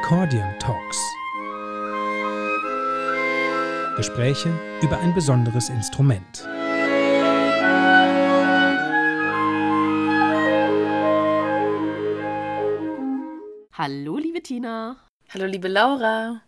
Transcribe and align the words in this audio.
Accordion 0.00 0.56
Talks. 0.60 0.96
Gespräche 3.96 4.48
über 4.80 4.98
ein 5.00 5.12
besonderes 5.12 5.68
Instrument. 5.70 6.46
Hallo, 13.72 14.18
liebe 14.18 14.40
Tina. 14.40 14.96
Hallo, 15.30 15.46
liebe 15.46 15.68
Laura. 15.68 16.42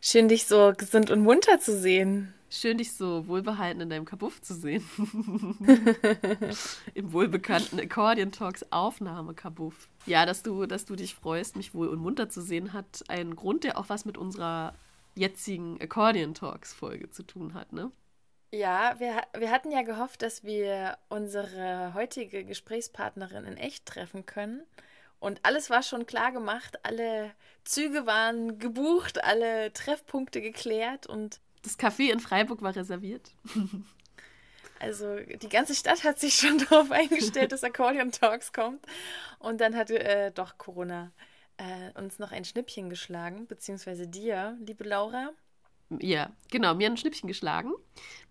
Schön, 0.00 0.28
dich 0.28 0.46
so 0.46 0.72
gesund 0.76 1.10
und 1.10 1.20
munter 1.20 1.60
zu 1.60 1.78
sehen. 1.78 2.34
Schön, 2.50 2.78
dich 2.78 2.94
so 2.94 3.28
wohlbehalten 3.28 3.82
in 3.82 3.90
deinem 3.90 4.06
Kabuff 4.06 4.40
zu 4.40 4.54
sehen. 4.54 4.82
Im 6.94 7.12
wohlbekannten 7.12 7.78
Accordion 7.78 8.32
Talks 8.32 8.64
Aufnahme-Kabuff. 8.70 9.88
Ja, 10.06 10.24
dass 10.24 10.42
du, 10.42 10.64
dass 10.64 10.86
du 10.86 10.96
dich 10.96 11.14
freust, 11.14 11.56
mich 11.56 11.74
wohl 11.74 11.88
und 11.88 11.98
munter 11.98 12.30
zu 12.30 12.40
sehen, 12.40 12.72
hat 12.72 13.04
einen 13.08 13.36
Grund, 13.36 13.64
der 13.64 13.76
auch 13.76 13.90
was 13.90 14.06
mit 14.06 14.16
unserer 14.16 14.74
jetzigen 15.14 15.78
Accordion 15.80 16.32
Talks 16.32 16.72
Folge 16.72 17.10
zu 17.10 17.22
tun 17.22 17.52
hat, 17.52 17.74
ne? 17.74 17.92
Ja, 18.50 18.94
wir, 18.98 19.20
wir 19.38 19.50
hatten 19.50 19.70
ja 19.70 19.82
gehofft, 19.82 20.22
dass 20.22 20.42
wir 20.42 20.96
unsere 21.10 21.92
heutige 21.92 22.44
Gesprächspartnerin 22.44 23.44
in 23.44 23.58
echt 23.58 23.84
treffen 23.84 24.24
können. 24.24 24.62
Und 25.20 25.40
alles 25.42 25.68
war 25.68 25.82
schon 25.82 26.06
klar 26.06 26.32
gemacht, 26.32 26.78
alle 26.84 27.32
Züge 27.64 28.06
waren 28.06 28.58
gebucht, 28.58 29.22
alle 29.22 29.72
Treffpunkte 29.74 30.40
geklärt 30.40 31.06
und 31.06 31.40
das 31.62 31.78
Café 31.78 32.10
in 32.10 32.20
Freiburg 32.20 32.62
war 32.62 32.74
reserviert. 32.74 33.30
Also 34.80 35.16
die 35.16 35.48
ganze 35.48 35.74
Stadt 35.74 36.04
hat 36.04 36.20
sich 36.20 36.34
schon 36.34 36.58
darauf 36.70 36.90
eingestellt, 36.90 37.52
dass 37.52 37.64
Accordion 37.64 38.12
Talks 38.12 38.52
kommt. 38.52 38.84
Und 39.38 39.60
dann 39.60 39.74
hat 39.74 39.90
äh, 39.90 40.30
doch 40.30 40.56
Corona 40.58 41.10
äh, 41.56 41.98
uns 41.98 42.18
noch 42.18 42.32
ein 42.32 42.44
Schnippchen 42.44 42.88
geschlagen, 42.88 43.46
beziehungsweise 43.46 44.06
dir, 44.06 44.56
liebe 44.64 44.84
Laura. 44.84 45.30
Ja, 46.00 46.30
genau, 46.50 46.74
mir 46.74 46.88
ein 46.88 46.98
Schnippchen 46.98 47.28
geschlagen. 47.28 47.72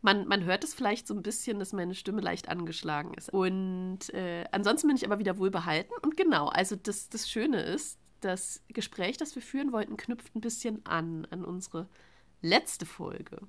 Man, 0.01 0.27
man 0.27 0.45
hört 0.45 0.63
es 0.63 0.75
vielleicht 0.75 1.07
so 1.07 1.15
ein 1.15 1.23
bisschen, 1.23 1.57
dass 1.57 1.73
meine 1.73 1.95
Stimme 1.95 2.21
leicht 2.21 2.49
angeschlagen 2.49 3.13
ist. 3.15 3.33
Und 3.33 4.13
äh, 4.13 4.45
ansonsten 4.51 4.87
bin 4.87 4.95
ich 4.95 5.05
aber 5.05 5.17
wieder 5.17 5.39
wohlbehalten. 5.39 5.93
Und 6.03 6.15
genau, 6.15 6.47
also 6.47 6.75
das, 6.75 7.09
das 7.09 7.29
Schöne 7.29 7.61
ist, 7.61 7.97
das 8.21 8.61
Gespräch, 8.69 9.17
das 9.17 9.33
wir 9.35 9.41
führen 9.41 9.71
wollten, 9.71 9.97
knüpft 9.97 10.35
ein 10.35 10.41
bisschen 10.41 10.85
an, 10.85 11.27
an 11.31 11.43
unsere 11.43 11.87
letzte 12.41 12.85
Folge, 12.85 13.39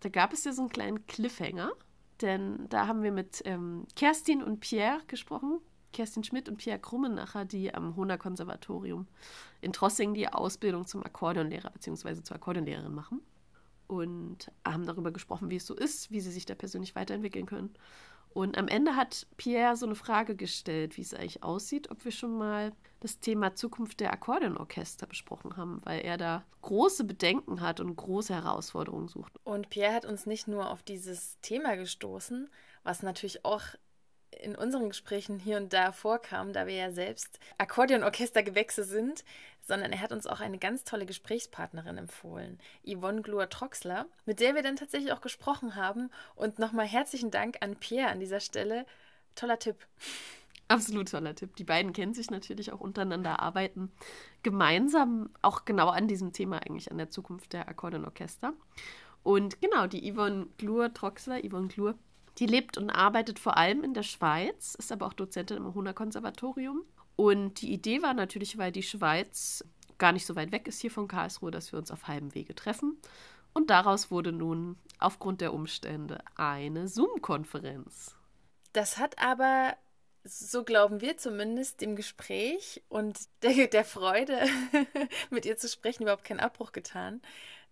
da 0.00 0.08
gab 0.08 0.32
es 0.32 0.44
ja 0.44 0.52
so 0.52 0.62
einen 0.62 0.70
kleinen 0.70 1.06
Cliffhanger, 1.06 1.72
denn 2.20 2.68
da 2.68 2.86
haben 2.86 3.02
wir 3.02 3.12
mit 3.12 3.42
ähm, 3.44 3.86
Kerstin 3.96 4.42
und 4.42 4.60
Pierre 4.60 5.00
gesprochen. 5.06 5.60
Kerstin 5.92 6.22
Schmidt 6.22 6.48
und 6.48 6.58
Pierre 6.58 6.78
Krummenacher, 6.78 7.44
die 7.44 7.72
am 7.74 7.96
Hohner 7.96 8.18
Konservatorium 8.18 9.06
in 9.60 9.72
Trossing 9.72 10.14
die 10.14 10.28
Ausbildung 10.28 10.86
zum 10.86 11.02
Akkordeonlehrer 11.02 11.70
bzw. 11.70 12.22
zur 12.22 12.36
Akkordeonlehrerin 12.36 12.94
machen. 12.94 13.22
Und 13.86 14.52
haben 14.66 14.84
darüber 14.84 15.12
gesprochen, 15.12 15.48
wie 15.48 15.56
es 15.56 15.66
so 15.66 15.74
ist, 15.74 16.10
wie 16.10 16.20
sie 16.20 16.30
sich 16.30 16.44
da 16.44 16.54
persönlich 16.54 16.94
weiterentwickeln 16.94 17.46
können. 17.46 17.70
Und 18.30 18.58
am 18.58 18.68
Ende 18.68 18.96
hat 18.96 19.26
Pierre 19.36 19.76
so 19.76 19.86
eine 19.86 19.94
Frage 19.94 20.36
gestellt, 20.36 20.96
wie 20.96 21.02
es 21.02 21.14
eigentlich 21.14 21.42
aussieht, 21.42 21.90
ob 21.90 22.04
wir 22.04 22.12
schon 22.12 22.36
mal 22.36 22.72
das 23.00 23.20
Thema 23.20 23.54
Zukunft 23.54 24.00
der 24.00 24.12
Akkordeonorchester 24.12 25.06
besprochen 25.06 25.56
haben, 25.56 25.80
weil 25.84 26.00
er 26.00 26.16
da 26.16 26.44
große 26.62 27.04
Bedenken 27.04 27.60
hat 27.60 27.80
und 27.80 27.94
große 27.96 28.34
Herausforderungen 28.34 29.08
sucht. 29.08 29.32
Und 29.44 29.70
Pierre 29.70 29.94
hat 29.94 30.04
uns 30.04 30.26
nicht 30.26 30.48
nur 30.48 30.70
auf 30.70 30.82
dieses 30.82 31.38
Thema 31.40 31.76
gestoßen, 31.76 32.50
was 32.82 33.02
natürlich 33.02 33.44
auch 33.44 33.62
in 34.30 34.54
unseren 34.56 34.88
Gesprächen 34.88 35.38
hier 35.38 35.56
und 35.56 35.72
da 35.72 35.92
vorkam, 35.92 36.52
da 36.52 36.66
wir 36.66 36.74
ja 36.74 36.92
selbst 36.92 37.38
Akkordeonorchestergewächse 37.56 38.84
sind, 38.84 39.24
sondern 39.68 39.92
er 39.92 40.00
hat 40.00 40.10
uns 40.12 40.26
auch 40.26 40.40
eine 40.40 40.58
ganz 40.58 40.82
tolle 40.82 41.06
Gesprächspartnerin 41.06 41.98
empfohlen, 41.98 42.58
Yvonne 42.84 43.22
Gluer-Troxler, 43.22 44.06
mit 44.24 44.40
der 44.40 44.54
wir 44.54 44.62
dann 44.62 44.76
tatsächlich 44.76 45.12
auch 45.12 45.20
gesprochen 45.20 45.76
haben. 45.76 46.10
Und 46.34 46.58
nochmal 46.58 46.86
herzlichen 46.86 47.30
Dank 47.30 47.58
an 47.60 47.76
Pierre 47.76 48.08
an 48.10 48.18
dieser 48.18 48.40
Stelle. 48.40 48.86
Toller 49.36 49.58
Tipp. 49.58 49.76
Absolut 50.66 51.10
toller 51.10 51.34
Tipp. 51.34 51.54
Die 51.56 51.64
beiden 51.64 51.92
kennen 51.92 52.14
sich 52.14 52.30
natürlich 52.30 52.72
auch 52.72 52.80
untereinander, 52.80 53.40
arbeiten 53.40 53.92
gemeinsam 54.42 55.30
auch 55.40 55.64
genau 55.64 55.88
an 55.88 56.08
diesem 56.08 56.32
Thema 56.32 56.58
eigentlich, 56.58 56.90
an 56.90 56.98
der 56.98 57.10
Zukunft 57.10 57.52
der 57.52 57.68
Akkordeonorchester. 57.68 58.52
Und 59.22 59.60
genau, 59.60 59.86
die 59.86 60.12
Yvonne 60.12 60.46
Glur-Troxler, 60.58 61.40
Yvonne 61.42 61.68
Glur, 61.68 61.94
die 62.38 62.46
lebt 62.46 62.78
und 62.78 62.90
arbeitet 62.90 63.38
vor 63.38 63.56
allem 63.56 63.82
in 63.82 63.94
der 63.94 64.02
Schweiz, 64.02 64.74
ist 64.74 64.92
aber 64.92 65.06
auch 65.06 65.12
Dozentin 65.12 65.56
im 65.56 65.74
Hohner 65.74 65.92
Konservatorium. 65.92 66.82
Und 67.18 67.62
die 67.62 67.72
Idee 67.72 68.00
war 68.00 68.14
natürlich, 68.14 68.58
weil 68.58 68.70
die 68.70 68.84
Schweiz 68.84 69.64
gar 69.98 70.12
nicht 70.12 70.24
so 70.24 70.36
weit 70.36 70.52
weg 70.52 70.68
ist 70.68 70.80
hier 70.80 70.92
von 70.92 71.08
Karlsruhe, 71.08 71.50
dass 71.50 71.72
wir 71.72 71.78
uns 71.80 71.90
auf 71.90 72.06
halbem 72.06 72.32
Wege 72.32 72.54
treffen. 72.54 72.96
Und 73.52 73.70
daraus 73.70 74.12
wurde 74.12 74.30
nun 74.30 74.76
aufgrund 75.00 75.40
der 75.40 75.52
Umstände 75.52 76.20
eine 76.36 76.86
Zoom-Konferenz. 76.86 78.14
Das 78.72 78.98
hat 78.98 79.18
aber, 79.18 79.76
so 80.22 80.62
glauben 80.62 81.00
wir 81.00 81.16
zumindest, 81.16 81.80
dem 81.80 81.96
Gespräch 81.96 82.84
und 82.88 83.18
der, 83.42 83.66
der 83.66 83.84
Freude, 83.84 84.38
mit 85.30 85.44
ihr 85.44 85.56
zu 85.56 85.68
sprechen, 85.68 86.04
überhaupt 86.04 86.22
keinen 86.22 86.38
Abbruch 86.38 86.70
getan. 86.70 87.20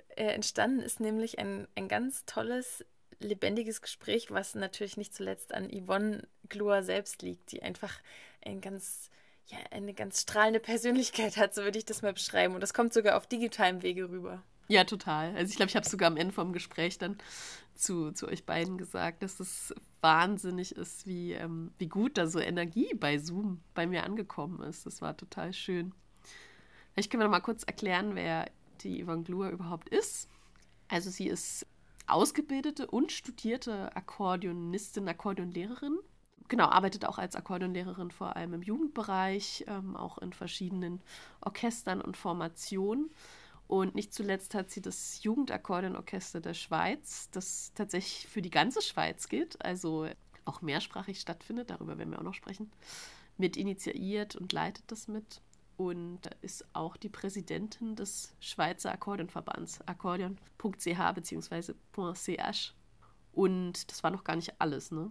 Äh, 0.09 0.33
entstanden 0.33 0.81
ist 0.81 0.99
nämlich 0.99 1.39
ein, 1.39 1.69
ein 1.77 1.87
ganz 1.87 2.25
tolles 2.25 2.84
lebendiges 3.21 3.81
Gespräch, 3.81 4.33
was 4.33 4.57
natürlich 4.57 4.97
nicht 4.97 5.15
zuletzt 5.15 5.55
an 5.55 5.71
Yvonne 5.71 6.27
Glur 6.49 6.83
selbst 6.83 7.23
liegt, 7.23 7.53
die 7.53 7.63
einfach 7.63 8.01
ein 8.45 8.61
ganz, 8.61 9.09
ja, 9.47 9.59
eine 9.71 9.95
ganz 9.95 10.23
strahlende 10.23 10.61
Persönlichkeit 10.61 11.37
hat, 11.37 11.55
so 11.55 11.62
würde 11.62 11.79
ich 11.79 11.84
das 11.84 12.03
mal 12.03 12.12
beschreiben. 12.12 12.55
Und 12.55 12.61
das 12.61 12.75
kommt 12.75 12.93
sogar 12.93 13.17
auf 13.17 13.27
digitalem 13.27 13.83
Wege 13.83 14.11
rüber. 14.11 14.43
Ja, 14.69 14.84
total. 14.84 15.34
Also 15.37 15.51
ich 15.51 15.57
glaube, 15.57 15.71
ich 15.71 15.77
habe 15.77 15.89
sogar 15.89 16.09
am 16.09 16.17
Ende 16.17 16.34
vom 16.34 16.53
Gespräch 16.53 16.99
dann 16.99 17.19
zu, 17.75 18.11
zu 18.12 18.27
euch 18.27 18.45
beiden 18.45 18.79
gesagt, 18.79 19.23
dass 19.23 19.39
es 19.39 19.75
wahnsinnig 20.01 20.75
ist, 20.75 21.07
wie, 21.07 21.33
ähm, 21.33 21.73
wie 21.79 21.89
gut 21.89 22.19
da 22.19 22.27
so 22.27 22.41
Energie 22.41 22.93
bei 22.95 23.19
Zoom 23.19 23.61
bei 23.75 23.87
mir 23.87 24.05
angekommen 24.05 24.61
ist. 24.62 24.87
Das 24.87 25.01
war 25.03 25.17
total 25.17 25.53
schön. 25.53 25.93
Vielleicht 26.93 27.11
können 27.11 27.21
wir 27.21 27.27
noch 27.27 27.33
mal 27.33 27.41
kurz 27.41 27.63
erklären, 27.63 28.15
wer 28.15 28.51
die 28.81 29.05
Yvonne 29.05 29.23
Glur 29.23 29.51
überhaupt 29.51 29.89
ist. 29.91 30.28
Also 30.89 31.11
sie 31.11 31.28
ist 31.28 31.67
ausgebildete 32.07 32.87
und 32.87 33.13
studierte 33.13 33.95
Akkordeonistin, 33.95 35.09
Akkordeonlehrerin. 35.09 35.99
Genau, 36.49 36.67
arbeitet 36.67 37.05
auch 37.05 37.19
als 37.19 37.34
Akkordeonlehrerin 37.34 38.11
vor 38.11 38.37
allem 38.37 38.55
im 38.55 38.62
Jugendbereich, 38.62 39.65
ähm, 39.67 39.97
auch 39.97 40.19
in 40.19 40.33
verschiedenen 40.33 41.01
Orchestern 41.41 42.01
und 42.01 42.17
Formationen. 42.17 43.11
Und 43.67 43.97
nicht 43.97 44.15
zuletzt 44.15 44.55
hat 44.55 44.71
sie 44.71 44.81
das 44.81 45.23
Jugendakkordeonorchester 45.25 46.41
der 46.41 46.55
Schweiz, 46.55 47.29
das 47.33 47.73
tatsächlich 47.75 48.29
für 48.29 48.43
die 48.43 48.51
ganze 48.51 48.81
Schweiz 48.81 49.29
gilt, 49.29 49.65
also 49.65 50.09
auch 50.45 50.62
mehrsprachig 50.62 51.21
stattfindet, 51.21 51.71
darüber 51.71 51.99
werden 51.99 52.11
wir 52.11 52.21
auch 52.21 52.25
noch 52.25 52.34
sprechen, 52.34 52.71
mit 53.37 53.57
initiiert 53.57 54.37
und 54.37 54.53
leitet 54.53 54.84
das 54.93 55.09
mit 55.09 55.41
und 55.77 56.21
ist 56.43 56.65
auch 56.75 56.97
die 56.97 57.09
Präsidentin 57.09 57.97
des 57.97 58.34
Schweizer 58.41 58.93
Akkordeonverbands, 58.93 59.81
akkordeon.ch 59.87 61.15
bzw. 61.15 61.75
.ch. 62.15 62.75
Und 63.33 63.91
das 63.91 64.03
war 64.03 64.11
noch 64.11 64.25
gar 64.25 64.37
nicht 64.37 64.61
alles, 64.61 64.91
ne? 64.91 65.11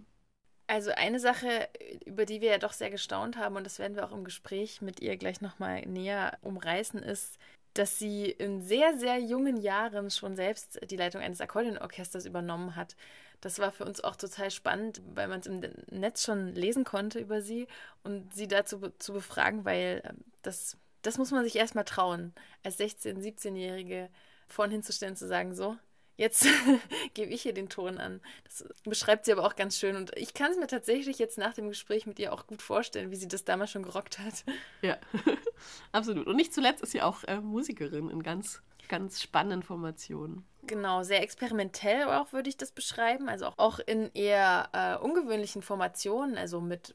Also 0.68 0.90
eine 0.90 1.20
Sache, 1.20 1.68
über 2.04 2.26
die 2.26 2.40
wir 2.40 2.50
ja 2.50 2.58
doch 2.58 2.72
sehr 2.72 2.90
gestaunt 2.90 3.36
haben, 3.36 3.56
und 3.56 3.64
das 3.64 3.78
werden 3.78 3.94
wir 3.94 4.04
auch 4.04 4.12
im 4.12 4.24
Gespräch 4.24 4.82
mit 4.82 5.00
ihr 5.00 5.16
gleich 5.16 5.40
nochmal 5.40 5.82
näher 5.82 6.38
umreißen, 6.42 7.00
ist, 7.02 7.38
dass 7.74 7.98
sie 7.98 8.30
in 8.30 8.62
sehr, 8.62 8.98
sehr 8.98 9.18
jungen 9.18 9.58
Jahren 9.58 10.10
schon 10.10 10.34
selbst 10.34 10.80
die 10.90 10.96
Leitung 10.96 11.20
eines 11.20 11.40
Akkordeonorchesters 11.40 12.26
übernommen 12.26 12.74
hat. 12.74 12.96
Das 13.40 13.58
war 13.58 13.70
für 13.70 13.84
uns 13.84 14.02
auch 14.02 14.16
total 14.16 14.50
spannend, 14.50 15.02
weil 15.14 15.28
man 15.28 15.40
es 15.40 15.46
im 15.46 15.60
Netz 15.90 16.24
schon 16.24 16.54
lesen 16.54 16.84
konnte 16.84 17.20
über 17.20 17.42
sie 17.42 17.68
und 18.02 18.34
sie 18.34 18.48
dazu 18.48 18.90
zu 18.98 19.12
befragen, 19.12 19.64
weil 19.64 20.02
ähm, 20.04 20.24
das, 20.42 20.78
das 21.02 21.18
muss 21.18 21.30
man 21.30 21.44
sich 21.44 21.56
erstmal 21.56 21.84
trauen, 21.84 22.32
als 22.64 22.80
16-, 22.80 23.18
17-Jährige 23.18 24.08
vorhin 24.48 24.72
hinzustellen, 24.72 25.16
zu 25.16 25.26
sagen, 25.26 25.54
so, 25.54 25.76
jetzt 26.16 26.46
gebe 27.14 27.32
ich 27.32 27.42
hier 27.42 27.54
den 27.54 27.68
Ton 27.68 27.98
an. 27.98 28.20
Das 28.44 28.64
beschreibt 28.84 29.24
sie 29.24 29.32
aber 29.32 29.44
auch 29.44 29.56
ganz 29.56 29.78
schön. 29.78 29.96
Und 29.96 30.16
ich 30.16 30.34
kann 30.34 30.50
es 30.50 30.58
mir 30.58 30.66
tatsächlich 30.66 31.18
jetzt 31.18 31.38
nach 31.38 31.54
dem 31.54 31.68
Gespräch 31.68 32.06
mit 32.06 32.18
ihr 32.18 32.32
auch 32.32 32.46
gut 32.46 32.62
vorstellen, 32.62 33.10
wie 33.10 33.16
sie 33.16 33.28
das 33.28 33.44
damals 33.44 33.70
schon 33.70 33.82
gerockt 33.82 34.18
hat. 34.18 34.44
Ja, 34.82 34.98
absolut. 35.92 36.26
Und 36.26 36.36
nicht 36.36 36.54
zuletzt 36.54 36.82
ist 36.82 36.92
sie 36.92 37.02
auch 37.02 37.24
äh, 37.24 37.40
Musikerin 37.40 38.10
in 38.10 38.22
ganz, 38.22 38.62
ganz 38.88 39.22
spannenden 39.22 39.62
Formationen. 39.62 40.44
Genau, 40.66 41.04
sehr 41.04 41.22
experimentell 41.22 42.04
auch 42.08 42.32
würde 42.32 42.48
ich 42.48 42.56
das 42.56 42.72
beschreiben. 42.72 43.28
Also 43.28 43.46
auch, 43.46 43.58
auch 43.58 43.78
in 43.78 44.10
eher 44.14 44.68
äh, 44.72 44.96
ungewöhnlichen 44.96 45.62
Formationen, 45.62 46.36
also 46.36 46.60
mit 46.60 46.94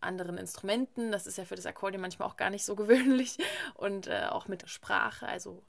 anderen 0.00 0.38
Instrumenten. 0.38 1.12
Das 1.12 1.26
ist 1.26 1.38
ja 1.38 1.44
für 1.44 1.56
das 1.56 1.66
Akkordeon 1.66 2.00
manchmal 2.00 2.28
auch 2.28 2.36
gar 2.36 2.50
nicht 2.50 2.64
so 2.64 2.76
gewöhnlich. 2.76 3.38
Und 3.74 4.06
äh, 4.06 4.26
auch 4.30 4.48
mit 4.48 4.68
Sprache, 4.68 5.26
also 5.26 5.62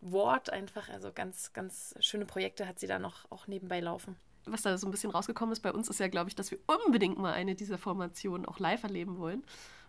Wort 0.00 0.50
einfach. 0.50 0.88
Also 0.88 1.12
ganz, 1.12 1.52
ganz 1.52 1.94
schöne 2.00 2.26
Projekte 2.26 2.66
hat 2.66 2.78
sie 2.78 2.86
da 2.86 2.98
noch 2.98 3.30
auch 3.30 3.46
nebenbei 3.46 3.80
laufen. 3.80 4.16
Was 4.46 4.62
da 4.62 4.76
so 4.78 4.86
ein 4.86 4.90
bisschen 4.90 5.10
rausgekommen 5.10 5.52
ist 5.52 5.60
bei 5.60 5.72
uns, 5.72 5.88
ist 5.88 6.00
ja, 6.00 6.08
glaube 6.08 6.30
ich, 6.30 6.34
dass 6.34 6.50
wir 6.50 6.58
unbedingt 6.66 7.18
mal 7.18 7.32
eine 7.32 7.54
dieser 7.54 7.78
Formationen 7.78 8.46
auch 8.46 8.58
live 8.58 8.82
erleben 8.82 9.18
wollen. 9.18 9.44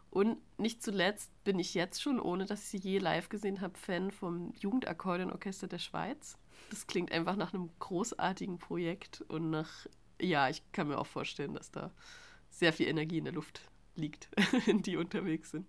Und 0.09 0.37
nicht 0.59 0.83
zuletzt 0.83 1.31
bin 1.45 1.57
ich 1.57 1.73
jetzt 1.73 2.01
schon, 2.01 2.19
ohne 2.19 2.45
dass 2.45 2.61
ich 2.63 2.67
sie 2.67 2.89
je 2.89 2.99
live 2.99 3.29
gesehen 3.29 3.61
habe, 3.61 3.77
Fan 3.77 4.11
vom 4.11 4.53
Jugendakkordeonorchester 4.59 5.67
der 5.67 5.79
Schweiz. 5.79 6.37
Das 6.69 6.85
klingt 6.85 7.13
einfach 7.13 7.37
nach 7.37 7.53
einem 7.53 7.69
großartigen 7.79 8.59
Projekt 8.59 9.21
und 9.29 9.49
nach, 9.49 9.87
ja, 10.21 10.49
ich 10.49 10.69
kann 10.73 10.89
mir 10.89 10.97
auch 10.97 11.07
vorstellen, 11.07 11.53
dass 11.53 11.71
da 11.71 11.91
sehr 12.49 12.73
viel 12.73 12.89
Energie 12.89 13.19
in 13.19 13.23
der 13.23 13.33
Luft 13.33 13.61
liegt, 13.95 14.29
in 14.67 14.81
die 14.81 14.97
unterwegs 14.97 15.51
sind. 15.51 15.65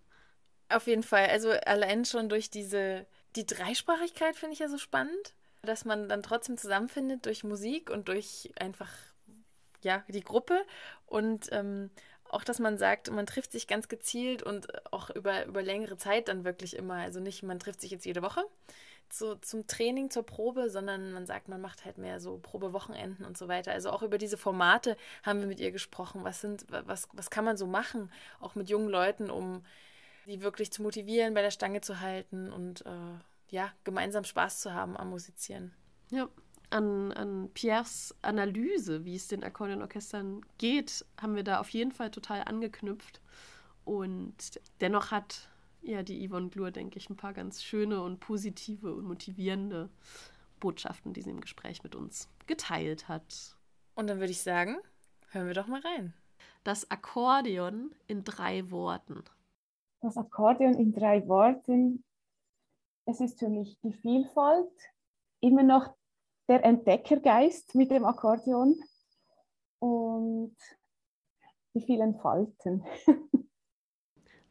Auf 0.69 0.89
jeden 0.89 1.05
Fall. 1.05 1.27
Also 1.27 1.51
allein 1.51 2.05
schon 2.05 2.29
durch 2.29 2.51
diese, 2.51 3.07
die 3.37 3.47
Dreisprachigkeit 3.47 4.37
finde 4.37 4.55
ich 4.55 4.59
ja 4.61 4.69
so 4.69 4.79
spannend, 4.79 5.35
dass 5.63 5.85
man 5.85 6.09
dann 6.09 6.23
trotzdem 6.23 6.57
zusammenfindet 6.57 7.27
durch 7.27 7.45
Musik 7.45 7.91
und 7.91 8.09
durch 8.09 8.53
einfach, 8.59 8.91
ja, 9.83 10.05
die 10.09 10.25
Gruppe 10.25 10.65
und 11.07 11.49
ähm, 11.53 11.91
auch, 12.33 12.45
dass 12.45 12.59
man 12.59 12.79
sagt, 12.79 13.11
man 13.11 13.27
trifft 13.27 13.53
sich 13.53 13.67
ganz 13.67 13.89
gezielt 13.89 14.43
und 14.43 14.67
auch 14.93 15.11
über, 15.11 15.45
über 15.45 15.63
längere 15.63 15.99
Zeit 15.99 16.29
dann 16.29 16.45
wirklich 16.45 16.75
immer. 16.75 16.95
Also 16.95 17.21
nicht, 17.21 17.43
man 17.43 17.59
trifft 17.59 17.83
sich 17.83 17.91
jetzt 17.91 18.07
jede 18.07 18.23
Woche 18.23 18.43
zu, 19.11 19.37
zum 19.37 19.67
Training, 19.67 20.11
zur 20.11 20.25
Probe, 20.25 20.71
sondern 20.71 21.13
man 21.13 21.27
sagt, 21.27 21.49
man 21.49 21.61
macht 21.61 21.85
halt 21.85 21.99
mehr 21.99 22.21
so 22.21 22.39
Probewochenenden 22.39 23.27
und 23.27 23.37
so 23.37 23.49
weiter. 23.49 23.73
Also 23.73 23.91
auch 23.91 24.03
über 24.03 24.17
diese 24.17 24.39
Formate 24.39 24.97
haben 25.23 25.41
wir 25.41 25.47
mit 25.47 25.61
ihr 25.61 25.71
gesprochen. 25.71 26.25
Was 26.25 26.41
sind, 26.41 26.65
was, 26.71 27.09
was 27.13 27.29
kann 27.29 27.45
man 27.45 27.59
so 27.59 27.67
machen, 27.67 28.11
auch 28.41 28.55
mit 28.55 28.71
jungen 28.71 28.89
Leuten, 28.89 29.31
um 29.31 29.63
die 30.27 30.43
wirklich 30.43 30.73
zu 30.73 30.83
motivieren, 30.83 31.35
bei 31.35 31.43
der 31.43 31.51
Stange 31.51 31.81
zu 31.81 32.01
halten 32.01 32.53
und 32.53 32.85
äh, 32.87 33.19
ja, 33.51 33.73
gemeinsam 33.85 34.25
Spaß 34.25 34.61
zu 34.61 34.73
haben 34.75 34.97
am 34.97 35.11
Musizieren. 35.11 35.73
Ja, 36.11 36.29
an, 36.71 37.13
an 37.13 37.51
Pierres 37.53 38.15
Analyse, 38.23 39.05
wie 39.05 39.15
es 39.15 39.29
den 39.29 39.45
Akkordeonorchestern 39.45 40.41
geht, 40.59 41.05
haben 41.21 41.37
wir 41.37 41.45
da 41.45 41.61
auf 41.61 41.69
jeden 41.69 41.93
Fall 41.93 42.11
total 42.11 42.43
angeknüpft. 42.45 43.21
Und 43.85 44.61
dennoch 44.81 45.11
hat 45.11 45.49
ja 45.83 46.03
die 46.03 46.27
Yvonne 46.27 46.49
Glur, 46.49 46.71
denke 46.71 46.99
ich, 46.99 47.11
ein 47.11 47.17
paar 47.17 47.33
ganz 47.33 47.63
schöne 47.63 48.03
und 48.03 48.21
positive 48.21 48.95
und 48.95 49.05
motivierende 49.05 49.91
Botschaften, 50.61 51.13
die 51.13 51.23
sie 51.23 51.31
im 51.31 51.41
Gespräch 51.41 51.83
mit 51.83 51.95
uns 51.95 52.29
geteilt 52.47 53.09
hat. 53.09 53.57
Und 53.95 54.07
dann 54.07 54.21
würde 54.21 54.31
ich 54.31 54.41
sagen, 54.41 54.79
hören 55.31 55.47
wir 55.47 55.55
doch 55.55 55.67
mal 55.67 55.81
rein. 55.81 56.15
Das 56.65 56.91
Akkordeon 56.91 57.95
in 58.07 58.25
drei 58.25 58.71
Worten. 58.71 59.25
Das 60.03 60.17
Akkordeon 60.17 60.75
in 60.75 60.93
drei 60.93 61.27
Worten. 61.29 62.05
Es 63.07 63.21
ist 63.21 63.39
für 63.39 63.49
mich 63.49 63.79
die 63.81 63.93
Vielfalt, 63.93 64.73
immer 65.41 65.63
noch 65.63 65.95
der 66.49 66.65
Entdeckergeist 66.65 67.77
mit 67.77 67.91
dem 67.93 68.05
Akkordeon 68.05 68.81
und 69.79 70.57
die 71.75 71.81
vielen 71.81 72.17
Falten. 72.17 72.85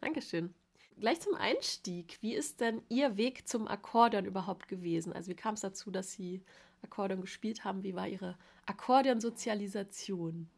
Dankeschön. 0.02 0.56
Gleich 0.98 1.20
zum 1.20 1.36
Einstieg, 1.36 2.18
wie 2.22 2.34
ist 2.34 2.62
denn 2.62 2.82
Ihr 2.88 3.18
Weg 3.18 3.48
zum 3.48 3.68
Akkordeon 3.68 4.26
überhaupt 4.26 4.70
gewesen? 4.70 5.12
Also 5.12 5.32
wie 5.32 5.36
kam 5.36 5.56
es 5.56 5.62
dazu, 5.62 5.92
dass 5.92 6.14
Sie 6.14 6.44
Akkordeon 6.82 7.22
gespielt 7.22 7.66
haben? 7.66 7.84
Wie 7.84 7.96
war 7.96 8.08
Ihre 8.08 8.38
Akkordeonsozialisation? 8.66 10.50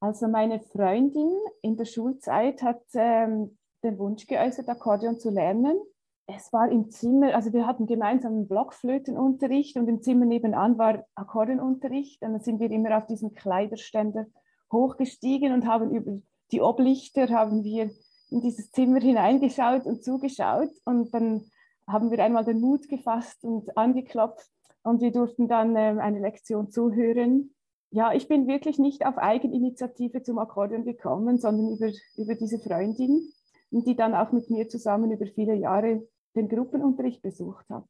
Also 0.00 0.28
meine 0.28 0.60
Freundin 0.60 1.32
in 1.62 1.76
der 1.76 1.86
Schulzeit 1.86 2.62
hat 2.62 2.82
ähm, 2.94 3.56
den 3.82 3.98
Wunsch 3.98 4.26
geäußert, 4.26 4.68
Akkordeon 4.68 5.18
zu 5.18 5.30
lernen 5.30 5.78
es 6.26 6.52
war 6.52 6.70
im 6.70 6.90
Zimmer, 6.90 7.34
also 7.34 7.52
wir 7.52 7.66
hatten 7.66 7.86
gemeinsam 7.86 8.32
einen 8.32 8.48
Blockflötenunterricht 8.48 9.76
und 9.76 9.86
im 9.88 10.02
Zimmer 10.02 10.26
nebenan 10.26 10.76
war 10.76 11.04
Akkordeonunterricht. 11.14 12.22
Und 12.22 12.32
dann 12.32 12.40
sind 12.40 12.58
wir 12.58 12.70
immer 12.70 12.96
auf 12.98 13.06
diesen 13.06 13.32
Kleiderständer 13.32 14.26
hochgestiegen 14.72 15.52
und 15.52 15.66
haben 15.66 15.92
über 15.92 16.20
die 16.52 16.60
Oblichter 16.60 17.28
haben 17.28 17.62
wir 17.62 17.90
in 18.30 18.40
dieses 18.40 18.70
Zimmer 18.72 19.00
hineingeschaut 19.00 19.86
und 19.86 20.02
zugeschaut. 20.02 20.70
Und 20.84 21.14
dann 21.14 21.48
haben 21.86 22.10
wir 22.10 22.18
einmal 22.18 22.44
den 22.44 22.60
Mut 22.60 22.88
gefasst 22.88 23.44
und 23.44 23.76
angeklopft 23.76 24.50
und 24.82 25.00
wir 25.00 25.12
durften 25.12 25.46
dann 25.46 25.76
ähm, 25.76 26.00
eine 26.00 26.18
Lektion 26.18 26.70
zuhören. 26.70 27.54
Ja, 27.90 28.12
ich 28.12 28.26
bin 28.26 28.48
wirklich 28.48 28.80
nicht 28.80 29.06
auf 29.06 29.16
Eigeninitiative 29.16 30.24
zum 30.24 30.38
Akkordeon 30.38 30.84
gekommen, 30.84 31.38
sondern 31.38 31.70
über, 31.76 31.92
über 32.16 32.34
diese 32.34 32.58
Freundin, 32.58 33.32
die 33.70 33.96
dann 33.96 34.14
auch 34.14 34.32
mit 34.32 34.50
mir 34.50 34.68
zusammen 34.68 35.10
über 35.10 35.26
viele 35.26 35.54
Jahre 35.54 36.06
den 36.34 36.48
Gruppenunterricht 36.48 37.22
besucht 37.22 37.68
hat. 37.68 37.88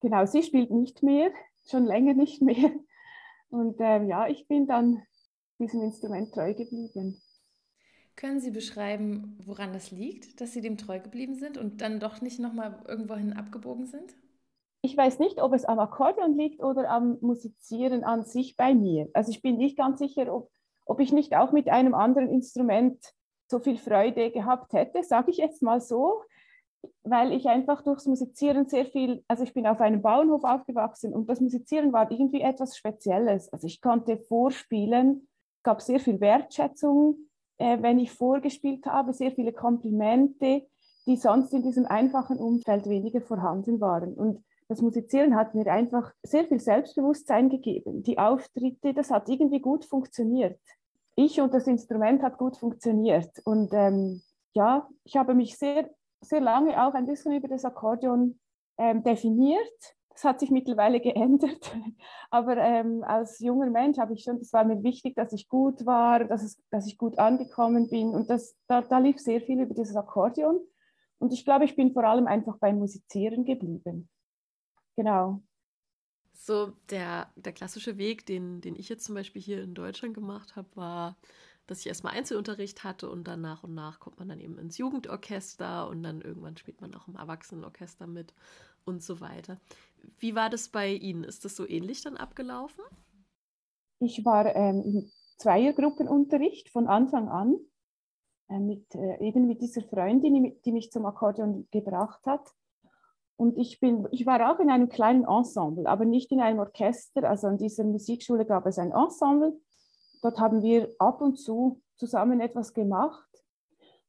Genau, 0.00 0.26
sie 0.26 0.42
spielt 0.42 0.70
nicht 0.70 1.02
mehr, 1.02 1.30
schon 1.68 1.84
länger 1.84 2.14
nicht 2.14 2.42
mehr. 2.42 2.72
Und 3.50 3.76
ähm, 3.80 4.08
ja, 4.08 4.26
ich 4.28 4.48
bin 4.48 4.66
dann 4.66 5.02
diesem 5.58 5.82
Instrument 5.82 6.32
treu 6.32 6.54
geblieben. 6.54 7.20
Können 8.16 8.40
Sie 8.40 8.50
beschreiben, 8.50 9.38
woran 9.46 9.72
das 9.72 9.90
liegt, 9.90 10.40
dass 10.40 10.52
Sie 10.52 10.60
dem 10.60 10.76
treu 10.76 11.00
geblieben 11.00 11.34
sind 11.34 11.56
und 11.56 11.80
dann 11.80 11.98
doch 11.98 12.20
nicht 12.20 12.38
nochmal 12.38 12.82
irgendwohin 12.86 13.32
abgebogen 13.32 13.86
sind? 13.86 14.14
Ich 14.82 14.96
weiß 14.96 15.18
nicht, 15.18 15.40
ob 15.40 15.54
es 15.54 15.64
am 15.64 15.78
Akkordeon 15.78 16.36
liegt 16.36 16.62
oder 16.62 16.90
am 16.90 17.18
Musizieren 17.20 18.04
an 18.04 18.24
sich 18.24 18.56
bei 18.56 18.74
mir. 18.74 19.08
Also 19.14 19.30
ich 19.30 19.40
bin 19.40 19.56
nicht 19.56 19.78
ganz 19.78 20.00
sicher, 20.00 20.34
ob, 20.34 20.50
ob 20.84 21.00
ich 21.00 21.12
nicht 21.12 21.36
auch 21.36 21.52
mit 21.52 21.68
einem 21.68 21.94
anderen 21.94 22.28
Instrument 22.28 22.98
so 23.52 23.60
viel 23.60 23.76
Freude 23.76 24.30
gehabt 24.30 24.72
hätte, 24.72 25.04
sage 25.04 25.30
ich 25.30 25.36
jetzt 25.36 25.62
mal 25.62 25.80
so 25.80 26.22
weil 27.04 27.32
ich 27.32 27.48
einfach 27.48 27.82
durchs 27.82 28.06
Musizieren 28.06 28.66
sehr 28.66 28.86
viel, 28.86 29.24
also 29.28 29.44
ich 29.44 29.54
bin 29.54 29.66
auf 29.66 29.80
einem 29.80 30.02
Bauernhof 30.02 30.44
aufgewachsen 30.44 31.12
und 31.12 31.28
das 31.28 31.40
Musizieren 31.40 31.92
war 31.92 32.10
irgendwie 32.10 32.40
etwas 32.40 32.76
Spezielles. 32.76 33.52
Also 33.52 33.66
ich 33.66 33.80
konnte 33.80 34.18
vorspielen, 34.18 35.28
gab 35.62 35.80
sehr 35.80 36.00
viel 36.00 36.20
Wertschätzung, 36.20 37.16
äh, 37.58 37.80
wenn 37.80 37.98
ich 37.98 38.12
vorgespielt 38.12 38.86
habe, 38.86 39.12
sehr 39.12 39.32
viele 39.32 39.52
Komplimente, 39.52 40.66
die 41.06 41.16
sonst 41.16 41.52
in 41.52 41.62
diesem 41.62 41.86
einfachen 41.86 42.38
Umfeld 42.38 42.88
weniger 42.88 43.20
vorhanden 43.20 43.80
waren. 43.80 44.14
Und 44.14 44.44
das 44.68 44.80
Musizieren 44.80 45.36
hat 45.36 45.54
mir 45.54 45.66
einfach 45.70 46.12
sehr 46.22 46.44
viel 46.44 46.60
Selbstbewusstsein 46.60 47.48
gegeben. 47.48 48.02
Die 48.02 48.18
Auftritte, 48.18 48.94
das 48.94 49.10
hat 49.10 49.28
irgendwie 49.28 49.60
gut 49.60 49.84
funktioniert. 49.84 50.58
Ich 51.14 51.40
und 51.40 51.52
das 51.52 51.66
Instrument 51.66 52.22
hat 52.22 52.38
gut 52.38 52.56
funktioniert. 52.56 53.30
Und 53.44 53.72
ähm, 53.72 54.22
ja, 54.54 54.88
ich 55.04 55.16
habe 55.16 55.34
mich 55.34 55.58
sehr 55.58 55.88
sehr 56.22 56.40
lange 56.40 56.82
auch 56.82 56.94
ein 56.94 57.06
bisschen 57.06 57.34
über 57.34 57.48
das 57.48 57.64
Akkordeon 57.64 58.38
ähm, 58.78 59.02
definiert. 59.02 59.96
Das 60.10 60.24
hat 60.24 60.40
sich 60.40 60.50
mittlerweile 60.50 61.00
geändert. 61.00 61.74
Aber 62.30 62.56
ähm, 62.56 63.02
als 63.04 63.38
junger 63.40 63.70
Mensch 63.70 63.98
habe 63.98 64.14
ich 64.14 64.22
schon, 64.22 64.38
das 64.38 64.52
war 64.52 64.64
mir 64.64 64.82
wichtig, 64.82 65.14
dass 65.16 65.32
ich 65.32 65.48
gut 65.48 65.84
war, 65.84 66.24
dass, 66.24 66.42
es, 66.42 66.62
dass 66.70 66.86
ich 66.86 66.96
gut 66.96 67.18
angekommen 67.18 67.88
bin. 67.88 68.14
Und 68.14 68.30
das, 68.30 68.56
da, 68.68 68.82
da 68.82 68.98
lief 68.98 69.18
sehr 69.18 69.40
viel 69.40 69.60
über 69.60 69.74
dieses 69.74 69.96
Akkordeon. 69.96 70.60
Und 71.18 71.32
ich 71.32 71.44
glaube, 71.44 71.64
ich 71.64 71.76
bin 71.76 71.92
vor 71.92 72.04
allem 72.04 72.26
einfach 72.26 72.58
beim 72.58 72.78
Musizieren 72.78 73.44
geblieben. 73.44 74.08
Genau. 74.96 75.40
So, 76.44 76.72
der, 76.90 77.30
der 77.36 77.52
klassische 77.52 77.98
Weg, 77.98 78.26
den, 78.26 78.60
den 78.60 78.74
ich 78.74 78.88
jetzt 78.88 79.04
zum 79.04 79.14
Beispiel 79.14 79.40
hier 79.40 79.62
in 79.62 79.74
Deutschland 79.74 80.14
gemacht 80.14 80.56
habe, 80.56 80.68
war 80.74 81.16
dass 81.66 81.80
ich 81.80 81.86
erstmal 81.86 82.14
Einzelunterricht 82.14 82.84
hatte 82.84 83.08
und 83.08 83.28
dann 83.28 83.40
nach 83.40 83.62
und 83.62 83.74
nach 83.74 84.00
kommt 84.00 84.18
man 84.18 84.28
dann 84.28 84.40
eben 84.40 84.58
ins 84.58 84.78
Jugendorchester 84.78 85.88
und 85.88 86.02
dann 86.02 86.20
irgendwann 86.20 86.56
spielt 86.56 86.80
man 86.80 86.94
auch 86.94 87.08
im 87.08 87.16
Erwachsenenorchester 87.16 88.06
mit 88.06 88.34
und 88.84 89.02
so 89.02 89.20
weiter. 89.20 89.58
Wie 90.18 90.34
war 90.34 90.50
das 90.50 90.68
bei 90.68 90.92
Ihnen? 90.92 91.24
Ist 91.24 91.44
das 91.44 91.56
so 91.56 91.66
ähnlich 91.66 92.02
dann 92.02 92.16
abgelaufen? 92.16 92.82
Ich 94.00 94.24
war 94.24 94.54
ähm, 94.56 94.82
im 94.84 95.10
Zweiergruppenunterricht 95.38 96.68
von 96.68 96.88
Anfang 96.88 97.28
an 97.28 97.56
äh, 98.48 98.58
mit, 98.58 98.94
äh, 98.94 99.18
eben 99.20 99.46
mit 99.46 99.62
dieser 99.62 99.82
Freundin, 99.82 100.60
die 100.64 100.72
mich 100.72 100.90
zum 100.90 101.06
Akkordeon 101.06 101.68
gebracht 101.70 102.26
hat. 102.26 102.50
Und 103.42 103.58
ich, 103.58 103.80
bin, 103.80 104.06
ich 104.12 104.24
war 104.24 104.52
auch 104.52 104.60
in 104.60 104.70
einem 104.70 104.88
kleinen 104.88 105.24
Ensemble, 105.24 105.86
aber 105.86 106.04
nicht 106.04 106.30
in 106.30 106.40
einem 106.40 106.60
Orchester. 106.60 107.28
Also 107.28 107.48
an 107.48 107.58
dieser 107.58 107.84
Musikschule 107.84 108.44
gab 108.44 108.66
es 108.66 108.78
ein 108.78 108.92
Ensemble 108.92 109.58
Dort 110.22 110.38
haben 110.38 110.62
wir 110.62 110.88
ab 110.98 111.20
und 111.20 111.36
zu 111.36 111.82
zusammen 111.96 112.40
etwas 112.40 112.72
gemacht. 112.72 113.28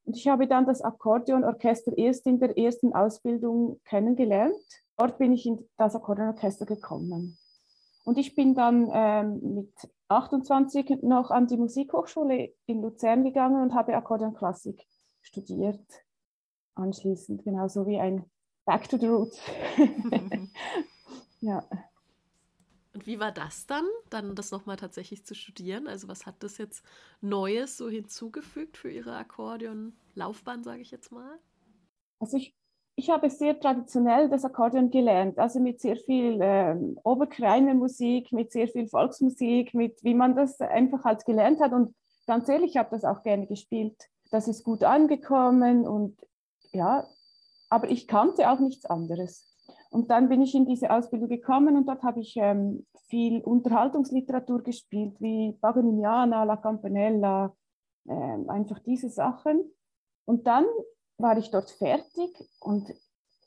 Und 0.05 0.15
ich 0.15 0.27
habe 0.27 0.47
dann 0.47 0.65
das 0.65 0.81
Akkordeonorchester 0.81 1.97
erst 1.97 2.27
in 2.27 2.39
der 2.39 2.57
ersten 2.57 2.93
Ausbildung 2.93 3.81
kennengelernt. 3.83 4.55
Dort 4.95 5.17
bin 5.17 5.33
ich 5.33 5.45
in 5.45 5.67
das 5.77 5.95
Akkordeonorchester 5.95 6.65
gekommen. 6.67 7.37
Und 8.05 8.17
ich 8.17 8.35
bin 8.35 8.53
dann 8.53 8.89
ähm, 8.93 9.55
mit 9.55 9.73
28 10.09 11.01
noch 11.01 11.31
an 11.31 11.47
die 11.47 11.57
Musikhochschule 11.57 12.53
in 12.67 12.81
Luzern 12.81 13.23
gegangen 13.23 13.61
und 13.63 13.73
habe 13.73 13.95
Akkordeonklassik 13.95 14.85
studiert. 15.21 15.85
Anschließend, 16.75 17.43
genauso 17.43 17.87
wie 17.87 17.99
ein 17.99 18.25
Back 18.65 18.87
to 18.89 18.97
the 18.97 19.07
Roots. 19.07 19.39
ja. 21.41 21.63
Und 22.93 23.07
wie 23.07 23.19
war 23.19 23.31
das 23.31 23.65
dann, 23.65 23.85
dann 24.09 24.35
das 24.35 24.51
nochmal 24.51 24.77
tatsächlich 24.77 25.25
zu 25.25 25.33
studieren? 25.33 25.87
Also 25.87 26.07
was 26.07 26.25
hat 26.25 26.35
das 26.39 26.57
jetzt 26.57 26.85
Neues 27.21 27.75
so 27.75 27.89
hinzugefügt 27.89 28.77
für 28.77 28.91
Ihre 28.91 29.15
Akkordeon-Laufbahn, 29.15 30.63
sage 30.63 30.81
ich 30.81 30.91
jetzt 30.91 31.11
mal? 31.11 31.39
Also 32.19 32.37
ich, 32.37 32.55
ich 32.95 33.09
habe 33.09 33.29
sehr 33.31 33.59
traditionell 33.59 34.29
das 34.29 34.45
Akkordeon 34.45 34.91
gelernt, 34.91 35.39
also 35.39 35.59
mit 35.59 35.81
sehr 35.81 35.95
viel 35.97 36.37
ähm, 36.41 36.99
Oberkreiner 37.03 37.73
Musik, 37.73 38.31
mit 38.31 38.51
sehr 38.51 38.67
viel 38.67 38.87
Volksmusik, 38.87 39.73
mit 39.73 40.03
wie 40.03 40.13
man 40.13 40.35
das 40.35 40.61
einfach 40.61 41.03
halt 41.03 41.25
gelernt 41.25 41.59
hat. 41.59 41.73
Und 41.73 41.95
ganz 42.27 42.47
ehrlich, 42.47 42.71
ich 42.71 42.77
habe 42.77 42.91
das 42.91 43.03
auch 43.03 43.23
gerne 43.23 43.47
gespielt. 43.47 44.09
das 44.29 44.47
ist 44.47 44.63
gut 44.63 44.83
angekommen 44.83 45.87
und 45.87 46.17
ja, 46.71 47.07
aber 47.73 47.89
ich 47.89 48.07
kannte 48.07 48.51
auch 48.51 48.59
nichts 48.59 48.85
anderes. 48.85 49.51
Und 49.89 50.11
dann 50.11 50.29
bin 50.29 50.41
ich 50.41 50.53
in 50.53 50.67
diese 50.67 50.91
Ausbildung 50.91 51.27
gekommen 51.27 51.75
und 51.75 51.87
dort 51.87 52.03
habe 52.03 52.19
ich 52.19 52.35
ähm, 52.37 52.85
viel 53.07 53.41
Unterhaltungsliteratur 53.41 54.61
gespielt, 54.61 55.19
wie 55.19 55.57
Paganiniana, 55.59 56.43
La 56.43 56.57
Campanella, 56.57 57.55
äh, 58.05 58.37
einfach 58.47 58.77
diese 58.79 59.09
Sachen. 59.09 59.71
Und 60.25 60.45
dann 60.45 60.65
war 61.17 61.35
ich 61.39 61.49
dort 61.49 61.71
fertig 61.71 62.31
und 62.59 62.93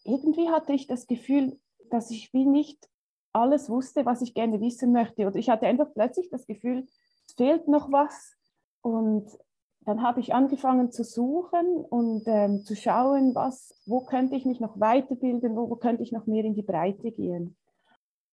irgendwie 0.03 0.49
hatte 0.51 0.73
ich 0.73 0.89
das 0.89 1.07
Gefühl, 1.07 1.61
dass 1.91 2.11
ich 2.11 2.33
wie 2.33 2.47
nicht 2.47 2.89
alles 3.33 3.71
wusste, 3.71 4.07
was 4.07 4.23
ich 4.23 4.35
gerne 4.35 4.61
wissen 4.61 4.91
möchte. 4.91 5.27
Oder 5.27 5.37
ich 5.37 5.51
hatte 5.51 5.67
einfach 5.67 5.93
plötzlich 5.95 6.31
das 6.31 6.47
Gefühl, 6.47 6.89
es 7.29 7.35
fehlt 7.35 7.69
noch 7.69 7.93
was. 7.93 8.35
Und 8.83 9.31
dann 9.87 10.03
habe 10.03 10.19
ich 10.19 10.35
angefangen 10.35 10.91
zu 10.91 11.05
suchen 11.05 11.77
und 11.89 12.25
ähm, 12.27 12.65
zu 12.65 12.75
schauen, 12.75 13.37
was, 13.37 13.73
wo 13.87 14.01
könnte 14.01 14.35
ich 14.35 14.45
mich 14.45 14.59
noch 14.59 14.81
weiterbilden, 14.81 15.55
wo, 15.55 15.71
wo 15.71 15.77
könnte 15.77 16.03
ich 16.03 16.11
noch 16.11 16.27
mehr 16.27 16.45
in 16.45 16.55
die 16.55 16.63
Breite 16.63 17.13
gehen. 17.13 17.57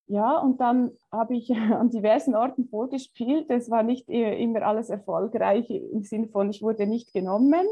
Ja, 0.07 0.39
und 0.39 0.59
dann 0.59 0.91
habe 1.11 1.35
ich 1.35 1.51
an 1.55 1.91
diversen 1.91 2.35
Orten 2.35 2.65
vorgespielt. 2.65 3.51
Es 3.51 3.69
war 3.69 3.83
nicht 3.83 4.09
immer 4.09 4.63
alles 4.63 4.89
erfolgreich 4.89 5.69
im 5.69 6.03
Sinne 6.03 6.27
von, 6.27 6.49
ich 6.49 6.63
wurde 6.63 6.87
nicht 6.87 7.13
genommen, 7.13 7.67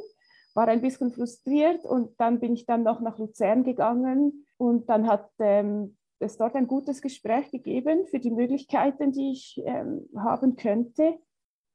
war 0.53 0.67
ein 0.67 0.81
bisschen 0.81 1.11
frustriert 1.11 1.83
und 1.83 2.19
dann 2.19 2.39
bin 2.39 2.53
ich 2.53 2.67
dann 2.67 2.83
noch 2.83 3.01
nach 3.01 3.17
Luzern 3.17 3.63
gegangen 3.63 4.45
und 4.57 4.89
dann 4.89 5.07
hat 5.07 5.27
ähm, 5.39 5.97
es 6.19 6.38
dort 6.38 6.55
ein 6.55 6.67
gutes 6.67 7.01
Gespräch 7.01 7.50
gegeben 7.50 8.05
für 8.05 8.19
die 8.19 8.29
Möglichkeiten, 8.29 9.11
die 9.11 9.31
ich 9.31 9.59
ähm, 9.65 10.07
haben 10.15 10.55
könnte 10.55 11.17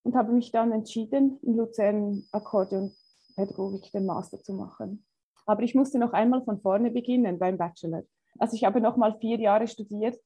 und 0.07 0.15
habe 0.15 0.33
mich 0.33 0.53
dann 0.53 0.71
entschieden, 0.71 1.41
in 1.43 1.57
Luzern 1.57 2.23
Akkordeonpädagogik 2.31 3.91
den 3.91 4.07
Master 4.07 4.41
zu 4.41 4.53
machen. 4.53 5.05
Aber 5.47 5.63
ich 5.65 5.75
musste 5.75 5.99
noch 5.99 6.13
einmal 6.13 6.45
von 6.45 6.61
vorne 6.61 6.93
beginnen 6.93 7.41
beim 7.41 7.59
Bachelor. 7.59 8.05
Also 8.39 8.55
ich 8.55 8.65
habe 8.65 8.81
noch 8.81 8.97
mal 8.97 9.19
vier 9.19 9.41
Jahre 9.41 9.67
studiert. 9.67 10.17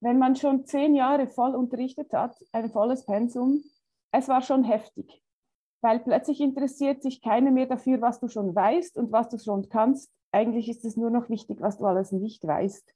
Wenn 0.00 0.18
man 0.18 0.36
schon 0.36 0.64
zehn 0.64 0.94
Jahre 0.94 1.28
voll 1.28 1.54
unterrichtet 1.54 2.14
hat, 2.14 2.34
ein 2.52 2.70
volles 2.70 3.04
Pensum, 3.04 3.62
es 4.10 4.26
war 4.28 4.40
schon 4.40 4.64
heftig, 4.64 5.22
weil 5.82 6.00
plötzlich 6.00 6.40
interessiert 6.40 7.02
sich 7.02 7.20
keiner 7.20 7.50
mehr 7.50 7.66
dafür, 7.66 8.00
was 8.00 8.18
du 8.20 8.28
schon 8.28 8.54
weißt 8.54 8.96
und 8.96 9.12
was 9.12 9.28
du 9.28 9.38
schon 9.38 9.68
kannst. 9.68 10.10
Eigentlich 10.32 10.70
ist 10.70 10.86
es 10.86 10.96
nur 10.96 11.10
noch 11.10 11.28
wichtig, 11.28 11.60
was 11.60 11.76
du 11.76 11.84
alles 11.84 12.10
nicht 12.10 12.46
weißt 12.46 12.94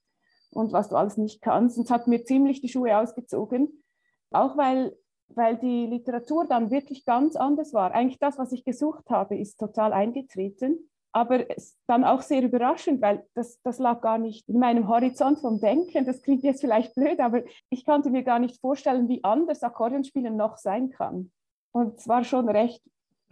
und 0.53 0.73
was 0.73 0.89
du 0.89 0.97
alles 0.97 1.19
nicht 1.19 1.43
kannst. 1.43 1.77
Und 1.77 1.85
es 1.85 1.91
hat 1.91 2.07
mir 2.07 2.25
ziemlich 2.25 2.63
die 2.63 2.69
Schuhe 2.71 2.97
ausgezogen, 2.97 3.83
auch 4.31 4.57
weil 4.57 4.97
weil 5.35 5.57
die 5.57 5.87
Literatur 5.87 6.47
dann 6.47 6.71
wirklich 6.71 7.05
ganz 7.05 7.37
anders 7.37 7.73
war. 7.73 7.93
Eigentlich 7.93 8.19
das, 8.19 8.39
was 8.39 8.53
ich 8.53 8.65
gesucht 8.65 9.11
habe, 9.11 9.37
ist 9.37 9.59
total 9.59 9.93
eingetreten. 9.93 10.91
Aber 11.13 11.45
dann 11.89 12.05
auch 12.05 12.23
sehr 12.23 12.43
überraschend, 12.43 13.03
weil 13.03 13.27
das, 13.35 13.61
das 13.63 13.81
lag 13.81 14.01
gar 14.01 14.19
nicht 14.19 14.49
in 14.49 14.61
meinem 14.61 14.87
Horizont 14.87 15.41
vom 15.41 15.61
Denken. 15.61 16.05
Das 16.05 16.23
klingt 16.23 16.45
jetzt 16.45 16.61
vielleicht 16.61 16.95
blöd, 16.95 17.19
aber 17.19 17.43
ich 17.69 17.85
konnte 17.85 18.11
mir 18.11 18.23
gar 18.23 18.39
nicht 18.39 18.61
vorstellen, 18.61 19.09
wie 19.09 19.25
anders 19.25 19.63
Akkordeonspielen 19.63 20.37
noch 20.37 20.57
sein 20.57 20.91
kann. 20.91 21.33
Und 21.73 21.99
es 21.99 22.07
war 22.07 22.23
schon 22.23 22.49
recht, 22.49 22.83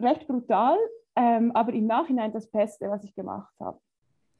recht 0.01 0.27
brutal, 0.27 0.77
ähm, 1.15 1.51
aber 1.53 1.71
im 1.73 1.87
Nachhinein 1.87 2.33
das 2.33 2.49
Beste, 2.49 2.89
was 2.89 3.03
ich 3.03 3.15
gemacht 3.15 3.53
habe. 3.61 3.79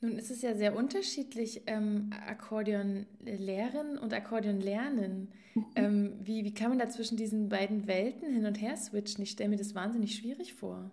Nun 0.02 0.18
ist 0.18 0.32
es 0.32 0.42
ja 0.42 0.56
sehr 0.56 0.76
unterschiedlich, 0.78 1.64
ähm, 1.68 2.10
Akkordeon 2.26 3.06
lehren 3.22 3.98
und 3.98 4.14
Akkordeon 4.14 4.62
lernen. 4.62 5.30
Mhm. 5.56 5.66
Ähm, 5.76 6.14
wie, 6.24 6.46
wie 6.46 6.54
kann 6.54 6.70
man 6.70 6.80
da 6.80 6.88
zwischen 6.88 7.18
diesen 7.18 7.50
beiden 7.50 7.86
Welten 7.86 8.34
hin 8.34 8.46
und 8.46 8.62
her 8.62 8.78
switchen? 8.78 9.24
Ich 9.24 9.32
stelle 9.32 9.50
mir 9.50 9.58
das 9.58 9.76
wahnsinnig 9.76 10.16
schwierig 10.16 10.54
vor. 10.54 10.92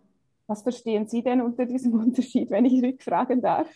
Was 0.48 0.62
verstehen 0.62 1.06
Sie 1.06 1.22
denn 1.22 1.40
unter 1.40 1.66
diesem 1.66 1.92
Unterschied, 2.00 2.50
wenn 2.50 2.64
ich 2.64 2.82
rückfragen 2.82 3.40
darf? 3.40 3.68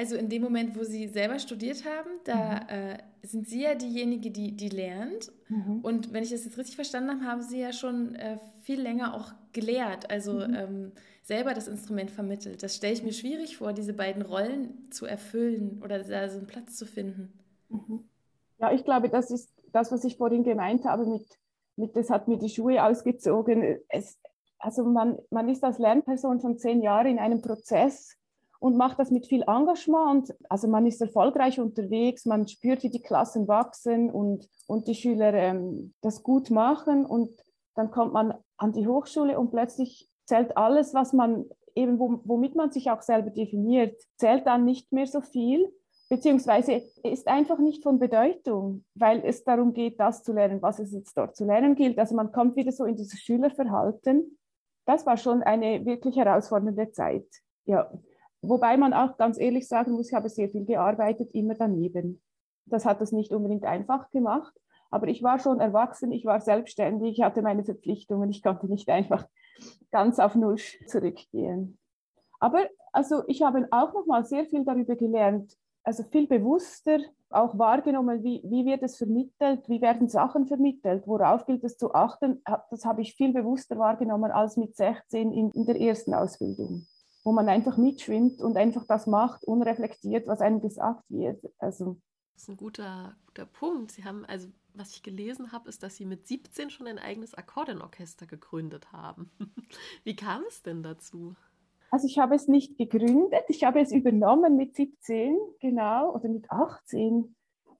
Also 0.00 0.16
in 0.16 0.30
dem 0.30 0.40
Moment, 0.40 0.78
wo 0.78 0.82
Sie 0.82 1.08
selber 1.08 1.38
studiert 1.38 1.84
haben, 1.84 2.08
da 2.24 2.34
mhm. 2.34 2.68
äh, 2.68 2.98
sind 3.22 3.46
Sie 3.46 3.62
ja 3.64 3.74
diejenige, 3.74 4.30
die, 4.30 4.56
die 4.56 4.70
lernt. 4.70 5.30
Mhm. 5.50 5.80
Und 5.82 6.14
wenn 6.14 6.22
ich 6.22 6.30
das 6.30 6.46
jetzt 6.46 6.56
richtig 6.56 6.76
verstanden 6.76 7.10
habe, 7.10 7.24
haben 7.24 7.42
Sie 7.42 7.60
ja 7.60 7.70
schon 7.70 8.14
äh, 8.14 8.38
viel 8.62 8.80
länger 8.80 9.14
auch 9.14 9.34
gelehrt. 9.52 10.10
Also 10.10 10.32
mhm. 10.32 10.54
ähm, 10.54 10.92
selber 11.22 11.52
das 11.52 11.68
Instrument 11.68 12.10
vermittelt. 12.10 12.62
Das 12.62 12.76
stelle 12.76 12.94
ich 12.94 13.02
mir 13.02 13.12
schwierig 13.12 13.58
vor, 13.58 13.74
diese 13.74 13.92
beiden 13.92 14.22
Rollen 14.22 14.90
zu 14.90 15.04
erfüllen 15.04 15.82
oder 15.84 15.98
da 16.02 16.30
so 16.30 16.38
einen 16.38 16.46
Platz 16.46 16.76
zu 16.78 16.86
finden. 16.86 17.38
Mhm. 17.68 18.08
Ja, 18.58 18.72
ich 18.72 18.84
glaube, 18.84 19.10
das 19.10 19.30
ist 19.30 19.50
das, 19.70 19.92
was 19.92 20.02
ich 20.04 20.16
vorhin 20.16 20.44
gemeint 20.44 20.86
habe 20.86 21.04
mit, 21.04 21.26
mit 21.76 21.94
das 21.94 22.08
hat 22.08 22.26
mir 22.26 22.38
die 22.38 22.48
Schuhe 22.48 22.82
ausgezogen. 22.82 23.80
Es, 23.90 24.18
also 24.58 24.82
man, 24.82 25.18
man 25.28 25.50
ist 25.50 25.62
als 25.62 25.78
Lernperson 25.78 26.40
schon 26.40 26.56
zehn 26.56 26.80
Jahre 26.80 27.10
in 27.10 27.18
einem 27.18 27.42
Prozess 27.42 28.16
und 28.60 28.76
macht 28.76 28.98
das 29.00 29.10
mit 29.10 29.26
viel 29.26 29.42
Engagement. 29.42 30.30
Und, 30.30 30.34
also 30.48 30.68
man 30.68 30.86
ist 30.86 31.00
erfolgreich 31.00 31.58
unterwegs, 31.58 32.26
man 32.26 32.46
spürt, 32.46 32.82
wie 32.84 32.90
die 32.90 33.02
Klassen 33.02 33.48
wachsen 33.48 34.10
und, 34.10 34.48
und 34.68 34.86
die 34.86 34.94
Schüler 34.94 35.34
ähm, 35.34 35.94
das 36.02 36.22
gut 36.22 36.50
machen. 36.50 37.04
Und 37.04 37.30
dann 37.74 37.90
kommt 37.90 38.12
man 38.12 38.34
an 38.58 38.72
die 38.72 38.86
Hochschule 38.86 39.38
und 39.38 39.50
plötzlich 39.50 40.08
zählt 40.26 40.56
alles, 40.56 40.94
was 40.94 41.12
man 41.12 41.46
eben, 41.74 41.98
womit 41.98 42.54
man 42.54 42.70
sich 42.70 42.90
auch 42.90 43.02
selber 43.02 43.30
definiert, 43.30 44.00
zählt 44.16 44.46
dann 44.46 44.64
nicht 44.64 44.92
mehr 44.92 45.06
so 45.06 45.20
viel, 45.22 45.72
beziehungsweise 46.10 46.82
ist 47.02 47.28
einfach 47.28 47.58
nicht 47.58 47.82
von 47.82 47.98
Bedeutung, 47.98 48.84
weil 48.94 49.22
es 49.24 49.44
darum 49.44 49.72
geht, 49.72 49.98
das 49.98 50.22
zu 50.22 50.32
lernen, 50.32 50.60
was 50.60 50.78
es 50.80 50.92
jetzt 50.92 51.16
dort 51.16 51.34
zu 51.34 51.44
lernen 51.44 51.76
gilt. 51.76 51.98
Also 51.98 52.14
man 52.14 52.32
kommt 52.32 52.56
wieder 52.56 52.72
so 52.72 52.84
in 52.84 52.96
dieses 52.96 53.20
Schülerverhalten. 53.20 54.38
Das 54.84 55.06
war 55.06 55.16
schon 55.16 55.42
eine 55.42 55.86
wirklich 55.86 56.16
herausfordernde 56.16 56.90
Zeit. 56.90 57.26
Ja. 57.64 57.90
Wobei 58.42 58.76
man 58.76 58.92
auch 58.92 59.16
ganz 59.16 59.38
ehrlich 59.38 59.68
sagen 59.68 59.92
muss, 59.92 60.08
ich 60.08 60.14
habe 60.14 60.28
sehr 60.28 60.48
viel 60.48 60.64
gearbeitet, 60.64 61.30
immer 61.32 61.54
daneben. 61.54 62.22
Das 62.66 62.84
hat 62.84 63.00
es 63.00 63.12
nicht 63.12 63.32
unbedingt 63.32 63.64
einfach 63.64 64.10
gemacht, 64.10 64.54
aber 64.90 65.08
ich 65.08 65.22
war 65.22 65.38
schon 65.38 65.60
erwachsen, 65.60 66.12
ich 66.12 66.24
war 66.24 66.40
selbstständig, 66.40 67.18
ich 67.18 67.22
hatte 67.22 67.42
meine 67.42 67.64
Verpflichtungen, 67.64 68.30
ich 68.30 68.42
konnte 68.42 68.66
nicht 68.66 68.88
einfach 68.88 69.26
ganz 69.90 70.18
auf 70.18 70.34
Null 70.34 70.56
zurückgehen. 70.86 71.78
Aber 72.38 72.66
also 72.92 73.22
ich 73.26 73.42
habe 73.42 73.68
auch 73.70 73.92
noch 73.92 74.06
mal 74.06 74.24
sehr 74.24 74.46
viel 74.46 74.64
darüber 74.64 74.96
gelernt, 74.96 75.56
also 75.84 76.02
viel 76.04 76.26
bewusster 76.26 76.98
auch 77.30 77.56
wahrgenommen, 77.56 78.24
wie, 78.24 78.42
wie 78.44 78.66
wird 78.66 78.82
es 78.82 78.98
vermittelt, 78.98 79.68
wie 79.68 79.80
werden 79.80 80.08
Sachen 80.08 80.46
vermittelt, 80.46 81.06
worauf 81.06 81.46
gilt 81.46 81.62
es 81.62 81.76
zu 81.76 81.94
achten. 81.94 82.42
Das 82.70 82.84
habe 82.84 83.02
ich 83.02 83.14
viel 83.14 83.32
bewusster 83.32 83.78
wahrgenommen 83.78 84.32
als 84.32 84.56
mit 84.56 84.76
16 84.76 85.32
in, 85.32 85.50
in 85.52 85.64
der 85.64 85.80
ersten 85.80 86.12
Ausbildung, 86.12 86.86
wo 87.30 87.32
man 87.32 87.48
einfach 87.48 87.76
mitschwimmt 87.76 88.42
und 88.42 88.56
einfach 88.56 88.84
das 88.88 89.06
macht, 89.06 89.44
unreflektiert, 89.44 90.26
was 90.26 90.40
einem 90.40 90.60
gesagt 90.60 91.04
wird. 91.08 91.40
Also, 91.58 91.96
das 92.34 92.42
ist 92.42 92.48
ein 92.48 92.56
guter, 92.56 93.14
guter 93.26 93.46
Punkt. 93.46 93.92
Sie 93.92 94.04
haben 94.04 94.24
also 94.24 94.48
was 94.74 94.90
ich 94.90 95.04
gelesen 95.04 95.52
habe, 95.52 95.68
ist, 95.68 95.84
dass 95.84 95.94
Sie 95.94 96.04
mit 96.04 96.26
17 96.26 96.70
schon 96.70 96.88
ein 96.88 96.98
eigenes 96.98 97.34
Akkordeonorchester 97.34 98.26
gegründet 98.26 98.92
haben. 98.92 99.30
Wie 100.04 100.16
kam 100.16 100.42
es 100.48 100.62
denn 100.62 100.82
dazu? 100.82 101.36
Also 101.92 102.08
ich 102.08 102.18
habe 102.18 102.34
es 102.34 102.48
nicht 102.48 102.76
gegründet, 102.76 103.44
ich 103.48 103.62
habe 103.62 103.80
es 103.80 103.92
übernommen 103.92 104.56
mit 104.56 104.74
17, 104.74 105.38
genau, 105.60 106.14
oder 106.14 106.28
mit 106.28 106.50
18. 106.50 107.36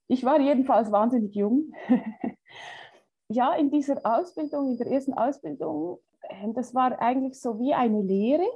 Ich 0.07 0.25
war 0.25 0.41
jedenfalls 0.41 0.93
wahnsinnig 0.93 1.35
jung. 1.35 1.73
ja, 3.29 3.55
in 3.55 3.71
dieser 3.71 4.01
Ausbildung, 4.05 4.73
in 4.73 4.79
der 4.79 4.89
ersten 4.89 5.15
Ausbildung, 5.15 5.99
ähm, 6.29 6.55
das 6.55 6.75
war 6.75 7.01
eigentlich 7.01 7.41
so 7.41 7.59
wie 7.59 7.75
eine 7.75 8.03
Lehre. 8.03 8.47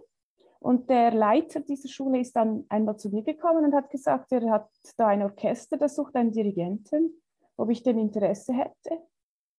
Und 0.64 0.88
der 0.88 1.12
Leiter 1.12 1.60
dieser 1.60 1.88
Schule 1.88 2.20
ist 2.20 2.34
dann 2.34 2.64
einmal 2.68 2.96
zu 2.96 3.10
mir 3.10 3.22
gekommen 3.22 3.64
und 3.64 3.74
hat 3.74 3.90
gesagt, 3.90 4.32
er 4.32 4.50
hat 4.50 4.70
da 4.96 5.08
ein 5.08 5.22
Orchester, 5.22 5.76
das 5.76 5.94
sucht 5.94 6.16
einen 6.16 6.32
Dirigenten 6.32 7.20
ob 7.56 7.70
ich 7.70 7.82
denn 7.82 7.98
Interesse 7.98 8.52
hätte. 8.52 9.02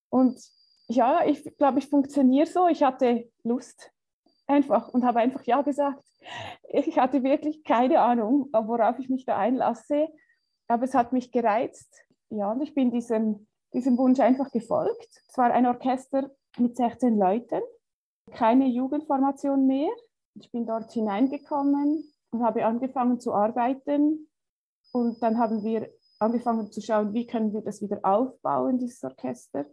Und 0.09 0.41
ja, 0.87 1.25
ich 1.25 1.43
glaube, 1.57 1.79
ich 1.79 1.87
funktioniere 1.87 2.47
so. 2.47 2.67
Ich 2.67 2.83
hatte 2.83 3.29
Lust 3.43 3.91
einfach 4.47 4.89
und 4.89 5.03
habe 5.05 5.19
einfach 5.19 5.43
Ja 5.43 5.61
gesagt. 5.61 6.03
Ich 6.69 6.97
hatte 6.97 7.23
wirklich 7.23 7.63
keine 7.63 7.99
Ahnung, 8.01 8.49
worauf 8.51 8.99
ich 8.99 9.09
mich 9.09 9.25
da 9.25 9.37
einlasse, 9.37 10.07
aber 10.67 10.83
es 10.83 10.93
hat 10.93 11.13
mich 11.13 11.31
gereizt. 11.31 12.05
Ja, 12.29 12.51
und 12.51 12.61
ich 12.61 12.73
bin 12.73 12.91
diesem, 12.91 13.47
diesem 13.73 13.97
Wunsch 13.97 14.19
einfach 14.19 14.51
gefolgt. 14.51 15.23
Es 15.27 15.37
war 15.37 15.51
ein 15.51 15.65
Orchester 15.65 16.31
mit 16.57 16.75
16 16.75 17.17
Leuten, 17.17 17.61
keine 18.31 18.67
Jugendformation 18.67 19.67
mehr. 19.67 19.91
Ich 20.35 20.51
bin 20.51 20.65
dort 20.65 20.91
hineingekommen 20.91 22.03
und 22.31 22.43
habe 22.43 22.65
angefangen 22.65 23.19
zu 23.19 23.33
arbeiten. 23.33 24.29
Und 24.91 25.21
dann 25.23 25.37
haben 25.37 25.63
wir 25.63 25.89
angefangen 26.19 26.71
zu 26.71 26.81
schauen, 26.81 27.13
wie 27.13 27.25
können 27.25 27.53
wir 27.53 27.61
das 27.61 27.81
wieder 27.81 27.99
aufbauen, 28.03 28.77
dieses 28.77 29.03
Orchester. 29.03 29.65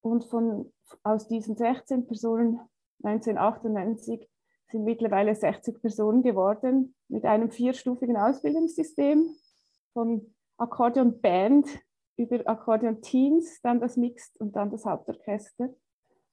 Und 0.00 0.24
von, 0.24 0.72
aus 1.02 1.28
diesen 1.28 1.56
16 1.56 2.06
Personen 2.06 2.60
1998 3.02 4.28
sind 4.70 4.84
mittlerweile 4.84 5.34
60 5.34 5.80
Personen 5.80 6.22
geworden 6.22 6.94
mit 7.08 7.24
einem 7.24 7.50
vierstufigen 7.50 8.16
Ausbildungssystem 8.16 9.28
von 9.92 10.34
Akkordeon 10.56 11.20
Band 11.20 11.66
über 12.16 12.40
Akkordeon 12.46 13.02
Teens, 13.02 13.60
dann 13.62 13.80
das 13.80 13.96
Mixed 13.96 14.40
und 14.40 14.56
dann 14.56 14.70
das 14.70 14.84
Hauptorchester. 14.84 15.74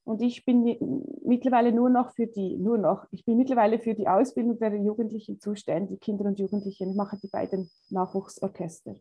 Und 0.06 0.22
ich 0.22 0.44
bin 0.44 0.78
mittlerweile 1.24 1.72
nur 1.72 1.90
noch 1.90 2.14
für 2.14 2.28
die, 2.28 2.58
nur 2.58 2.78
noch, 2.78 3.06
ich 3.12 3.24
bin 3.24 3.38
mittlerweile 3.38 3.80
für 3.80 3.94
die 3.94 4.08
Ausbildung 4.08 4.60
der 4.60 4.76
Jugendlichen 4.76 5.40
zuständig, 5.40 6.02
Kinder 6.02 6.26
und 6.26 6.40
Jugendliche. 6.40 6.86
Ich 6.86 6.96
mache 6.96 7.18
die 7.18 7.30
beiden 7.30 7.70
Nachwuchsorchester. 7.90 8.96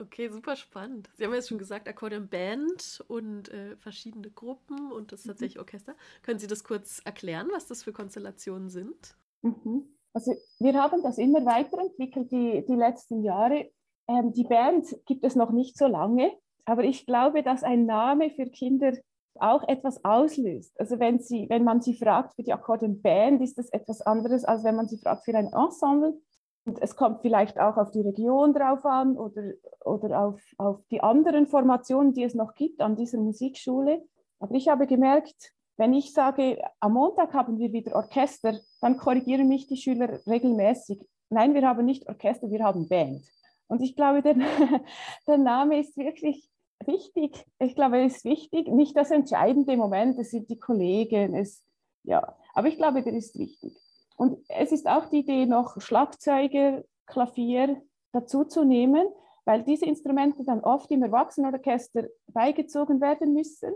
Okay, 0.00 0.28
super 0.28 0.54
spannend. 0.54 1.10
Sie 1.14 1.24
haben 1.24 1.34
ja 1.34 1.42
schon 1.42 1.58
gesagt, 1.58 1.88
Akkordeon 1.88 2.28
Band 2.28 3.04
und 3.08 3.48
äh, 3.48 3.76
verschiedene 3.78 4.30
Gruppen 4.30 4.92
und 4.92 5.10
das 5.10 5.24
mhm. 5.24 5.30
tatsächlich 5.30 5.58
Orchester. 5.58 5.96
Können 6.22 6.38
Sie 6.38 6.46
das 6.46 6.62
kurz 6.62 7.00
erklären, 7.04 7.48
was 7.52 7.66
das 7.66 7.82
für 7.82 7.92
Konstellationen 7.92 8.70
sind? 8.70 9.16
Mhm. 9.42 9.88
Also 10.12 10.34
wir 10.60 10.74
haben 10.74 11.02
das 11.02 11.18
immer 11.18 11.44
weiterentwickelt 11.44 12.30
die, 12.30 12.64
die 12.66 12.74
letzten 12.76 13.24
Jahre. 13.24 13.70
Ähm, 14.06 14.32
die 14.32 14.44
Band 14.44 14.86
gibt 15.04 15.24
es 15.24 15.34
noch 15.34 15.50
nicht 15.50 15.76
so 15.76 15.88
lange, 15.88 16.32
aber 16.64 16.84
ich 16.84 17.04
glaube, 17.04 17.42
dass 17.42 17.64
ein 17.64 17.84
Name 17.84 18.30
für 18.30 18.46
Kinder 18.46 18.92
auch 19.40 19.66
etwas 19.68 20.04
auslöst. 20.04 20.78
Also 20.78 20.98
wenn, 20.98 21.18
sie, 21.18 21.48
wenn 21.48 21.64
man 21.64 21.80
sie 21.80 21.94
fragt 21.94 22.34
für 22.34 22.42
die 22.42 22.52
Akkordeon 22.52 23.00
Band, 23.00 23.42
ist 23.42 23.58
das 23.58 23.70
etwas 23.70 24.00
anderes, 24.02 24.44
als 24.44 24.64
wenn 24.64 24.76
man 24.76 24.88
sie 24.88 24.98
fragt 24.98 25.24
für 25.24 25.34
ein 25.34 25.52
Ensemble. 25.52 26.20
Und 26.64 26.82
es 26.82 26.96
kommt 26.96 27.22
vielleicht 27.22 27.58
auch 27.58 27.76
auf 27.76 27.90
die 27.90 28.02
Region 28.02 28.52
drauf 28.52 28.84
an 28.84 29.16
oder, 29.16 29.52
oder 29.84 30.22
auf, 30.22 30.40
auf 30.58 30.86
die 30.90 31.00
anderen 31.00 31.46
Formationen, 31.46 32.12
die 32.12 32.24
es 32.24 32.34
noch 32.34 32.54
gibt 32.54 32.80
an 32.80 32.96
dieser 32.96 33.18
Musikschule. 33.18 34.04
Aber 34.38 34.54
ich 34.54 34.68
habe 34.68 34.86
gemerkt, 34.86 35.52
wenn 35.78 35.94
ich 35.94 36.12
sage, 36.12 36.60
am 36.80 36.94
Montag 36.94 37.32
haben 37.32 37.58
wir 37.58 37.72
wieder 37.72 37.94
Orchester, 37.94 38.58
dann 38.80 38.96
korrigieren 38.96 39.48
mich 39.48 39.66
die 39.68 39.76
Schüler 39.76 40.20
regelmäßig. 40.26 41.00
Nein, 41.30 41.54
wir 41.54 41.66
haben 41.66 41.84
nicht 41.84 42.08
Orchester, 42.08 42.50
wir 42.50 42.64
haben 42.64 42.88
Band. 42.88 43.22
Und 43.68 43.80
ich 43.80 43.94
glaube, 43.94 44.22
der, 44.22 44.34
der 45.26 45.38
Name 45.38 45.78
ist 45.78 45.96
wirklich 45.96 46.50
wichtig. 46.86 47.44
Ich 47.58 47.74
glaube, 47.74 47.98
er 47.98 48.06
ist 48.06 48.24
wichtig. 48.24 48.68
Nicht 48.68 48.96
das 48.96 49.10
entscheidende 49.10 49.76
Moment, 49.76 50.18
es 50.18 50.30
sind 50.30 50.48
die 50.50 50.58
Kollegen, 50.58 51.34
es, 51.34 51.64
ja. 52.04 52.36
Aber 52.54 52.68
ich 52.68 52.76
glaube, 52.76 53.02
der 53.02 53.14
ist 53.14 53.38
wichtig. 53.38 53.76
Und 54.16 54.38
es 54.48 54.72
ist 54.72 54.88
auch 54.88 55.06
die 55.06 55.20
Idee, 55.20 55.46
noch 55.46 55.80
Schlagzeuger, 55.80 56.82
Klavier 57.06 57.80
dazu 58.12 58.44
zu 58.44 58.64
nehmen, 58.64 59.06
weil 59.44 59.62
diese 59.62 59.86
Instrumente 59.86 60.44
dann 60.44 60.60
oft 60.60 60.90
im 60.90 61.02
Erwachsenenorchester 61.02 62.08
beigezogen 62.26 63.00
werden 63.00 63.32
müssen, 63.32 63.72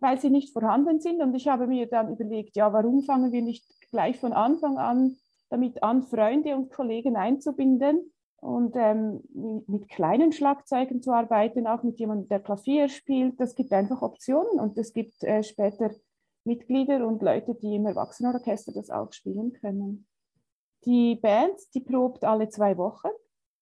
weil 0.00 0.18
sie 0.18 0.30
nicht 0.30 0.52
vorhanden 0.52 1.00
sind. 1.00 1.20
Und 1.20 1.34
ich 1.34 1.48
habe 1.48 1.66
mir 1.66 1.86
dann 1.86 2.12
überlegt, 2.12 2.56
ja, 2.56 2.72
warum 2.72 3.02
fangen 3.02 3.32
wir 3.32 3.42
nicht 3.42 3.64
gleich 3.90 4.18
von 4.18 4.32
Anfang 4.32 4.78
an 4.78 5.16
damit 5.48 5.82
an, 5.82 6.02
Freunde 6.02 6.56
und 6.56 6.72
Kollegen 6.72 7.16
einzubinden 7.16 8.12
und 8.46 8.76
ähm, 8.76 9.24
mit 9.66 9.88
kleinen 9.88 10.30
Schlagzeugen 10.30 11.02
zu 11.02 11.10
arbeiten, 11.10 11.66
auch 11.66 11.82
mit 11.82 11.98
jemandem, 11.98 12.28
der 12.28 12.38
Klavier 12.38 12.88
spielt. 12.88 13.40
Das 13.40 13.56
gibt 13.56 13.72
einfach 13.72 14.02
Optionen 14.02 14.60
und 14.60 14.78
es 14.78 14.92
gibt 14.92 15.24
äh, 15.24 15.42
später 15.42 15.90
Mitglieder 16.44 17.04
und 17.04 17.22
Leute, 17.22 17.56
die 17.56 17.74
im 17.74 17.86
Erwachsenenorchester 17.86 18.72
das 18.72 18.88
auch 18.88 19.12
spielen 19.12 19.52
können. 19.52 20.06
Die 20.84 21.16
Band, 21.16 21.54
die 21.74 21.80
probt 21.80 22.22
alle 22.22 22.48
zwei 22.48 22.76
Wochen, 22.76 23.08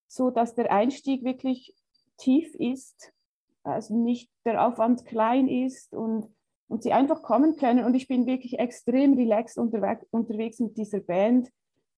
so 0.06 0.30
dass 0.30 0.54
der 0.54 0.70
Einstieg 0.70 1.24
wirklich 1.24 1.74
tief 2.18 2.54
ist, 2.54 3.14
also 3.62 3.96
nicht 3.96 4.30
der 4.44 4.66
Aufwand 4.66 5.06
klein 5.06 5.48
ist 5.48 5.94
und, 5.94 6.28
und 6.68 6.82
sie 6.82 6.92
einfach 6.92 7.22
kommen 7.22 7.56
können. 7.56 7.86
Und 7.86 7.94
ich 7.94 8.06
bin 8.06 8.26
wirklich 8.26 8.58
extrem 8.58 9.14
relaxed 9.14 9.56
unterwegs, 9.56 10.04
unterwegs 10.10 10.60
mit 10.60 10.76
dieser 10.76 11.00
Band. 11.00 11.48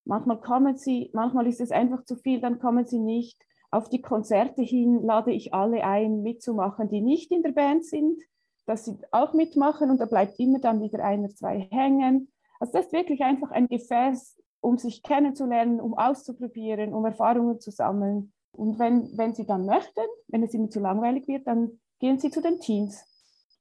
Manchmal 0.06 0.40
kommen 0.40 0.78
sie, 0.78 1.10
manchmal 1.12 1.46
ist 1.46 1.60
es 1.60 1.70
einfach 1.70 2.04
zu 2.04 2.16
viel, 2.16 2.40
dann 2.40 2.58
kommen 2.58 2.86
sie 2.86 3.00
nicht. 3.00 3.38
Auf 3.70 3.88
die 3.88 4.00
Konzerte 4.00 4.62
hin 4.62 5.02
lade 5.02 5.32
ich 5.32 5.52
alle 5.52 5.84
ein, 5.84 6.22
mitzumachen, 6.22 6.88
die 6.88 7.00
nicht 7.00 7.30
in 7.30 7.42
der 7.42 7.52
Band 7.52 7.84
sind 7.84 8.22
dass 8.66 8.84
sie 8.84 8.98
auch 9.12 9.32
mitmachen 9.32 9.90
und 9.90 10.00
da 10.00 10.06
bleibt 10.06 10.38
immer 10.38 10.58
dann 10.58 10.82
wieder 10.82 11.02
einer, 11.02 11.30
zwei 11.30 11.60
hängen. 11.70 12.30
Also 12.58 12.72
das 12.72 12.86
ist 12.86 12.92
wirklich 12.92 13.22
einfach 13.22 13.50
ein 13.52 13.68
Gefäß, 13.68 14.36
um 14.60 14.76
sich 14.76 15.02
kennenzulernen, 15.02 15.80
um 15.80 15.96
auszuprobieren, 15.96 16.92
um 16.92 17.04
Erfahrungen 17.04 17.60
zu 17.60 17.70
sammeln. 17.70 18.32
Und 18.52 18.78
wenn, 18.78 19.16
wenn 19.16 19.34
sie 19.34 19.46
dann 19.46 19.66
möchten, 19.66 20.04
wenn 20.28 20.42
es 20.42 20.52
ihnen 20.52 20.70
zu 20.70 20.80
langweilig 20.80 21.28
wird, 21.28 21.46
dann 21.46 21.78
gehen 22.00 22.18
sie 22.18 22.30
zu 22.30 22.42
den 22.42 22.58
Teens. 22.58 23.04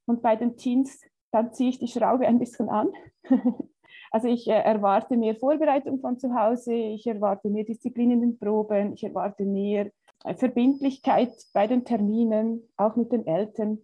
Und 0.06 0.22
bei 0.22 0.36
den 0.36 0.58
Teens, 0.58 1.00
dann 1.32 1.54
ziehe 1.54 1.70
ich 1.70 1.80
die 1.80 1.88
Schraube 1.88 2.28
ein 2.28 2.39
bisschen 2.39 2.70
an. 2.70 2.91
also 4.12 4.28
ich 4.28 4.48
äh, 4.48 4.54
erwarte 4.54 5.18
mehr 5.18 5.36
Vorbereitung 5.36 6.00
von 6.00 6.18
zu 6.20 6.34
Hause, 6.34 6.74
ich 6.74 7.06
erwarte 7.08 7.50
mehr 7.50 7.63
Disziplin 7.63 8.12
in 8.12 8.22
den 8.22 8.39
Proben, 8.39 8.94
ich 8.94 9.04
erwarte 9.04 9.46
mehr 9.46 9.91
äh, 10.24 10.34
Verbindlichkeit 10.36 11.34
bei 11.54 11.68
den 11.68 11.86
Terminen, 11.86 12.68
auch 12.78 12.96
mit 12.96 13.12
den 13.12 13.26
Eltern 13.28 13.80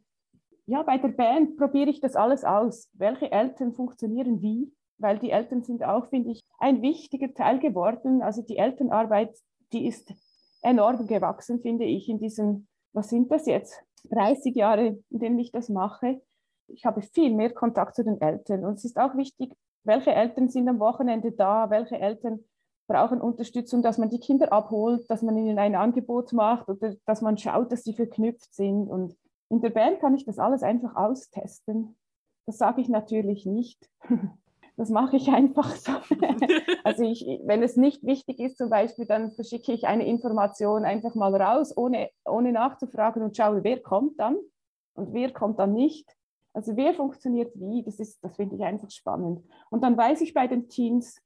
ja, 0.72 0.84
bei 0.84 0.98
der 0.98 1.10
Band 1.10 1.58
probiere 1.58 1.90
ich 1.90 2.00
das 2.00 2.16
alles 2.16 2.46
aus. 2.46 2.90
Welche 2.94 3.30
Eltern 3.30 3.74
funktionieren 3.74 4.42
wie? 4.42 4.72
Weil 4.98 5.20
die 5.20 5.32
Eltern 5.32 5.64
sind 5.64 5.84
auch, 5.84 6.08
finde 6.10 6.32
ich, 6.32 6.40
ein 6.60 6.82
wichtiger 6.82 7.34
Teil 7.34 7.60
geworden. 7.60 8.22
Also 8.22 8.42
die 8.42 8.56
Elternarbeit, 8.56 9.36
die 9.74 9.86
ist 9.86 10.14
enorm 10.62 11.08
gewachsen, 11.08 11.60
finde 11.62 11.84
ich, 11.84 12.08
in 12.08 12.20
diesen, 12.20 12.70
was 12.94 13.10
sind 13.10 13.30
das 13.32 13.48
jetzt, 13.48 13.84
30 14.12 14.56
Jahre, 14.56 15.00
in 15.10 15.20
denen 15.20 15.40
ich 15.40 15.52
das 15.52 15.68
mache. 15.68 16.22
Ich 16.68 16.86
habe 16.86 17.02
viel 17.02 17.34
mehr 17.34 17.54
Kontakt 17.54 17.96
zu 17.96 18.06
den 18.06 18.22
Eltern. 18.22 18.64
Und 18.64 18.76
es 18.76 18.86
ist 18.86 18.98
auch 18.98 19.18
wichtig, 19.18 19.54
welche 19.84 20.12
Eltern 20.12 20.50
sind 20.50 20.68
am 20.68 20.80
Wochenende 20.80 21.32
da, 21.32 21.70
welche 21.70 22.00
Eltern 22.00 22.44
brauchen 22.88 23.22
Unterstützung, 23.22 23.82
dass 23.82 23.98
man 23.98 24.10
die 24.10 24.20
Kinder 24.20 24.52
abholt, 24.52 25.10
dass 25.10 25.22
man 25.22 25.38
ihnen 25.38 25.58
ein 25.58 25.76
Angebot 25.76 26.34
macht 26.34 26.68
oder 26.68 26.96
dass 27.06 27.22
man 27.22 27.38
schaut, 27.38 27.72
dass 27.72 27.84
sie 27.84 27.94
verknüpft 27.94 28.54
sind. 28.54 28.90
Und 28.90 29.16
in 29.50 29.62
der 29.62 29.70
Band 29.70 30.00
kann 30.02 30.16
ich 30.16 30.26
das 30.26 30.40
alles 30.40 30.62
einfach 30.62 30.96
austesten. 30.96 31.96
Das 32.46 32.58
sage 32.58 32.82
ich 32.82 32.90
natürlich 32.90 33.46
nicht. 33.46 33.90
Das 34.78 34.90
mache 34.90 35.18
ich 35.18 35.28
einfach 35.28 35.76
so. 35.76 35.92
Also 36.84 37.04
ich, 37.04 37.28
wenn 37.44 37.62
es 37.62 37.76
nicht 37.76 38.04
wichtig 38.04 38.40
ist, 38.40 38.58
zum 38.58 38.70
Beispiel, 38.70 39.06
dann 39.06 39.32
verschicke 39.34 39.74
ich 39.74 39.86
eine 39.86 40.08
Information 40.08 40.86
einfach 40.86 41.14
mal 41.14 41.36
raus, 41.36 41.76
ohne, 41.76 42.10
ohne 42.26 42.52
nachzufragen 42.52 43.22
und 43.22 43.38
schaue, 43.38 43.64
wer 43.64 43.80
kommt 43.80 44.20
dann 44.20 44.38
und 44.96 45.14
wer 45.14 45.32
kommt 45.34 45.60
dann 45.60 45.74
nicht. 45.74 46.10
Also 46.54 46.76
wer 46.76 46.94
funktioniert 46.94 47.52
wie, 47.56 47.84
das, 47.84 47.98
das 47.98 48.36
finde 48.36 48.56
ich 48.56 48.64
einfach 48.64 48.92
spannend. 48.92 49.44
Und 49.70 49.84
dann 49.84 49.98
weiß 49.98 50.22
ich 50.22 50.34
bei 50.34 50.48
den 50.48 50.68
Teams, 50.68 51.22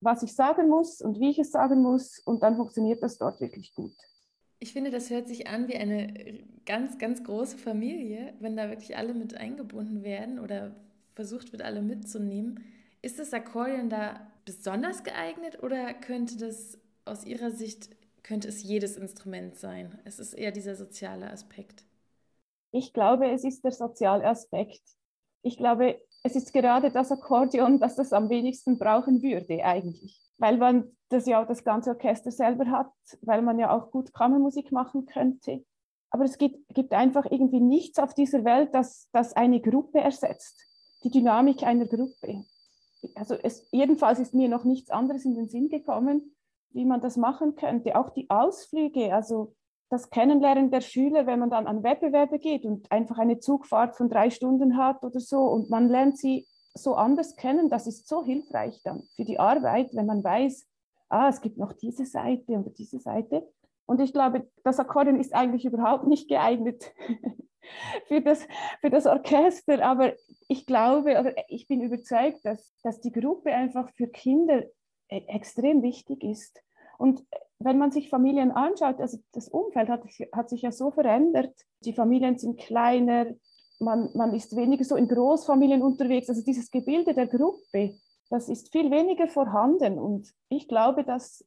was 0.00 0.22
ich 0.22 0.34
sagen 0.34 0.68
muss 0.68 1.00
und 1.00 1.18
wie 1.20 1.30
ich 1.30 1.38
es 1.38 1.50
sagen 1.50 1.82
muss 1.82 2.18
und 2.18 2.42
dann 2.42 2.56
funktioniert 2.56 3.02
das 3.02 3.18
dort 3.18 3.40
wirklich 3.40 3.74
gut. 3.74 3.94
Ich 4.58 4.72
finde, 4.72 4.90
das 4.90 5.10
hört 5.10 5.28
sich 5.28 5.48
an 5.48 5.68
wie 5.68 5.76
eine 5.76 6.44
ganz, 6.64 6.98
ganz 6.98 7.24
große 7.24 7.58
Familie, 7.58 8.34
wenn 8.40 8.56
da 8.56 8.68
wirklich 8.68 8.96
alle 8.96 9.14
mit 9.14 9.36
eingebunden 9.36 10.02
werden 10.02 10.38
oder 10.38 10.74
versucht 11.14 11.52
wird, 11.52 11.62
alle 11.62 11.82
mitzunehmen. 11.82 12.60
Ist 13.02 13.18
das 13.18 13.32
Akkordeon 13.32 13.88
da 13.88 14.26
besonders 14.44 15.02
geeignet 15.02 15.62
oder 15.62 15.92
könnte 15.94 16.36
das 16.38 16.78
aus 17.04 17.24
Ihrer 17.24 17.50
Sicht, 17.50 17.90
könnte 18.22 18.48
es 18.48 18.62
jedes 18.62 18.96
Instrument 18.96 19.56
sein? 19.56 19.98
Es 20.04 20.18
ist 20.18 20.34
eher 20.34 20.52
dieser 20.52 20.74
soziale 20.74 21.30
Aspekt. 21.30 21.85
Ich 22.76 22.92
glaube, 22.92 23.30
es 23.30 23.44
ist 23.44 23.64
der 23.64 23.72
soziale 23.72 24.24
Aspekt. 24.24 24.82
Ich 25.42 25.56
glaube, 25.56 26.00
es 26.22 26.36
ist 26.36 26.52
gerade 26.52 26.90
das 26.90 27.12
Akkordeon, 27.12 27.78
das 27.80 27.96
das 27.96 28.12
am 28.12 28.28
wenigsten 28.28 28.78
brauchen 28.78 29.22
würde 29.22 29.64
eigentlich 29.64 30.26
weil 30.38 30.58
man 30.58 30.96
das 31.08 31.26
ja 31.26 31.42
auch 31.42 31.46
das 31.46 31.64
ganze 31.64 31.90
Orchester 31.90 32.30
selber 32.30 32.66
hat, 32.70 32.92
weil 33.22 33.42
man 33.42 33.58
ja 33.58 33.70
auch 33.70 33.90
gut 33.90 34.12
Kammermusik 34.12 34.72
machen 34.72 35.06
könnte. 35.06 35.64
Aber 36.10 36.24
es 36.24 36.38
gibt, 36.38 36.68
gibt 36.74 36.92
einfach 36.92 37.26
irgendwie 37.30 37.60
nichts 37.60 37.98
auf 37.98 38.14
dieser 38.14 38.44
Welt, 38.44 38.74
das, 38.74 39.08
das 39.12 39.34
eine 39.34 39.60
Gruppe 39.60 40.00
ersetzt, 40.00 40.66
die 41.04 41.10
Dynamik 41.10 41.62
einer 41.62 41.86
Gruppe. 41.86 42.44
Also 43.14 43.34
es, 43.34 43.68
jedenfalls 43.70 44.18
ist 44.18 44.34
mir 44.34 44.48
noch 44.48 44.64
nichts 44.64 44.90
anderes 44.90 45.24
in 45.24 45.34
den 45.34 45.48
Sinn 45.48 45.68
gekommen, 45.68 46.34
wie 46.70 46.84
man 46.84 47.00
das 47.00 47.16
machen 47.16 47.54
könnte. 47.54 47.96
Auch 47.96 48.10
die 48.10 48.30
Ausflüge, 48.30 49.14
also 49.14 49.54
das 49.88 50.10
Kennenlernen 50.10 50.70
der 50.70 50.80
Schüler, 50.80 51.26
wenn 51.26 51.38
man 51.38 51.50
dann 51.50 51.66
an 51.66 51.82
Wettbewerbe 51.82 52.38
geht 52.38 52.64
und 52.64 52.90
einfach 52.90 53.18
eine 53.18 53.38
Zugfahrt 53.38 53.96
von 53.96 54.08
drei 54.08 54.30
Stunden 54.30 54.76
hat 54.76 55.04
oder 55.04 55.20
so 55.20 55.42
und 55.42 55.70
man 55.70 55.88
lernt 55.88 56.18
sie 56.18 56.46
so 56.74 56.94
anders 56.94 57.36
kennen, 57.36 57.70
das 57.70 57.86
ist 57.86 58.08
so 58.08 58.24
hilfreich 58.24 58.80
dann 58.82 59.02
für 59.14 59.24
die 59.24 59.38
Arbeit, 59.38 59.94
wenn 59.94 60.06
man 60.06 60.22
weiß, 60.22 60.66
ah, 61.08 61.28
es 61.28 61.40
gibt 61.40 61.56
noch 61.56 61.72
diese 61.72 62.04
Seite 62.04 62.52
oder 62.52 62.70
diese 62.70 62.98
Seite. 62.98 63.48
Und 63.86 64.00
ich 64.00 64.12
glaube, 64.12 64.48
das 64.64 64.80
Akkordeon 64.80 65.20
ist 65.20 65.34
eigentlich 65.34 65.64
überhaupt 65.64 66.06
nicht 66.06 66.28
geeignet 66.28 66.92
für, 68.08 68.20
das, 68.20 68.46
für 68.80 68.90
das 68.90 69.06
Orchester, 69.06 69.84
aber 69.84 70.14
ich 70.48 70.66
glaube, 70.66 71.18
oder 71.18 71.32
ich 71.48 71.68
bin 71.68 71.80
überzeugt, 71.80 72.44
dass, 72.44 72.74
dass 72.82 73.00
die 73.00 73.12
Gruppe 73.12 73.52
einfach 73.52 73.88
für 73.90 74.08
Kinder 74.08 74.64
e, 75.08 75.18
extrem 75.28 75.82
wichtig 75.82 76.24
ist. 76.24 76.60
Und 76.98 77.24
wenn 77.58 77.78
man 77.78 77.90
sich 77.90 78.10
Familien 78.10 78.50
anschaut, 78.50 79.00
also 79.00 79.18
das 79.32 79.48
Umfeld 79.48 79.88
hat, 79.88 80.02
hat 80.32 80.48
sich 80.48 80.62
ja 80.62 80.72
so 80.72 80.90
verändert. 80.90 81.54
Die 81.80 81.94
Familien 81.94 82.38
sind 82.38 82.58
kleiner, 82.58 83.26
man, 83.78 84.10
man 84.14 84.34
ist 84.34 84.56
weniger 84.56 84.84
so 84.84 84.96
in 84.96 85.08
Großfamilien 85.08 85.82
unterwegs. 85.82 86.28
Also 86.28 86.42
dieses 86.42 86.70
Gebilde 86.70 87.14
der 87.14 87.26
Gruppe, 87.26 87.96
das 88.30 88.48
ist 88.48 88.72
viel 88.72 88.90
weniger 88.90 89.28
vorhanden. 89.28 89.98
Und 89.98 90.32
ich 90.48 90.68
glaube, 90.68 91.04
dass 91.04 91.44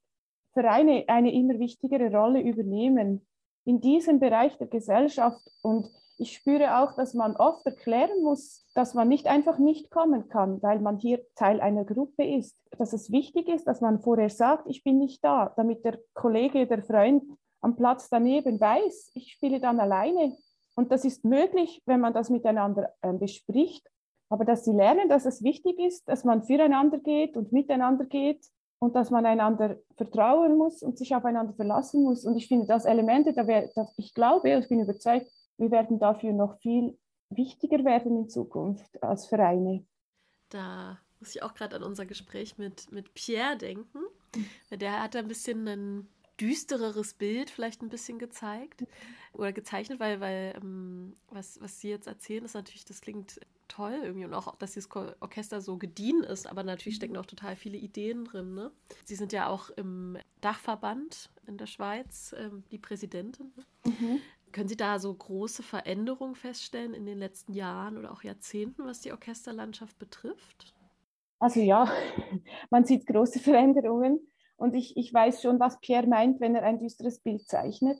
Vereine 0.53 1.03
eine 1.07 1.33
immer 1.33 1.59
wichtigere 1.59 2.11
Rolle 2.11 2.41
übernehmen 2.41 3.25
in 3.65 3.81
diesem 3.81 4.19
Bereich 4.19 4.57
der 4.57 4.67
Gesellschaft. 4.67 5.41
Und 5.61 5.89
ich 6.19 6.33
spüre 6.33 6.79
auch, 6.79 6.93
dass 6.93 7.13
man 7.13 7.37
oft 7.37 7.65
erklären 7.65 8.21
muss, 8.21 8.67
dass 8.75 8.93
man 8.93 9.07
nicht 9.07 9.27
einfach 9.27 9.57
nicht 9.57 9.89
kommen 9.89 10.27
kann, 10.27 10.61
weil 10.61 10.79
man 10.79 10.97
hier 10.97 11.21
Teil 11.35 11.61
einer 11.61 11.85
Gruppe 11.85 12.25
ist. 12.25 12.61
Dass 12.77 12.91
es 12.91 13.09
wichtig 13.09 13.47
ist, 13.47 13.65
dass 13.65 13.79
man 13.79 14.01
vorher 14.01 14.29
sagt, 14.29 14.67
ich 14.67 14.83
bin 14.83 14.99
nicht 14.99 15.23
da, 15.23 15.53
damit 15.55 15.85
der 15.85 15.97
Kollege, 16.13 16.67
der 16.67 16.83
Freund 16.83 17.23
am 17.61 17.77
Platz 17.77 18.09
daneben 18.09 18.59
weiß, 18.59 19.11
ich 19.13 19.31
spiele 19.31 19.61
dann 19.61 19.79
alleine. 19.79 20.35
Und 20.75 20.91
das 20.91 21.05
ist 21.05 21.23
möglich, 21.23 21.81
wenn 21.85 22.01
man 22.01 22.13
das 22.13 22.29
miteinander 22.29 22.89
äh, 23.01 23.13
bespricht. 23.13 23.87
Aber 24.29 24.43
dass 24.43 24.65
sie 24.65 24.73
lernen, 24.73 25.07
dass 25.07 25.25
es 25.25 25.41
wichtig 25.41 25.79
ist, 25.79 26.07
dass 26.07 26.25
man 26.25 26.43
füreinander 26.43 26.99
geht 26.99 27.37
und 27.37 27.53
miteinander 27.53 28.05
geht 28.05 28.45
und 28.79 28.95
dass 28.95 29.09
man 29.09 29.25
einander 29.25 29.77
vertrauen 29.95 30.57
muss 30.57 30.83
und 30.83 30.97
sich 30.97 31.15
aufeinander 31.15 31.53
verlassen 31.53 32.03
muss. 32.03 32.25
Und 32.25 32.35
ich 32.35 32.47
finde, 32.47 32.67
das 32.67 32.85
Elemente, 32.85 33.33
da 33.33 33.47
wär, 33.47 33.69
das, 33.73 33.93
ich 33.97 34.13
glaube, 34.13 34.49
ich 34.49 34.67
bin 34.67 34.81
überzeugt, 34.81 35.27
wir 35.59 35.71
werden 35.71 35.99
dafür 35.99 36.33
noch 36.33 36.57
viel 36.59 36.97
wichtiger 37.29 37.83
werden 37.85 38.17
in 38.17 38.29
Zukunft 38.29 39.03
als 39.03 39.27
Vereine. 39.27 39.85
Da 40.49 40.97
muss 41.19 41.35
ich 41.35 41.43
auch 41.43 41.53
gerade 41.53 41.75
an 41.75 41.83
unser 41.83 42.05
Gespräch 42.05 42.57
mit, 42.57 42.91
mit 42.91 43.13
Pierre 43.13 43.57
denken. 43.57 43.99
Der 44.71 45.03
hat 45.03 45.15
ein 45.15 45.27
bisschen 45.27 45.67
ein 45.67 46.07
düstereres 46.39 47.13
Bild 47.13 47.49
vielleicht 47.49 47.81
ein 47.81 47.89
bisschen 47.89 48.17
gezeigt 48.17 48.85
oder 49.33 49.51
gezeichnet, 49.51 49.99
weil, 49.99 50.21
weil 50.21 50.53
ähm, 50.55 51.13
was, 51.27 51.59
was 51.61 51.79
Sie 51.79 51.89
jetzt 51.89 52.07
erzählen, 52.07 52.45
ist 52.45 52.53
natürlich, 52.53 52.85
das 52.85 53.01
klingt 53.01 53.41
toll 53.67 53.99
irgendwie 54.01 54.25
und 54.25 54.33
auch, 54.33 54.55
dass 54.55 54.73
dieses 54.73 54.89
Orchester 54.91 55.61
so 55.61 55.77
gediehen 55.77 56.23
ist, 56.23 56.47
aber 56.47 56.63
natürlich 56.63 56.95
stecken 56.95 57.17
auch 57.17 57.25
total 57.25 57.55
viele 57.55 57.77
Ideen 57.77 58.25
drin. 58.25 58.55
Ne? 58.55 58.71
Sie 59.05 59.15
sind 59.15 59.31
ja 59.31 59.47
auch 59.47 59.69
im 59.71 60.17
Dachverband 60.41 61.29
in 61.45 61.57
der 61.57 61.67
Schweiz, 61.67 62.33
ähm, 62.37 62.63
die 62.71 62.79
Präsidentin. 62.79 63.51
Ne? 63.55 63.91
Mhm. 63.91 64.21
Können 64.51 64.67
Sie 64.67 64.77
da 64.77 64.99
so 64.99 65.13
große 65.13 65.63
Veränderungen 65.63 66.35
feststellen 66.35 66.93
in 66.93 67.05
den 67.05 67.17
letzten 67.17 67.53
Jahren 67.53 67.97
oder 67.97 68.11
auch 68.11 68.23
Jahrzehnten, 68.23 68.85
was 68.85 69.01
die 69.01 69.11
Orchesterlandschaft 69.11 69.97
betrifft? 69.99 70.73
Also 71.39 71.59
ja, 71.59 71.89
man 72.69 72.85
sieht 72.85 73.05
große 73.05 73.39
Veränderungen 73.39 74.19
und 74.57 74.75
ich, 74.75 74.97
ich 74.97 75.13
weiß 75.13 75.41
schon, 75.41 75.59
was 75.59 75.79
Pierre 75.79 76.07
meint, 76.07 76.39
wenn 76.39 76.55
er 76.55 76.63
ein 76.63 76.79
düsteres 76.79 77.19
Bild 77.19 77.47
zeichnet, 77.47 77.99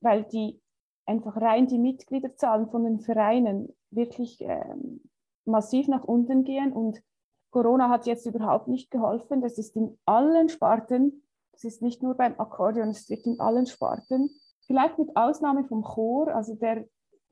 weil 0.00 0.24
die 0.24 0.60
einfach 1.06 1.36
rein 1.36 1.66
die 1.66 1.78
Mitgliederzahlen 1.78 2.68
von 2.70 2.84
den 2.84 3.00
Vereinen 3.00 3.68
wirklich 3.90 4.40
ähm, 4.40 5.02
massiv 5.44 5.88
nach 5.88 6.04
unten 6.04 6.44
gehen 6.44 6.72
und 6.72 7.02
Corona 7.50 7.88
hat 7.88 8.06
jetzt 8.06 8.26
überhaupt 8.26 8.68
nicht 8.68 8.90
geholfen. 8.90 9.40
Das 9.40 9.58
ist 9.58 9.76
in 9.76 9.96
allen 10.06 10.48
Sparten, 10.48 11.22
das 11.52 11.62
ist 11.62 11.82
nicht 11.82 12.02
nur 12.02 12.14
beim 12.16 12.38
Akkordeon, 12.40 12.88
es 12.88 13.08
wird 13.08 13.26
in 13.26 13.38
allen 13.38 13.66
Sparten. 13.66 14.30
Vielleicht 14.66 14.98
mit 14.98 15.14
Ausnahme 15.16 15.64
vom 15.64 15.82
Chor, 15.82 16.28
also 16.28 16.54
der, 16.54 16.84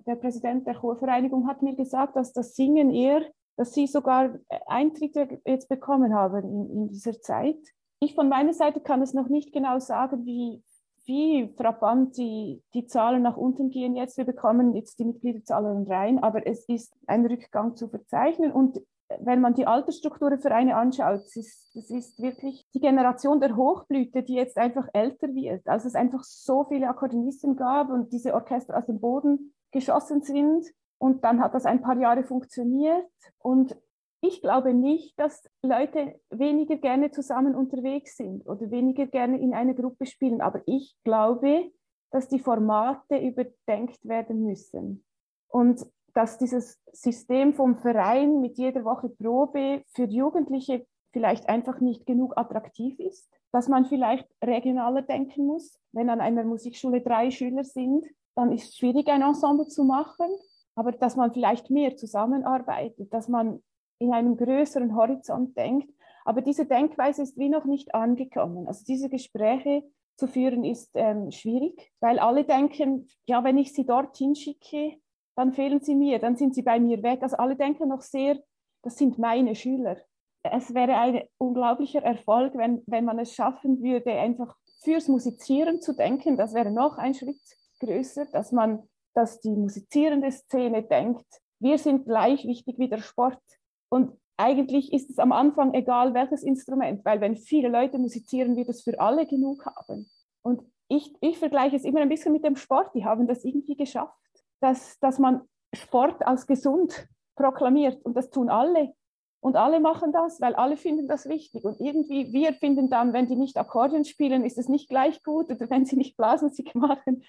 der 0.06 0.16
Präsident 0.16 0.66
der 0.66 0.74
Chorvereinigung 0.74 1.46
hat 1.48 1.62
mir 1.62 1.74
gesagt, 1.74 2.16
dass 2.16 2.32
das 2.32 2.54
Singen 2.54 2.90
eher, 2.90 3.22
dass 3.56 3.72
sie 3.72 3.86
sogar 3.86 4.38
Eintritte 4.66 5.40
jetzt 5.44 5.68
bekommen 5.68 6.14
haben 6.14 6.44
in, 6.44 6.70
in 6.70 6.88
dieser 6.88 7.20
Zeit. 7.20 7.58
Ich 8.00 8.14
von 8.14 8.28
meiner 8.28 8.52
Seite 8.52 8.80
kann 8.80 9.02
es 9.02 9.14
noch 9.14 9.28
nicht 9.28 9.52
genau 9.52 9.78
sagen, 9.78 10.24
wie, 10.26 10.62
wie 11.04 11.52
frappant 11.56 12.16
die, 12.16 12.62
die 12.74 12.86
Zahlen 12.86 13.22
nach 13.22 13.36
unten 13.36 13.70
gehen 13.70 13.96
jetzt. 13.96 14.16
Wir 14.16 14.24
bekommen 14.24 14.74
jetzt 14.74 14.98
die 14.98 15.04
Mitgliederzahlen 15.04 15.86
rein, 15.86 16.18
aber 16.18 16.46
es 16.46 16.68
ist 16.68 16.94
ein 17.06 17.24
Rückgang 17.24 17.76
zu 17.76 17.88
verzeichnen. 17.88 18.52
Und 18.52 18.80
wenn 19.20 19.40
man 19.40 19.54
die 19.54 19.66
Altersstruktur 19.66 20.30
der 20.30 20.38
Vereine 20.38 20.76
anschaut, 20.76 21.20
das 21.24 21.36
ist, 21.36 21.70
das 21.74 21.90
ist 21.90 22.20
wirklich 22.20 22.66
die 22.74 22.80
Generation 22.80 23.40
der 23.40 23.56
Hochblüte, 23.56 24.22
die 24.22 24.34
jetzt 24.34 24.56
einfach 24.56 24.88
älter 24.92 25.34
wird. 25.34 25.66
Also 25.66 25.88
es 25.88 25.94
einfach 25.94 26.24
so 26.24 26.64
viele 26.64 26.88
Akkordeonisten 26.88 27.56
gab 27.56 27.90
und 27.90 28.12
diese 28.12 28.34
Orchester 28.34 28.76
aus 28.76 28.86
dem 28.86 29.00
Boden 29.00 29.54
geschossen 29.70 30.22
sind. 30.22 30.66
Und 30.98 31.24
dann 31.24 31.40
hat 31.40 31.54
das 31.54 31.66
ein 31.66 31.82
paar 31.82 31.98
Jahre 31.98 32.22
funktioniert. 32.22 33.06
Und 33.38 33.76
ich 34.20 34.40
glaube 34.40 34.72
nicht, 34.72 35.18
dass 35.18 35.48
Leute 35.62 36.20
weniger 36.30 36.76
gerne 36.76 37.10
zusammen 37.10 37.56
unterwegs 37.56 38.16
sind 38.16 38.46
oder 38.46 38.70
weniger 38.70 39.06
gerne 39.06 39.40
in 39.40 39.52
einer 39.52 39.74
Gruppe 39.74 40.06
spielen. 40.06 40.40
Aber 40.40 40.62
ich 40.66 40.96
glaube, 41.02 41.72
dass 42.12 42.28
die 42.28 42.38
Formate 42.38 43.18
überdenkt 43.18 44.06
werden 44.06 44.44
müssen. 44.44 45.04
Und 45.48 45.84
dass 46.14 46.38
dieses 46.38 46.80
System 46.92 47.54
vom 47.54 47.76
Verein 47.76 48.40
mit 48.40 48.58
jeder 48.58 48.84
Woche 48.84 49.08
Probe 49.08 49.82
für 49.94 50.04
Jugendliche 50.04 50.86
vielleicht 51.12 51.48
einfach 51.48 51.80
nicht 51.80 52.06
genug 52.06 52.36
attraktiv 52.36 52.98
ist, 52.98 53.28
dass 53.52 53.68
man 53.68 53.84
vielleicht 53.84 54.26
regionaler 54.42 55.02
denken 55.02 55.46
muss. 55.46 55.78
Wenn 55.92 56.10
an 56.10 56.20
einer 56.20 56.44
Musikschule 56.44 57.02
drei 57.02 57.30
Schüler 57.30 57.64
sind, 57.64 58.06
dann 58.34 58.52
ist 58.52 58.70
es 58.70 58.76
schwierig, 58.76 59.08
ein 59.08 59.22
Ensemble 59.22 59.66
zu 59.68 59.84
machen, 59.84 60.26
aber 60.74 60.92
dass 60.92 61.16
man 61.16 61.32
vielleicht 61.32 61.70
mehr 61.70 61.96
zusammenarbeitet, 61.96 63.12
dass 63.12 63.28
man 63.28 63.62
in 63.98 64.12
einem 64.12 64.36
größeren 64.36 64.96
Horizont 64.96 65.56
denkt. 65.56 65.92
Aber 66.24 66.40
diese 66.40 66.66
Denkweise 66.66 67.22
ist 67.22 67.36
wie 67.36 67.48
noch 67.48 67.66
nicht 67.66 67.94
angekommen. 67.94 68.66
Also 68.66 68.84
diese 68.86 69.08
Gespräche 69.08 69.82
zu 70.16 70.26
führen 70.26 70.64
ist 70.64 70.90
ähm, 70.94 71.30
schwierig, 71.30 71.92
weil 72.00 72.18
alle 72.18 72.44
denken, 72.44 73.08
ja, 73.26 73.44
wenn 73.44 73.58
ich 73.58 73.72
sie 73.72 73.84
dorthin 73.84 74.34
schicke, 74.34 74.96
dann 75.34 75.52
fehlen 75.52 75.80
sie 75.80 75.94
mir, 75.94 76.18
dann 76.18 76.36
sind 76.36 76.54
sie 76.54 76.62
bei 76.62 76.78
mir 76.78 77.02
weg. 77.02 77.22
Also 77.22 77.36
alle 77.36 77.56
denken 77.56 77.88
noch 77.88 78.02
sehr, 78.02 78.38
das 78.82 78.96
sind 78.96 79.18
meine 79.18 79.54
Schüler. 79.54 79.96
Es 80.42 80.74
wäre 80.74 80.96
ein 80.96 81.22
unglaublicher 81.38 82.02
Erfolg, 82.02 82.54
wenn, 82.56 82.82
wenn 82.86 83.04
man 83.04 83.18
es 83.18 83.34
schaffen 83.34 83.82
würde, 83.82 84.12
einfach 84.12 84.56
fürs 84.82 85.08
Musizieren 85.08 85.80
zu 85.80 85.94
denken. 85.94 86.36
Das 86.36 86.52
wäre 86.52 86.70
noch 86.70 86.98
ein 86.98 87.14
Schritt 87.14 87.40
größer, 87.80 88.26
dass 88.26 88.52
man, 88.52 88.82
dass 89.14 89.40
die 89.40 89.50
musizierende 89.50 90.30
Szene 90.30 90.82
denkt, 90.82 91.26
wir 91.60 91.78
sind 91.78 92.06
gleich 92.06 92.44
wichtig 92.44 92.78
wie 92.78 92.88
der 92.88 92.98
Sport. 92.98 93.40
Und 93.88 94.18
eigentlich 94.36 94.92
ist 94.92 95.10
es 95.10 95.18
am 95.18 95.30
Anfang 95.30 95.74
egal, 95.74 96.14
welches 96.14 96.42
Instrument, 96.42 97.04
weil 97.04 97.20
wenn 97.20 97.36
viele 97.36 97.68
Leute 97.68 97.98
musizieren, 97.98 98.56
wird 98.56 98.68
es 98.68 98.82
für 98.82 98.98
alle 98.98 99.26
genug 99.26 99.64
haben. 99.64 100.10
Und 100.42 100.62
ich, 100.88 101.14
ich 101.20 101.38
vergleiche 101.38 101.76
es 101.76 101.84
immer 101.84 102.00
ein 102.00 102.08
bisschen 102.08 102.32
mit 102.32 102.44
dem 102.44 102.56
Sport. 102.56 102.92
Die 102.94 103.04
haben 103.04 103.28
das 103.28 103.44
irgendwie 103.44 103.76
geschafft, 103.76 104.18
dass, 104.62 104.98
dass 105.00 105.18
man 105.18 105.42
Sport 105.74 106.26
als 106.26 106.46
gesund 106.46 107.08
proklamiert. 107.34 108.04
Und 108.04 108.16
das 108.16 108.30
tun 108.30 108.48
alle. 108.48 108.94
Und 109.40 109.56
alle 109.56 109.80
machen 109.80 110.12
das, 110.12 110.40
weil 110.40 110.54
alle 110.54 110.76
finden 110.76 111.08
das 111.08 111.28
wichtig. 111.28 111.64
Und 111.64 111.80
irgendwie, 111.80 112.32
wir 112.32 112.52
finden 112.54 112.88
dann, 112.88 113.12
wenn 113.12 113.26
die 113.26 113.34
nicht 113.34 113.56
Akkordeon 113.56 114.04
spielen, 114.04 114.44
ist 114.44 114.56
es 114.56 114.68
nicht 114.68 114.88
gleich 114.88 115.22
gut 115.24 115.50
oder 115.50 115.68
wenn 115.68 115.84
sie 115.84 115.96
nicht 115.96 116.16
Blasmusik 116.16 116.74
machen. 116.76 117.24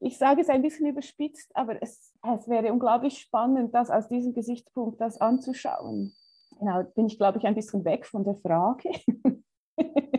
Ich 0.00 0.16
sage 0.16 0.40
es 0.40 0.48
ein 0.48 0.62
bisschen 0.62 0.86
überspitzt, 0.86 1.50
aber 1.54 1.82
es, 1.82 2.14
es 2.22 2.48
wäre 2.48 2.72
unglaublich 2.72 3.18
spannend, 3.18 3.74
das 3.74 3.90
aus 3.90 4.08
diesem 4.08 4.32
Gesichtspunkt 4.32 5.00
das 5.00 5.20
anzuschauen. 5.20 6.14
Genau, 6.58 6.84
bin 6.94 7.06
ich, 7.06 7.18
glaube 7.18 7.38
ich, 7.38 7.46
ein 7.46 7.54
bisschen 7.54 7.84
weg 7.84 8.06
von 8.06 8.24
der 8.24 8.36
Frage. 8.36 8.90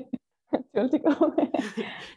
Entschuldigung. 0.92 1.34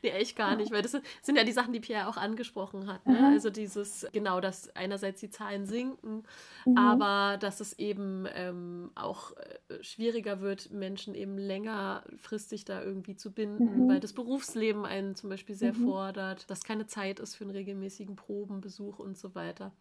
nee, 0.03 0.11
echt 0.11 0.37
gar 0.37 0.57
nicht, 0.57 0.72
weil 0.72 0.83
das 0.83 0.96
sind 1.22 1.37
ja 1.37 1.44
die 1.44 1.53
Sachen, 1.53 1.72
die 1.72 1.81
Pierre 1.81 2.09
auch 2.09 2.16
angesprochen 2.16 2.87
hat. 2.87 3.07
Ne? 3.07 3.29
Also 3.33 3.51
dieses, 3.51 4.07
genau, 4.12 4.40
dass 4.40 4.75
einerseits 4.77 5.20
die 5.20 5.31
Zahlen 5.31 5.66
sinken, 5.66 6.25
mhm. 6.64 6.77
aber 6.77 7.38
dass 7.38 7.61
es 7.61 7.79
eben 7.79 8.27
ähm, 8.35 8.90
auch 8.94 9.33
äh, 9.37 9.83
schwieriger 9.83 10.40
wird, 10.40 10.70
Menschen 10.70 11.14
eben 11.14 11.38
längerfristig 11.38 12.64
da 12.64 12.83
irgendwie 12.83 13.16
zu 13.16 13.33
binden, 13.33 13.85
mhm. 13.85 13.88
weil 13.88 14.01
das 14.01 14.12
Berufsleben 14.12 14.85
einen 14.85 15.14
zum 15.14 15.31
Beispiel 15.31 15.55
sehr 15.55 15.75
mhm. 15.75 15.87
fordert, 15.87 16.51
dass 16.51 16.64
keine 16.64 16.87
Zeit 16.87 17.20
ist 17.20 17.35
für 17.35 17.44
einen 17.44 17.53
regelmäßigen 17.53 18.16
Probenbesuch 18.16 18.98
und 18.98 19.18
so 19.18 19.35
weiter. 19.35 19.72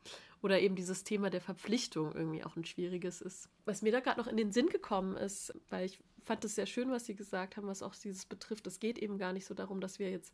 Oder 0.42 0.60
eben 0.60 0.76
dieses 0.76 1.04
Thema 1.04 1.30
der 1.30 1.42
Verpflichtung 1.42 2.14
irgendwie 2.14 2.44
auch 2.44 2.56
ein 2.56 2.66
schwieriges 2.66 3.22
ist. 3.22 3.48
Was 3.66 3.84
mir 3.84 3.92
da 3.92 4.00
gerade 4.00 4.20
noch 4.20 4.28
in 4.28 4.38
den 4.38 4.52
Sinn 4.52 4.70
gekommen 4.70 5.16
ist, 5.16 5.54
weil 5.70 5.86
ich 5.86 6.00
fand 6.24 6.46
es 6.46 6.56
sehr 6.56 6.66
schön, 6.66 6.92
was 6.92 7.06
Sie 7.06 7.16
gesagt 7.16 7.58
haben, 7.58 7.68
was 7.68 7.84
auch 7.84 7.96
dieses 7.96 8.26
betrifft. 8.26 8.68
Es 8.68 8.80
geht 8.80 8.98
eben 8.98 9.18
gar 9.18 9.34
nicht 9.34 9.46
so 9.46 9.54
darum, 9.54 9.82
dass 9.82 10.00
wir 10.00 10.10
jetzt 10.10 10.34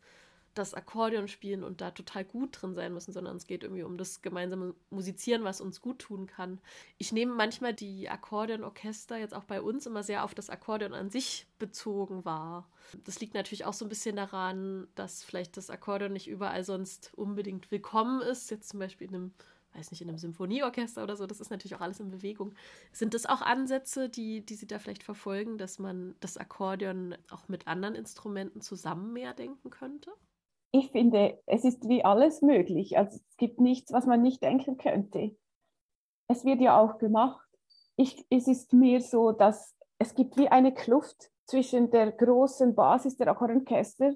das 0.54 0.74
Akkordeon 0.74 1.28
spielen 1.28 1.62
und 1.62 1.80
da 1.80 1.90
total 1.90 2.24
gut 2.24 2.60
drin 2.60 2.74
sein 2.74 2.92
müssen, 2.92 3.12
sondern 3.12 3.36
es 3.36 3.46
geht 3.46 3.62
irgendwie 3.62 3.84
um 3.84 3.96
das 3.96 4.22
gemeinsame 4.22 4.74
Musizieren, 4.90 5.44
was 5.44 5.60
uns 5.60 5.80
gut 5.80 6.00
tun 6.00 6.26
kann. 6.26 6.60
Ich 6.96 7.12
nehme 7.12 7.32
manchmal 7.34 7.74
die 7.74 8.08
Akkordeonorchester 8.08 9.16
jetzt 9.16 9.34
auch 9.34 9.44
bei 9.44 9.62
uns 9.62 9.86
immer 9.86 10.02
sehr 10.02 10.24
auf 10.24 10.34
das 10.34 10.50
Akkordeon 10.50 10.94
an 10.94 11.10
sich 11.10 11.46
bezogen 11.58 12.24
wahr. 12.24 12.68
Das 13.04 13.20
liegt 13.20 13.34
natürlich 13.34 13.66
auch 13.66 13.72
so 13.72 13.84
ein 13.84 13.90
bisschen 13.90 14.16
daran, 14.16 14.88
dass 14.94 15.22
vielleicht 15.22 15.56
das 15.56 15.70
Akkordeon 15.70 16.12
nicht 16.12 16.28
überall 16.28 16.64
sonst 16.64 17.12
unbedingt 17.14 17.70
willkommen 17.70 18.20
ist. 18.22 18.50
Jetzt 18.50 18.70
zum 18.70 18.80
Beispiel 18.80 19.08
in 19.08 19.14
einem 19.14 19.32
weiß 19.78 19.90
nicht, 19.90 20.02
in 20.02 20.08
einem 20.08 20.18
Symphonieorchester 20.18 21.02
oder 21.02 21.16
so, 21.16 21.26
das 21.26 21.40
ist 21.40 21.50
natürlich 21.50 21.74
auch 21.74 21.80
alles 21.80 22.00
in 22.00 22.10
Bewegung. 22.10 22.54
Sind 22.92 23.14
das 23.14 23.26
auch 23.26 23.40
Ansätze, 23.40 24.08
die, 24.08 24.44
die 24.44 24.54
Sie 24.54 24.66
da 24.66 24.78
vielleicht 24.78 25.02
verfolgen, 25.02 25.58
dass 25.58 25.78
man 25.78 26.14
das 26.20 26.36
Akkordeon 26.36 27.16
auch 27.30 27.48
mit 27.48 27.66
anderen 27.66 27.94
Instrumenten 27.94 28.60
zusammen 28.60 29.12
mehr 29.12 29.34
denken 29.34 29.70
könnte? 29.70 30.12
Ich 30.70 30.90
finde, 30.90 31.40
es 31.46 31.64
ist 31.64 31.88
wie 31.88 32.04
alles 32.04 32.42
möglich. 32.42 32.98
Also 32.98 33.16
es 33.16 33.36
gibt 33.36 33.60
nichts, 33.60 33.92
was 33.92 34.06
man 34.06 34.20
nicht 34.20 34.42
denken 34.42 34.76
könnte. 34.76 35.34
Es 36.28 36.44
wird 36.44 36.60
ja 36.60 36.78
auch 36.78 36.98
gemacht. 36.98 37.48
Ich, 37.96 38.26
es 38.28 38.48
ist 38.48 38.72
mir 38.74 39.00
so, 39.00 39.32
dass 39.32 39.74
es 39.98 40.14
gibt 40.14 40.36
wie 40.36 40.48
eine 40.48 40.74
Kluft 40.74 41.30
zwischen 41.46 41.90
der 41.90 42.12
großen 42.12 42.74
Basis 42.74 43.16
der 43.16 43.28
Akkordeonorchester 43.28 44.14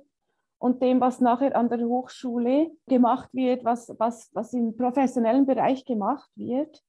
und 0.62 0.80
dem, 0.80 1.00
was 1.00 1.20
nachher 1.20 1.56
an 1.56 1.68
der 1.68 1.80
Hochschule 1.80 2.70
gemacht 2.86 3.28
wird, 3.32 3.64
was, 3.64 3.92
was, 3.98 4.30
was 4.32 4.52
im 4.52 4.76
professionellen 4.76 5.44
Bereich 5.44 5.84
gemacht 5.84 6.30
wird. 6.36 6.84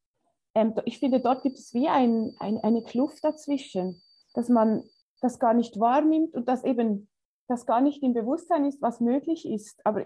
Ähm, 0.54 0.76
ich 0.86 1.00
finde, 1.00 1.20
dort 1.20 1.42
gibt 1.42 1.58
es 1.58 1.74
wie 1.74 1.88
ein, 1.88 2.36
ein, 2.38 2.60
eine 2.60 2.84
Kluft 2.84 3.24
dazwischen, 3.24 4.00
dass 4.36 4.48
man 4.48 4.84
das 5.22 5.40
gar 5.40 5.56
nicht 5.56 5.80
wahrnimmt 5.80 6.36
und 6.36 6.48
dass 6.48 6.64
eben 6.64 7.10
das 7.48 7.66
gar 7.66 7.82
nicht 7.82 8.04
im 8.04 8.14
Bewusstsein 8.14 8.64
ist, 8.66 8.80
was 8.80 9.00
möglich 9.00 9.50
ist. 9.50 9.84
Aber 9.84 10.06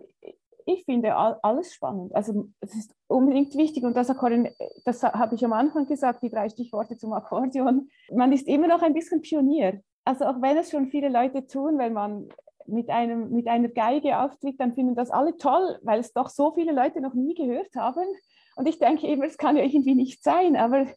ich 0.66 0.86
finde 0.86 1.18
alles 1.18 1.74
spannend. 1.74 2.16
Also 2.16 2.48
es 2.62 2.74
ist 2.74 2.96
unbedingt 3.08 3.54
wichtig 3.58 3.84
und 3.84 3.98
das 3.98 4.10
Akkordeon, 4.10 4.48
das 4.86 5.04
habe 5.04 5.36
ich 5.36 5.44
am 5.44 5.52
Anfang 5.52 5.88
gesagt, 5.88 6.24
die 6.24 6.30
drei 6.30 6.48
Stichworte 6.48 6.96
zum 6.96 7.12
Akkordeon. 7.12 7.90
Man 8.14 8.32
ist 8.32 8.48
immer 8.48 8.68
noch 8.70 8.82
ein 8.82 8.94
bisschen 8.94 9.20
Pionier. 9.20 9.82
Also 10.06 10.24
auch 10.24 10.42
wenn 10.42 10.56
es 10.56 10.72
schon 10.72 10.88
viele 10.88 11.10
Leute 11.10 11.46
tun, 11.48 11.78
wenn 11.78 11.92
man 11.92 12.30
mit, 12.68 12.90
einem, 12.90 13.32
mit 13.32 13.48
einer 13.48 13.70
Geige 13.70 14.20
auftritt, 14.20 14.60
dann 14.60 14.74
finden 14.74 14.96
das 14.96 15.10
alle 15.10 15.38
toll, 15.38 15.80
weil 15.82 16.00
es 16.00 16.14
doch 16.14 16.30
so 16.30 16.52
viele 16.54 16.72
Leute 16.74 17.02
noch 17.02 17.14
nie 17.14 17.34
gehört 17.34 17.74
haben. 17.76 18.06
Und 18.56 18.68
ich 18.68 18.80
denke 18.80 19.08
immer, 19.08 19.26
es 19.26 19.38
kann 19.38 19.58
ja 19.58 19.64
irgendwie 19.64 19.96
nicht 19.96 20.24
sein, 20.24 20.56
aber 20.56 20.88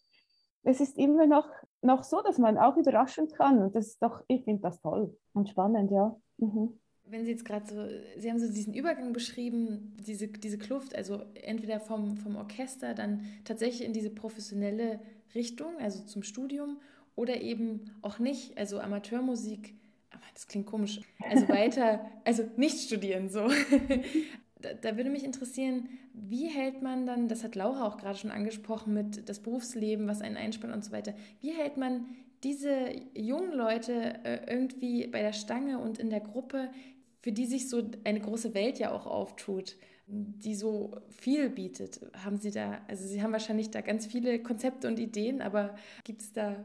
es 0.62 0.80
ist 0.80 0.98
immer 0.98 1.26
noch, 1.26 1.48
noch 1.82 2.04
so, 2.04 2.22
dass 2.22 2.38
man 2.38 2.58
auch 2.58 2.76
überraschen 2.76 3.28
kann. 3.28 3.62
Und 3.62 3.74
das 3.74 3.88
ist 3.88 4.02
doch, 4.02 4.22
ich 4.28 4.44
finde 4.44 4.62
das 4.62 4.80
toll 4.80 5.16
und 5.32 5.48
spannend, 5.48 5.90
ja. 5.90 6.16
Mhm. 6.38 6.78
Wenn 7.04 7.24
Sie 7.24 7.32
jetzt 7.32 7.44
gerade 7.44 7.66
so, 7.66 8.20
Sie 8.20 8.30
haben 8.30 8.38
so 8.38 8.52
diesen 8.52 8.72
Übergang 8.72 9.12
beschrieben, 9.12 9.96
diese, 10.06 10.28
diese 10.28 10.58
Kluft, 10.58 10.94
also 10.94 11.22
entweder 11.34 11.80
vom, 11.80 12.16
vom 12.16 12.36
Orchester 12.36 12.94
dann 12.94 13.24
tatsächlich 13.44 13.84
in 13.84 13.92
diese 13.92 14.10
professionelle 14.10 15.00
Richtung, 15.34 15.76
also 15.78 16.04
zum 16.04 16.22
Studium, 16.22 16.78
oder 17.16 17.40
eben 17.40 17.90
auch 18.02 18.18
nicht, 18.18 18.56
also 18.56 18.78
Amateurmusik 18.78 19.74
das 20.34 20.46
klingt 20.46 20.66
komisch, 20.66 21.00
also 21.28 21.48
weiter, 21.48 22.04
also 22.24 22.44
nicht 22.56 22.78
studieren 22.80 23.28
so. 23.28 23.48
da, 24.60 24.74
da, 24.80 24.96
würde 24.96 25.10
mich 25.10 25.24
interessieren, 25.24 25.88
wie 26.14 26.46
hält 26.46 26.82
man 26.82 27.06
dann, 27.06 27.28
das 27.28 27.44
hat 27.44 27.54
Laura 27.54 27.86
auch 27.86 27.96
gerade 27.96 28.18
schon 28.18 28.30
angesprochen 28.30 28.94
mit 28.94 29.28
das 29.28 29.40
Berufsleben, 29.40 30.06
was 30.06 30.20
einen 30.20 30.36
einspannt 30.36 30.74
und 30.74 30.84
so 30.84 30.92
weiter, 30.92 31.14
wie 31.40 31.50
hält 31.50 31.76
man 31.76 32.06
diese 32.42 32.90
jungen 33.14 33.52
Leute 33.52 34.24
äh, 34.24 34.50
irgendwie 34.50 35.06
bei 35.06 35.20
der 35.20 35.32
Stange 35.32 35.78
und 35.78 35.98
in 35.98 36.10
der 36.10 36.20
Gruppe, 36.20 36.70
für 37.20 37.32
die 37.32 37.46
sich 37.46 37.68
so 37.68 37.82
eine 38.04 38.20
große 38.20 38.54
Welt 38.54 38.78
ja 38.78 38.92
auch 38.92 39.06
auftut, 39.06 39.76
die 40.06 40.54
so 40.54 40.96
viel 41.10 41.50
bietet? 41.50 42.00
Haben 42.24 42.38
Sie 42.38 42.50
da, 42.50 42.80
also 42.88 43.06
Sie 43.06 43.22
haben 43.22 43.32
wahrscheinlich 43.32 43.70
da 43.70 43.82
ganz 43.82 44.06
viele 44.06 44.42
Konzepte 44.42 44.88
und 44.88 44.98
Ideen, 44.98 45.42
aber 45.42 45.74
gibt 46.04 46.22
es 46.22 46.32
da 46.32 46.64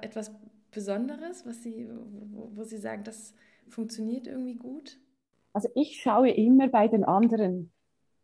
etwas 0.00 0.32
Besonderes, 0.72 1.46
was 1.46 1.62
Sie, 1.62 1.88
wo, 2.32 2.50
wo 2.54 2.64
Sie 2.64 2.78
sagen, 2.78 3.04
das 3.04 3.34
funktioniert 3.68 4.26
irgendwie 4.26 4.56
gut? 4.56 4.98
Also 5.52 5.68
ich 5.74 6.00
schaue 6.00 6.30
immer 6.30 6.68
bei 6.68 6.88
den 6.88 7.04
anderen. 7.04 7.70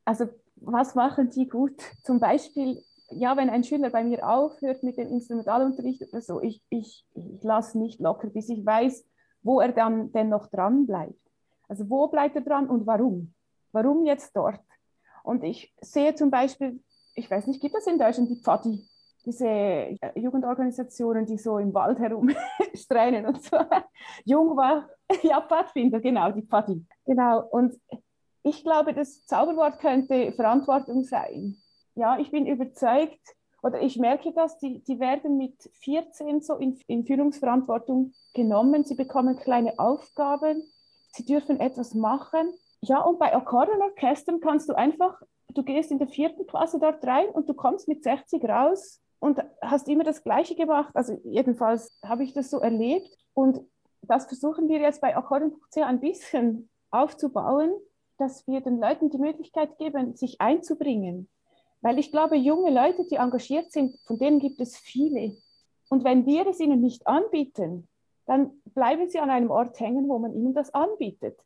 Also 0.04 0.28
was 0.56 0.94
machen 0.94 1.30
die 1.30 1.48
gut? 1.48 1.80
Zum 2.02 2.20
Beispiel, 2.20 2.82
ja, 3.11 3.37
wenn 3.37 3.50
ein 3.50 3.64
Schüler 3.64 3.90
bei 3.90 4.02
mir 4.02 4.28
aufhört 4.28 4.82
mit 4.82 4.96
dem 4.96 5.08
Instrumentalunterricht 5.08 6.02
oder 6.02 6.20
so, 6.20 6.40
ich, 6.42 6.62
ich, 6.70 7.06
ich 7.14 7.42
lasse 7.42 7.78
nicht 7.78 8.00
locker, 8.00 8.28
bis 8.28 8.48
ich 8.48 8.64
weiß, 8.64 9.06
wo 9.42 9.61
er 9.61 9.72
dann 9.72 10.12
denn 10.12 10.28
noch 10.28 10.48
dran 10.48 10.87
bleibt. 10.87 11.20
Also 11.68 11.88
wo 11.90 12.08
bleibt 12.08 12.34
er 12.34 12.42
dran 12.42 12.68
und 12.68 12.87
warum? 12.87 13.34
Warum 13.72 14.04
jetzt 14.04 14.34
dort? 14.34 14.61
Und 15.22 15.44
ich 15.44 15.74
sehe 15.80 16.14
zum 16.14 16.30
Beispiel, 16.30 16.82
ich 17.14 17.30
weiß 17.30 17.46
nicht, 17.46 17.61
gibt 17.61 17.76
es 17.76 17.87
in 17.87 17.98
Deutschland 17.98 18.30
die 18.30 18.40
Pfadi? 18.40 18.88
Diese 19.24 19.46
äh, 19.46 19.98
Jugendorganisationen, 20.14 21.26
die 21.26 21.38
so 21.38 21.59
im 21.59 21.74
Wald 21.74 21.98
herumstreinen 21.98 23.26
und 23.28 23.42
so. 23.42 23.57
Jung 24.24 24.57
war, 24.57 24.88
ja, 25.22 25.40
Pfadfinder, 25.40 26.00
genau, 26.00 26.31
die 26.33 26.42
Pfadi. 26.42 26.85
Genau, 27.04 27.44
und 27.50 27.74
ich 28.42 28.62
glaube, 28.62 28.94
das 28.94 29.24
Zauberwort 29.26 29.78
könnte 29.78 30.33
Verantwortung 30.33 31.04
sein. 31.04 31.57
Ja, 31.94 32.18
ich 32.18 32.31
bin 32.31 32.46
überzeugt, 32.46 33.20
oder 33.62 33.83
ich 33.83 33.98
merke 33.98 34.33
das, 34.33 34.59
die, 34.59 34.83
die 34.85 35.00
werden 35.00 35.37
mit 35.37 35.70
14 35.81 36.40
so 36.40 36.54
in, 36.54 36.78
in 36.87 37.04
Führungsverantwortung 37.04 38.12
genommen. 38.35 38.85
Sie 38.85 38.94
bekommen 38.94 39.37
kleine 39.37 39.78
Aufgaben, 39.78 40.62
sie 41.12 41.24
dürfen 41.24 41.59
etwas 41.59 41.94
machen. 41.94 42.52
Ja, 42.81 43.00
und 43.00 43.18
bei 43.18 43.35
Akkordeonorchestern 43.35 44.40
kannst 44.40 44.68
du 44.68 44.74
einfach, 44.74 45.20
du 45.48 45.64
gehst 45.64 45.90
in 45.90 45.98
der 45.98 46.07
vierten 46.07 46.46
Klasse 46.46 46.78
dort 46.78 47.04
rein 47.04 47.28
und 47.31 47.48
du 47.48 47.54
kommst 47.54 47.88
mit 47.88 48.04
60 48.04 48.44
raus 48.44 49.00
und 49.20 49.42
hast 49.61 49.88
immer 49.88 50.04
das 50.04 50.22
Gleiche 50.22 50.54
gemacht. 50.54 50.94
Also 50.94 51.20
jedenfalls 51.24 51.98
habe 52.04 52.24
ich 52.24 52.33
das 52.33 52.50
so 52.50 52.59
erlebt. 52.59 53.11
Und 53.35 53.61
das 54.02 54.26
versuchen 54.26 54.68
wir 54.68 54.81
jetzt 54.81 55.00
bei 55.00 55.16
Akkordeon.ch 55.16 55.76
ein 55.78 56.00
bisschen 56.00 56.68
aufzubauen, 56.90 57.72
dass 58.18 58.46
wir 58.46 58.61
den 58.61 58.81
Leuten 58.81 59.11
die 59.11 59.18
Möglichkeit 59.18 59.78
geben, 59.78 60.16
sich 60.16 60.40
einzubringen. 60.40 61.28
Weil 61.81 61.98
ich 61.98 62.11
glaube, 62.11 62.37
junge 62.37 62.70
Leute, 62.70 63.07
die 63.07 63.16
engagiert 63.16 63.72
sind, 63.72 63.96
von 64.07 64.18
denen 64.18 64.40
gibt 64.40 64.61
es 64.61 64.76
viele. 64.76 65.37
Und 65.88 66.04
wenn 66.04 66.26
wir 66.26 66.46
es 66.46 66.61
ihnen 66.61 66.81
nicht 66.81 67.07
anbieten, 67.07 67.88
dann 68.26 68.61
bleiben 68.74 69.09
sie 69.09 69.20
an 69.20 69.31
einem 69.31 69.50
Ort 69.50 69.78
hängen, 69.81 70.09
wo 70.09 70.18
man 70.18 70.35
ihnen 70.35 70.54
das 70.54 70.74
anbietet. 70.74 71.38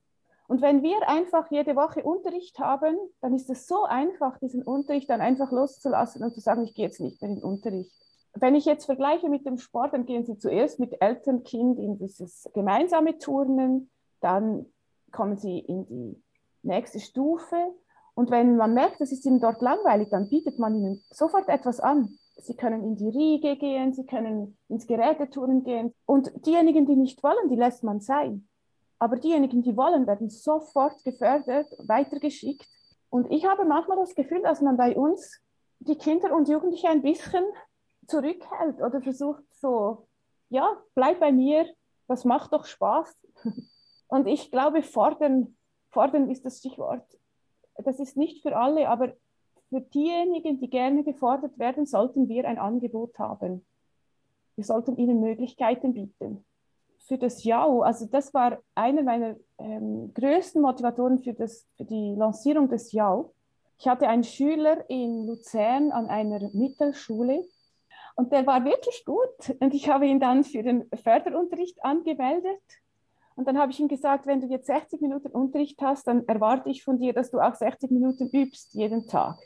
Und 0.49 0.61
wenn 0.61 0.83
wir 0.83 1.09
einfach 1.09 1.51
jede 1.51 1.77
Woche 1.77 2.03
Unterricht 2.03 2.59
haben, 2.59 2.97
dann 3.21 3.35
ist 3.35 3.49
es 3.49 3.67
so 3.67 3.85
einfach, 3.85 4.39
diesen 4.39 4.63
Unterricht 4.63 5.09
dann 5.09 5.21
einfach 5.21 5.51
loszulassen 5.51 6.23
und 6.23 6.35
zu 6.35 6.41
sagen, 6.41 6.65
ich 6.65 6.75
gehe 6.75 6.87
jetzt 6.87 7.01
nicht 7.01 7.21
mehr 7.23 7.31
in 7.31 7.37
den 7.37 7.45
Unterricht. 7.45 7.93
Wenn 8.35 8.55
ich 8.55 8.65
jetzt 8.65 8.87
vergleiche 8.87 9.29
mit 9.29 9.47
dem 9.47 9.59
Sport, 9.59 9.93
dann 9.93 10.07
gehen 10.07 10.25
Sie 10.25 10.39
zuerst 10.39 10.81
mit 10.81 11.01
Eltern, 11.01 11.43
Kind 11.45 11.79
in 11.79 11.99
dieses 11.99 12.51
gemeinsame 12.55 13.19
Turnen, 13.19 13.91
dann 14.21 14.67
kommen 15.11 15.37
Sie 15.37 15.59
in 15.59 15.87
die 15.87 16.23
nächste 16.63 17.01
Stufe. 17.01 17.57
Und 18.15 18.31
wenn 18.31 18.57
man 18.57 18.75
merkt, 18.75 19.01
es 19.01 19.13
ist 19.13 19.25
Ihnen 19.27 19.41
dort 19.41 19.61
langweilig, 19.63 20.09
dann 20.11 20.29
bietet 20.29 20.59
man 20.59 20.75
Ihnen 20.75 21.03
sofort 21.11 21.49
etwas 21.49 21.81
an. 21.81 22.19
Sie 22.37 22.57
können 22.57 22.83
in 22.83 22.97
die 22.97 23.09
Riege 23.09 23.57
gehen, 23.57 23.93
Sie 23.93 24.07
können 24.07 24.57
ins 24.69 24.87
Geräteturnen 24.87 25.65
gehen. 25.65 25.95
Und 26.07 26.33
diejenigen, 26.47 26.87
die 26.87 26.97
nicht 26.97 27.23
wollen, 27.23 27.49
die 27.51 27.57
lässt 27.57 27.85
man 27.85 28.01
sein. 28.01 28.49
Aber 29.03 29.17
diejenigen, 29.17 29.63
die 29.63 29.77
wollen, 29.77 30.07
werden 30.07 30.31
sofort 30.31 31.03
gefördert, 31.03 31.75
weitergeschickt. 31.79 32.69
Und 33.11 33.33
ich 33.33 33.45
habe 33.45 33.65
manchmal 33.65 33.97
das 33.97 34.15
Gefühl, 34.15 34.43
dass 34.43 34.61
man 34.61 34.77
bei 34.77 34.97
uns 34.97 35.41
die 35.81 35.97
Kinder 35.97 36.33
und 36.33 36.49
Jugendliche 36.49 36.89
ein 36.89 37.03
bisschen 37.03 37.43
zurückhält 38.07 38.81
oder 38.81 39.03
versucht 39.03 39.43
so, 39.59 40.07
ja, 40.51 40.77
bleib 40.95 41.19
bei 41.19 41.33
mir, 41.33 41.67
das 42.07 42.25
macht 42.25 42.53
doch 42.53 42.65
Spaß. 42.65 43.13
Und 44.07 44.29
ich 44.29 44.53
glaube, 44.53 44.85
fordern, 44.85 45.57
fordern 45.91 46.31
ist 46.31 46.45
das 46.45 46.59
Stichwort. 46.59 47.05
Das 47.79 47.99
ist 47.99 48.17
nicht 48.17 48.41
für 48.41 48.57
alle, 48.57 48.89
aber 48.89 49.15
für 49.69 49.81
diejenigen, 49.81 50.61
die 50.61 50.71
gerne 50.71 51.03
gefordert 51.03 51.59
werden, 51.59 51.87
sollten 51.87 52.29
wir 52.29 52.47
ein 52.47 52.59
Angebot 52.59 53.19
haben. 53.19 53.67
Wir 54.55 54.65
sollten 54.65 54.97
ihnen 54.97 55.19
Möglichkeiten 55.19 55.93
bieten 55.93 56.45
für 57.13 57.19
das 57.19 57.45
JAU, 57.45 57.83
also 57.83 58.07
das 58.07 58.33
war 58.33 58.59
eine 58.75 59.03
meiner 59.03 59.37
ähm, 59.59 60.15
größten 60.15 60.63
Motivatoren 60.63 61.19
für, 61.19 61.35
das, 61.35 61.67
für 61.77 61.85
die 61.85 62.15
Lancierung 62.17 62.71
des 62.71 62.91
JAU. 62.91 63.35
Ich 63.79 63.87
hatte 63.87 64.09
einen 64.09 64.25
Schüler 64.25 64.89
in 64.89 65.27
Luzern 65.27 65.93
an 65.93 66.07
einer 66.07 66.49
Mittelschule 66.55 67.45
und 68.17 68.33
der 68.33 68.47
war 68.47 68.65
wirklich 68.65 69.05
gut. 69.05 69.61
Und 69.61 69.75
ich 69.75 69.91
habe 69.91 70.07
ihn 70.07 70.21
dann 70.21 70.43
für 70.43 70.63
den 70.63 70.89
Förderunterricht 71.05 71.85
angemeldet. 71.85 72.63
Und 73.35 73.47
dann 73.47 73.59
habe 73.59 73.73
ich 73.73 73.81
ihm 73.81 73.89
gesagt, 73.89 74.27
wenn 74.27 74.41
du 74.41 74.47
jetzt 74.47 74.69
60 74.69 75.03
Minuten 75.03 75.29
Unterricht 75.29 75.83
hast, 75.83 76.07
dann 76.07 76.27
erwarte 76.27 76.71
ich 76.71 76.83
von 76.83 76.99
dir, 76.99 77.13
dass 77.13 77.31
du 77.31 77.41
auch 77.41 77.55
60 77.55 77.91
Minuten 77.91 78.31
übst 78.31 78.73
jeden 78.73 79.07
Tag. 79.07 79.37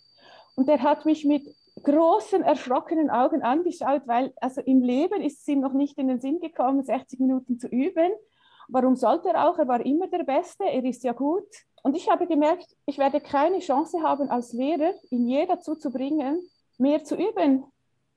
Und 0.54 0.68
er 0.68 0.80
hat 0.84 1.04
mich 1.04 1.24
mit 1.24 1.52
großen, 1.82 2.42
erschrockenen 2.42 3.10
Augen 3.10 3.42
angeschaut, 3.42 4.02
weil 4.06 4.32
also 4.40 4.60
im 4.60 4.82
Leben 4.82 5.20
ist 5.20 5.40
es 5.40 5.48
ihm 5.48 5.60
noch 5.60 5.72
nicht 5.72 5.98
in 5.98 6.08
den 6.08 6.20
Sinn 6.20 6.40
gekommen, 6.40 6.82
60 6.82 7.20
Minuten 7.20 7.58
zu 7.58 7.68
üben. 7.68 8.12
Warum 8.68 8.96
sollte 8.96 9.28
er 9.28 9.48
auch? 9.48 9.58
Er 9.58 9.68
war 9.68 9.84
immer 9.84 10.08
der 10.08 10.24
Beste, 10.24 10.64
er 10.64 10.84
ist 10.84 11.04
ja 11.04 11.12
gut. 11.12 11.46
Und 11.82 11.96
ich 11.96 12.10
habe 12.10 12.26
gemerkt, 12.26 12.66
ich 12.86 12.98
werde 12.98 13.20
keine 13.20 13.60
Chance 13.60 14.02
haben, 14.02 14.28
als 14.28 14.52
Lehrer 14.52 14.94
ihn 15.10 15.28
je 15.28 15.46
dazu 15.46 15.76
zu 15.76 15.90
bringen, 15.92 16.40
mehr 16.78 17.04
zu 17.04 17.14
üben. 17.14 17.64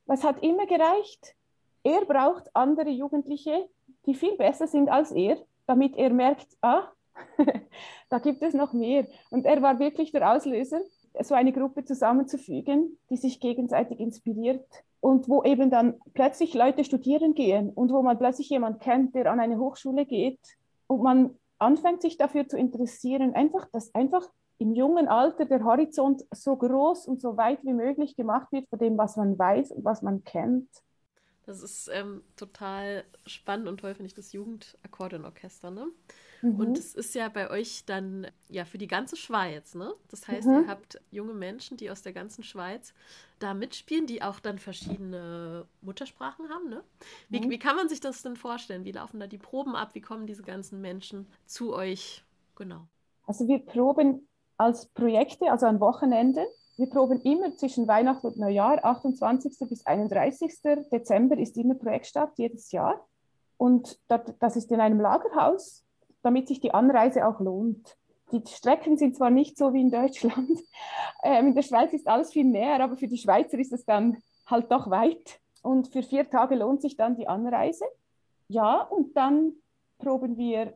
Was 0.06 0.24
hat 0.24 0.42
immer 0.42 0.66
gereicht? 0.66 1.36
Er 1.84 2.04
braucht 2.06 2.50
andere 2.56 2.90
Jugendliche, 2.90 3.70
die 4.06 4.16
viel 4.16 4.36
besser 4.38 4.68
sind 4.68 4.90
als 4.90 5.12
er, 5.12 5.38
damit 5.68 5.96
er 5.98 6.10
merkt, 6.10 6.48
ah, 6.62 6.88
da 8.10 8.18
gibt 8.18 8.42
es 8.42 8.54
noch 8.54 8.74
mehr. 8.74 9.06
Und 9.30 9.46
er 9.46 9.62
war 9.62 9.78
wirklich 9.78 10.12
der 10.12 10.32
Auslöser 10.32 10.82
so 11.22 11.36
eine 11.36 11.52
Gruppe 11.52 11.86
zusammenzufügen, 11.86 12.98
die 13.10 13.18
sich 13.18 13.40
gegenseitig 13.40 14.00
inspiriert 14.00 14.66
und 15.02 15.28
wo 15.30 15.44
eben 15.44 15.70
dann 15.70 15.96
plötzlich 16.14 16.54
Leute 16.54 16.84
studieren 16.84 17.34
gehen 17.34 17.70
und 17.70 17.92
wo 17.92 18.02
man 18.02 18.18
plötzlich 18.18 18.50
jemanden 18.50 18.80
kennt, 18.80 19.16
der 19.16 19.32
an 19.32 19.40
eine 19.40 19.58
Hochschule 19.58 20.06
geht 20.06 20.40
und 20.88 21.04
man 21.04 21.36
anfängt 21.58 22.02
sich 22.02 22.18
dafür 22.18 22.48
zu 22.48 22.58
interessieren, 22.58 23.34
einfach, 23.36 23.68
dass 23.72 23.94
einfach 23.94 24.28
im 24.58 24.74
jungen 24.74 25.08
Alter 25.08 25.46
der 25.46 25.64
Horizont 25.64 26.26
so 26.32 26.56
groß 26.56 27.08
und 27.08 27.22
so 27.22 27.38
weit 27.38 27.64
wie 27.64 27.74
möglich 27.74 28.16
gemacht 28.16 28.52
wird 28.52 28.68
von 28.70 28.80
dem, 28.80 28.98
was 28.98 29.16
man 29.16 29.40
weiß 29.40 29.72
und 29.72 29.86
was 29.86 30.02
man 30.02 30.24
kennt. 30.24 30.70
Das 31.46 31.64
ist 31.64 31.90
ähm, 31.92 32.24
total 32.36 33.04
spannend 33.26 33.68
und 33.68 33.80
toll, 33.80 33.96
finde 33.96 34.08
ich, 34.08 34.14
das 34.14 34.34
Jugendakkordeonorchester, 34.34 35.72
ne? 35.72 35.88
Mhm. 36.42 36.60
Und 36.60 36.78
es 36.78 36.96
ist 36.96 37.16
ja 37.16 37.30
bei 37.30 37.50
euch 37.50 37.84
dann 37.86 38.28
ja 38.50 38.66
für 38.66 38.78
die 38.78 38.88
ganze 38.88 39.16
Schweiz, 39.16 39.76
ne? 39.76 39.94
Das 40.10 40.28
heißt, 40.28 40.48
mhm. 40.48 40.64
ihr 40.64 40.68
habt 40.68 41.02
junge 41.12 41.34
Menschen, 41.34 41.78
die 41.78 41.90
aus 41.90 42.02
der 42.02 42.14
ganzen 42.14 42.44
Schweiz 42.44 42.94
da 43.40 43.54
mitspielen, 43.54 44.08
die 44.08 44.22
auch 44.22 44.40
dann 44.40 44.58
verschiedene 44.58 45.66
Muttersprachen 45.82 46.50
haben, 46.50 46.70
ne? 46.70 46.84
Wie, 47.30 47.42
mhm. 47.42 47.50
wie 47.50 47.60
kann 47.60 47.76
man 47.76 47.90
sich 47.90 48.00
das 48.00 48.22
denn 48.22 48.36
vorstellen? 48.36 48.86
Wie 48.86 48.92
laufen 48.92 49.20
da 49.20 49.28
die 49.28 49.38
Proben 49.38 49.76
ab? 49.76 49.90
Wie 49.94 50.02
kommen 50.02 50.28
diese 50.28 50.44
ganzen 50.44 50.82
Menschen 50.82 51.28
zu 51.46 51.74
euch? 51.74 52.24
Genau. 52.56 52.88
Also 53.26 53.48
wir 53.48 53.60
proben 53.60 54.28
als 54.58 54.88
Projekte, 54.88 55.52
also 55.52 55.66
an 55.66 55.80
Wochenenden. 55.80 56.46
Wir 56.78 56.90
proben 56.90 57.22
immer 57.22 57.56
zwischen 57.58 57.88
Weihnachten 57.88 58.28
und 58.28 58.38
Neujahr, 58.38 58.84
28. 58.84 59.58
bis 59.68 59.86
31. 59.86 60.62
Dezember 60.92 61.38
ist 61.38 61.58
immer 61.58 61.76
Projektstart, 61.76 62.38
jedes 62.38 62.72
Jahr. 62.72 63.06
Und 63.58 64.00
das 64.08 64.56
ist 64.56 64.72
in 64.72 64.80
einem 64.80 65.02
Lagerhaus 65.02 65.84
damit 66.22 66.48
sich 66.48 66.60
die 66.60 66.74
Anreise 66.74 67.28
auch 67.28 67.40
lohnt. 67.40 67.98
Die 68.32 68.42
Strecken 68.46 68.98
sind 68.98 69.16
zwar 69.16 69.32
nicht 69.32 69.58
so 69.58 69.74
wie 69.74 69.82
in 69.82 69.92
Deutschland, 69.92 70.60
ähm, 71.24 71.48
in 71.48 71.56
der 71.56 71.64
Schweiz 71.64 71.94
ist 71.94 72.08
alles 72.08 72.32
viel 72.32 72.46
näher, 72.46 72.84
aber 72.84 72.98
für 72.98 73.08
die 73.08 73.18
Schweizer 73.18 73.58
ist 73.58 73.74
es 73.74 73.86
dann 73.86 74.18
halt 74.46 74.72
doch 74.72 74.90
weit. 74.90 75.40
Und 75.62 75.90
für 75.90 76.04
vier 76.04 76.30
Tage 76.30 76.56
lohnt 76.56 76.82
sich 76.82 76.96
dann 76.96 77.18
die 77.18 77.28
Anreise. 77.28 77.86
Ja, 78.48 78.82
und 78.82 79.16
dann 79.18 79.54
proben 79.98 80.38
wir 80.38 80.74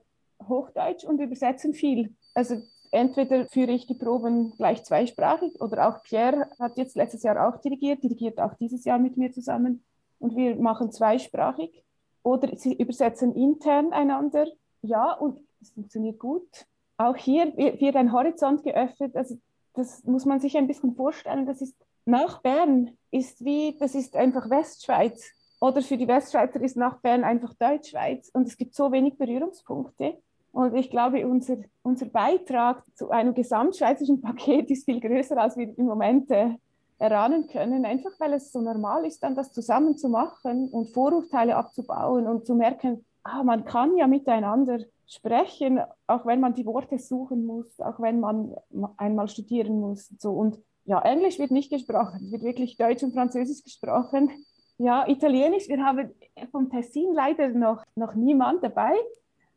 Hochdeutsch 0.47 1.05
und 1.05 1.19
übersetzen 1.19 1.73
viel. 1.73 2.13
Also 2.33 2.61
entweder 2.91 3.47
führe 3.47 3.71
ich 3.71 3.87
die 3.87 3.95
Proben 3.95 4.53
gleich 4.57 4.83
zweisprachig 4.83 5.59
oder 5.61 5.87
auch 5.87 6.03
Pierre 6.03 6.49
hat 6.59 6.77
jetzt 6.77 6.95
letztes 6.95 7.23
Jahr 7.23 7.47
auch 7.47 7.59
dirigiert, 7.61 8.03
dirigiert 8.03 8.39
auch 8.39 8.53
dieses 8.55 8.85
Jahr 8.85 8.99
mit 8.99 9.17
mir 9.17 9.31
zusammen 9.31 9.83
und 10.19 10.35
wir 10.35 10.55
machen 10.55 10.91
zweisprachig 10.91 11.83
oder 12.21 12.55
sie 12.55 12.73
übersetzen 12.73 13.35
intern 13.35 13.93
einander 13.93 14.45
ja, 14.83 15.13
und 15.13 15.39
es 15.61 15.71
funktioniert 15.71 16.19
gut. 16.19 16.65
Auch 16.97 17.15
hier 17.15 17.55
wird 17.57 17.95
ein 17.95 18.11
Horizont 18.11 18.63
geöffnet. 18.63 19.15
Also 19.15 19.37
das 19.73 20.03
muss 20.03 20.25
man 20.25 20.39
sich 20.39 20.57
ein 20.57 20.67
bisschen 20.67 20.95
vorstellen. 20.95 21.45
Das 21.45 21.61
ist 21.61 21.75
nach 22.05 22.41
Bern 22.41 22.91
ist 23.11 23.43
wie, 23.43 23.75
das 23.79 23.95
ist 23.95 24.15
einfach 24.15 24.49
Westschweiz. 24.49 25.31
Oder 25.59 25.81
für 25.81 25.97
die 25.97 26.07
Westschweizer 26.07 26.61
ist 26.61 26.75
nach 26.75 26.99
Bern 26.99 27.23
einfach 27.23 27.53
Deutschschweiz. 27.53 28.29
Und 28.33 28.47
es 28.47 28.57
gibt 28.57 28.75
so 28.75 28.91
wenig 28.91 29.17
Berührungspunkte. 29.17 30.17
Und 30.51 30.75
ich 30.75 30.91
glaube, 30.91 31.25
unser, 31.25 31.57
unser 31.81 32.05
Beitrag 32.07 32.83
zu 32.95 33.09
einem 33.09 33.33
gesamtschweizerischen 33.33 34.21
Paket 34.21 34.69
ist 34.69 34.85
viel 34.85 34.99
größer, 34.99 35.37
als 35.37 35.57
wir 35.57 35.75
im 35.77 35.85
Moment 35.85 36.29
äh, 36.29 36.55
erahnen 36.99 37.47
können. 37.47 37.85
Einfach 37.85 38.11
weil 38.19 38.33
es 38.33 38.51
so 38.51 38.61
normal 38.61 39.05
ist, 39.05 39.23
dann 39.23 39.33
das 39.33 39.51
zusammen 39.51 39.97
zu 39.97 40.09
machen 40.09 40.69
und 40.69 40.89
Vorurteile 40.89 41.55
abzubauen 41.55 42.27
und 42.27 42.45
zu 42.45 42.53
merken, 42.53 43.05
ah, 43.23 43.43
man 43.43 43.65
kann 43.65 43.97
ja 43.97 44.07
miteinander 44.07 44.79
sprechen, 45.07 45.79
auch 46.07 46.25
wenn 46.25 46.39
man 46.39 46.53
die 46.53 46.65
Worte 46.65 46.97
suchen 46.97 47.45
muss, 47.45 47.79
auch 47.79 47.99
wenn 47.99 48.19
man 48.19 48.55
einmal 48.97 49.27
studieren 49.27 49.79
muss. 49.79 50.09
So. 50.17 50.31
Und 50.31 50.59
ja, 50.85 51.01
Englisch 51.01 51.39
wird 51.39 51.51
nicht 51.51 51.71
gesprochen, 51.71 52.25
es 52.25 52.31
wird 52.31 52.43
wirklich 52.43 52.77
Deutsch 52.77 53.03
und 53.03 53.13
Französisch 53.13 53.63
gesprochen. 53.63 54.31
Ja, 54.77 55.07
Italienisch, 55.07 55.67
wir 55.67 55.83
haben 55.83 56.11
vom 56.51 56.69
Tessin 56.69 57.13
leider 57.13 57.49
noch, 57.49 57.83
noch 57.95 58.15
niemand 58.15 58.63
dabei. 58.63 58.93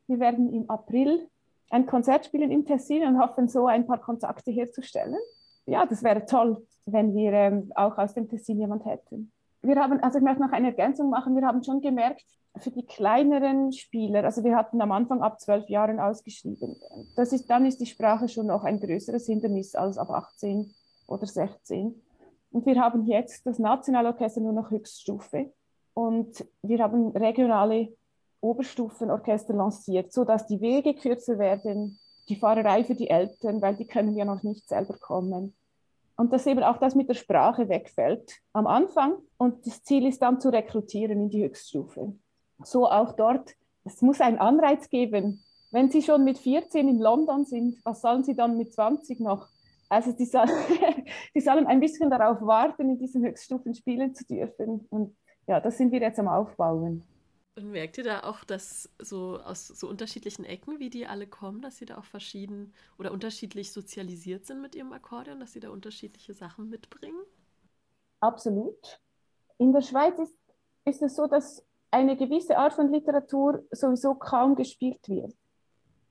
Wir 0.07 0.21
werden 0.21 0.53
im 0.53 0.69
April 0.71 1.29
ein 1.71 1.87
Konzert 1.87 2.27
spielen 2.27 2.53
im 2.53 2.65
Tessin 2.65 3.05
und 3.05 3.19
hoffen 3.19 3.49
so 3.49 3.67
ein 3.67 3.87
paar 3.87 3.99
Kontakte 3.99 4.53
herzustellen. 4.53 5.17
Ja, 5.65 5.85
das 5.85 6.03
wäre 6.05 6.25
toll, 6.27 6.65
wenn 6.85 7.15
wir 7.15 7.33
ähm, 7.33 7.73
auch 7.75 7.99
aus 7.99 8.15
dem 8.15 8.29
Tessin 8.29 8.61
jemand 8.61 8.85
hätten. 8.85 9.33
Wir 9.67 9.77
haben, 9.77 10.01
also 10.03 10.19
ich 10.19 10.25
möchte 10.25 10.43
noch 10.43 10.53
eine 10.53 10.69
Ergänzung 10.69 11.11
machen, 11.11 11.35
wir 11.35 11.47
haben 11.47 11.63
schon 11.63 11.81
gemerkt, 11.81 12.25
für 12.59 12.71
die 12.71 12.87
kleineren 12.87 13.73
Spieler, 13.73 14.25
also 14.25 14.43
wir 14.43 14.57
hatten 14.57 14.81
am 14.81 14.93
Anfang 14.93 15.23
ab 15.23 15.41
zwölf 15.41 15.69
Jahren 15.69 16.01
ausgeschrieben, 16.01 16.77
das 17.17 17.33
ist, 17.33 17.51
dann 17.51 17.67
ist 17.67 17.81
die 17.81 17.87
Sprache 17.87 18.29
schon 18.29 18.47
noch 18.47 18.65
ein 18.65 18.81
größeres 18.81 19.27
Hindernis 19.27 19.75
als 19.75 19.99
ab 19.99 20.11
18 20.11 20.75
oder 21.07 21.27
16. 21.27 22.03
Und 22.53 22.65
wir 22.65 22.81
haben 22.81 23.05
jetzt 23.07 23.47
das 23.47 23.59
Nationalorchester 23.59 24.41
nur 24.41 24.53
noch 24.53 24.71
Höchststufe 24.71 25.53
und 25.93 26.47
wir 26.63 26.79
haben 26.79 27.11
regionale 27.11 27.95
Oberstufenorchester 28.41 29.55
lanciert, 29.55 30.13
sodass 30.13 30.47
die 30.47 30.61
Wege 30.61 30.95
kürzer 30.95 31.39
werden, 31.39 31.99
die 32.29 32.37
Fahrerei 32.37 32.85
für 32.85 32.95
die 32.95 33.11
Eltern, 33.11 33.61
weil 33.61 33.77
die 33.77 33.87
können 33.87 34.17
ja 34.17 34.25
noch 34.25 34.43
nicht 34.43 34.69
selber 34.69 34.97
kommen. 34.99 35.55
Und 36.17 36.33
dass 36.33 36.47
eben 36.47 36.63
auch 36.63 36.79
das 36.79 36.95
mit 36.95 37.09
der 37.09 37.15
Sprache 37.15 37.69
wegfällt 37.69 38.41
am 38.53 38.67
Anfang 38.67 39.17
und 39.37 39.67
das 39.67 39.83
Ziel 39.83 40.07
ist 40.07 40.23
dann 40.23 40.41
zu 40.41 40.49
rekrutieren 40.49 41.21
in 41.21 41.29
die 41.29 41.45
Höchststufe 41.45 42.15
so 42.65 42.89
auch 42.89 43.13
dort, 43.13 43.55
es 43.85 44.03
muss 44.03 44.21
einen 44.21 44.39
Anreiz 44.39 44.89
geben. 44.89 45.45
Wenn 45.71 45.91
Sie 45.91 46.03
schon 46.03 46.25
mit 46.25 46.39
14 46.39 46.89
in 46.89 46.99
London 46.99 47.45
sind, 47.45 47.79
was 47.85 48.01
sollen 48.01 48.25
Sie 48.25 48.35
dann 48.35 48.57
mit 48.57 48.73
20 48.73 49.21
noch? 49.21 49.49
Also 49.89 50.13
die, 50.13 50.25
soll, 50.25 50.47
die 51.35 51.41
sollen 51.41 51.67
ein 51.67 51.81
bisschen 51.81 52.11
darauf 52.11 52.41
warten, 52.41 52.91
in 52.91 52.99
diesen 52.99 53.25
Höchststufen 53.25 53.75
spielen 53.75 54.15
zu 54.15 54.25
dürfen. 54.25 54.87
Und 54.91 55.17
ja, 55.47 55.61
das 55.61 55.77
sind 55.77 55.93
wir 55.93 56.01
jetzt 56.01 56.19
am 56.19 56.29
Aufbauen. 56.29 57.05
Und 57.57 57.71
merkt 57.71 57.97
ihr 57.97 58.05
da 58.05 58.21
auch, 58.21 58.45
dass 58.45 58.91
so 58.99 59.41
aus 59.41 59.67
so 59.67 59.89
unterschiedlichen 59.89 60.45
Ecken, 60.45 60.79
wie 60.79 60.91
die 60.91 61.07
alle 61.07 61.27
kommen, 61.27 61.63
dass 61.63 61.79
sie 61.79 61.87
da 61.87 61.97
auch 61.97 62.05
verschieden 62.05 62.75
oder 62.99 63.13
unterschiedlich 63.13 63.73
sozialisiert 63.73 64.45
sind 64.45 64.61
mit 64.61 64.75
ihrem 64.75 64.93
Akkordeon, 64.93 65.41
dass 65.41 65.55
sie 65.55 65.61
da 65.61 65.71
unterschiedliche 65.71 66.35
Sachen 66.35 66.69
mitbringen? 66.69 67.19
Absolut. 68.21 69.01
In 69.57 69.73
der 69.73 69.81
Schweiz 69.81 70.19
ist, 70.19 70.35
ist 70.85 71.01
es 71.01 71.17
so, 71.17 71.27
dass 71.27 71.65
eine 71.91 72.17
gewisse 72.17 72.59
Art 72.59 72.75
von 72.75 72.93
Literatur 72.93 73.65
sowieso 73.71 74.15
kaum 74.15 74.55
gespielt 74.55 75.09
wird. 75.09 75.35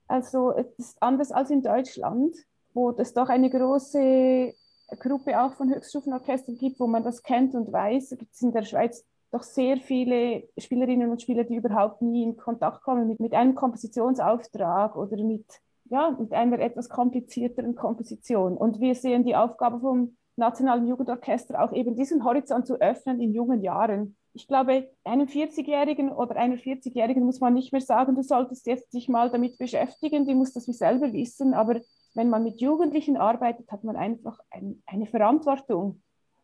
Also 0.08 0.52
es 0.52 0.66
ist 0.78 1.00
anders 1.00 1.30
als 1.30 1.50
in 1.50 1.62
Deutschland, 1.62 2.34
wo 2.74 2.90
es 2.90 3.14
doch 3.14 3.28
eine 3.28 3.50
große 3.50 4.52
Gruppe 4.98 5.40
auch 5.40 5.54
von 5.54 5.72
Höchststufenorchestern 5.72 6.56
gibt, 6.58 6.80
wo 6.80 6.88
man 6.88 7.04
das 7.04 7.22
kennt 7.22 7.54
und 7.54 7.72
weiß. 7.72 8.12
Es 8.12 8.18
gibt 8.18 8.42
in 8.42 8.52
der 8.52 8.64
Schweiz 8.64 9.04
doch 9.36 9.42
sehr 9.42 9.76
viele 9.78 10.48
Spielerinnen 10.58 11.10
und 11.10 11.22
Spieler, 11.22 11.44
die 11.44 11.56
überhaupt 11.56 12.02
nie 12.02 12.22
in 12.22 12.36
Kontakt 12.36 12.82
kommen 12.82 13.06
mit, 13.06 13.20
mit 13.20 13.34
einem 13.34 13.54
Kompositionsauftrag 13.54 14.96
oder 14.96 15.16
mit, 15.16 15.46
ja, 15.84 16.16
mit 16.18 16.32
einer 16.32 16.58
etwas 16.58 16.88
komplizierteren 16.88 17.74
Komposition. 17.74 18.56
Und 18.56 18.80
wir 18.80 18.94
sehen 18.94 19.24
die 19.24 19.36
Aufgabe 19.36 19.80
vom 19.80 20.16
Nationalen 20.36 20.86
Jugendorchester 20.86 21.62
auch 21.62 21.72
eben 21.72 21.96
diesen 21.96 22.24
Horizont 22.24 22.66
zu 22.66 22.80
öffnen 22.80 23.20
in 23.20 23.32
jungen 23.32 23.62
Jahren 23.62 24.16
ich 24.36 24.46
glaube, 24.46 24.90
einem 25.02 25.28
40-Jährigen 25.28 26.12
oder 26.12 26.36
einer 26.36 26.56
40-Jährigen 26.56 27.24
muss 27.24 27.40
man 27.40 27.54
nicht 27.54 27.72
mehr 27.72 27.80
sagen, 27.80 28.14
du 28.14 28.22
solltest 28.22 28.66
jetzt 28.66 28.92
dich 28.92 29.08
mal 29.08 29.30
damit 29.30 29.56
beschäftigen, 29.56 30.26
die 30.26 30.34
muss 30.34 30.52
das 30.52 30.68
wie 30.68 30.74
selber 30.74 31.10
wissen. 31.14 31.54
Aber 31.54 31.80
wenn 32.12 32.28
man 32.28 32.42
mit 32.42 32.60
Jugendlichen 32.60 33.16
arbeitet, 33.16 33.72
hat 33.72 33.82
man 33.82 33.96
einfach 33.96 34.38
ein, 34.50 34.82
eine 34.84 35.06
Verantwortung. 35.06 36.02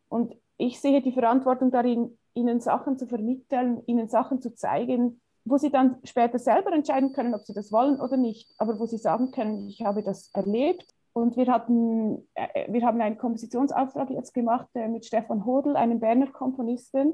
Und 0.09 0.35
ich 0.57 0.81
sehe 0.81 1.02
die 1.02 1.12
Verantwortung 1.12 1.70
darin, 1.70 2.16
ihnen 2.35 2.61
Sachen 2.61 2.99
zu 2.99 3.07
vermitteln, 3.07 3.83
ihnen 3.87 4.09
Sachen 4.09 4.40
zu 4.40 4.55
zeigen, 4.55 5.21
wo 5.45 5.59
sie 5.59 5.71
dann 5.71 5.99
später 6.05 6.38
selber 6.38 6.73
entscheiden 6.73 7.12
können, 7.12 7.35
ob 7.35 7.45
sie 7.45 7.55
das 7.55 7.73
wollen 7.73 8.01
oder 8.01 8.16
nicht, 8.16 8.49
aber 8.59 8.79
wo 8.79 8.87
sie 8.87 8.99
sagen 8.99 9.33
können, 9.33 9.68
ich 9.68 9.85
habe 9.85 10.03
das 10.03 10.31
erlebt. 10.33 10.87
Und 11.14 11.37
wir, 11.37 11.47
hatten, 11.47 12.27
äh, 12.35 12.73
wir 12.73 12.87
haben 12.87 13.01
einen 13.01 13.18
Kompositionsauftrag 13.18 14.09
jetzt 14.11 14.33
gemacht 14.33 14.68
äh, 14.75 14.88
mit 14.88 15.05
Stefan 15.05 15.45
Hodel, 15.45 15.77
einem 15.77 16.01
Berner 16.01 16.29
Komponisten, 16.29 17.12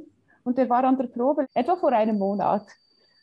und 0.49 0.57
der 0.57 0.71
war 0.71 0.83
an 0.85 0.97
der 0.97 1.09
Probe, 1.09 1.47
etwa 1.53 1.77
vor 1.77 1.93
einem 1.93 2.19
Monat 2.19 2.67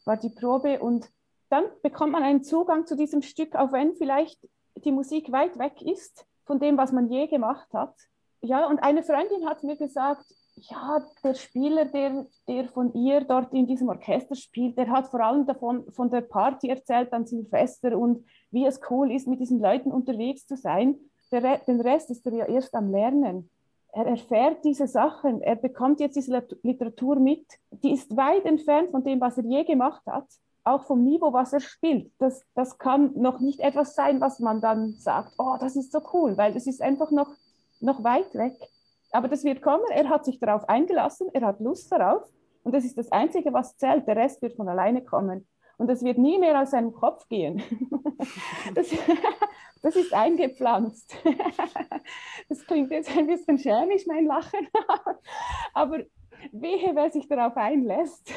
war 0.06 0.16
die 0.16 0.30
Probe. 0.30 0.80
Und 0.80 1.10
dann 1.50 1.64
bekommt 1.82 2.12
man 2.12 2.22
einen 2.22 2.44
Zugang 2.44 2.86
zu 2.86 2.96
diesem 2.96 3.24
Stück, 3.24 3.56
auch 3.56 3.72
wenn 3.72 3.96
vielleicht 3.96 4.48
die 4.76 4.92
Musik 4.92 5.32
weit 5.32 5.58
weg 5.58 5.82
ist 5.82 6.28
von 6.46 6.60
dem, 6.60 6.78
was 6.78 6.92
man 6.92 7.10
je 7.10 7.26
gemacht 7.26 7.74
hat. 7.74 7.96
Ja, 8.42 8.68
und 8.68 8.78
eine 8.84 9.02
Freundin 9.02 9.48
hat 9.48 9.64
mir 9.64 9.76
gesagt, 9.76 10.26
ja, 10.58 11.04
der 11.24 11.34
Spieler, 11.34 11.86
der, 11.86 12.26
der 12.48 12.70
von 12.70 12.94
ihr 12.94 13.22
dort 13.22 13.54
in 13.54 13.68
diesem 13.68 13.90
Orchester 13.90 14.36
spielt, 14.36 14.78
der 14.78 14.90
hat 14.90 15.08
vor 15.08 15.20
allem 15.20 15.46
davon 15.46 15.92
von 15.92 16.10
der 16.10 16.22
Party 16.22 16.70
erzählt 16.70 17.12
an 17.14 17.26
Silvester 17.26 17.98
und 17.98 18.26
wie 18.52 18.66
es 18.66 18.80
cool 18.90 19.12
ist, 19.12 19.28
mit 19.28 19.40
diesen 19.40 19.60
Leuten 19.60 19.92
unterwegs 19.92 20.48
zu 20.48 20.56
sein. 20.56 20.96
Der, 21.32 21.58
den 21.60 21.82
Rest 21.82 22.10
ist 22.10 22.26
er 22.26 22.34
ja 22.34 22.46
erst 22.46 22.74
am 22.74 22.90
Lernen 22.90 23.50
er 23.96 24.08
erfährt 24.08 24.66
diese 24.66 24.88
Sachen, 24.88 25.42
er 25.42 25.56
bekommt 25.56 26.02
jetzt 26.02 26.18
diese 26.18 26.46
Literatur 26.64 27.16
mit, 27.16 27.46
die 27.72 27.94
ist 27.94 28.18
weit 28.18 28.44
entfernt 28.44 28.92
von 28.92 29.06
dem, 29.06 29.22
was 29.22 29.38
er 29.38 29.46
je 29.46 29.64
gemacht 29.64 30.02
hat, 30.06 30.26
auch 30.66 30.84
vom 30.84 31.06
Niveau, 31.06 31.32
was 31.32 31.54
er 31.54 31.62
spielt. 31.62 32.12
Das, 32.20 32.44
das 32.56 32.78
kann 32.78 33.14
noch 33.16 33.40
nicht 33.40 33.62
etwas 33.62 33.96
sein, 33.96 34.20
was 34.20 34.42
man 34.42 34.60
dann 34.60 34.96
sagt, 35.00 35.36
oh, 35.38 35.56
das 35.62 35.78
ist 35.78 35.94
so 35.94 36.02
cool, 36.12 36.36
weil 36.36 36.58
es 36.58 36.68
ist 36.68 36.82
einfach 36.82 37.10
noch, 37.10 37.30
noch 37.80 38.04
weit 38.04 38.36
weg. 38.36 38.58
Aber 39.16 39.30
das 39.30 39.46
wird 39.46 39.62
kommen, 39.62 39.86
er 39.92 40.10
hat 40.10 40.26
sich 40.26 40.40
darauf 40.40 40.68
eingelassen, 40.68 41.30
er 41.32 41.48
hat 41.48 41.62
Lust 41.62 41.90
darauf 41.90 42.24
und 42.64 42.76
das 42.76 42.84
ist 42.84 42.98
das 42.98 43.14
Einzige, 43.14 43.54
was 43.54 43.78
zählt, 43.78 44.06
der 44.08 44.18
Rest 44.18 44.42
wird 44.42 44.58
von 44.58 44.68
alleine 44.68 45.06
kommen. 45.06 45.48
Und 45.78 45.88
das 45.88 46.04
wird 46.04 46.18
nie 46.18 46.38
mehr 46.38 46.62
aus 46.62 46.72
seinem 46.72 46.92
Kopf 46.92 47.26
gehen. 47.30 47.64
das, 48.76 48.90
das 49.82 49.96
ist 49.96 50.14
eingepflanzt. 50.14 51.16
Das 52.48 52.64
klingt 52.68 52.92
jetzt 52.92 53.18
ein 53.18 53.26
bisschen 53.26 53.58
schämisch, 53.58 54.06
mein 54.06 54.26
Lachen. 54.26 54.68
Aber 55.74 55.98
wehe, 56.52 56.92
wer 56.94 57.10
sich 57.10 57.28
darauf 57.28 57.58
einlässt. 57.58 58.32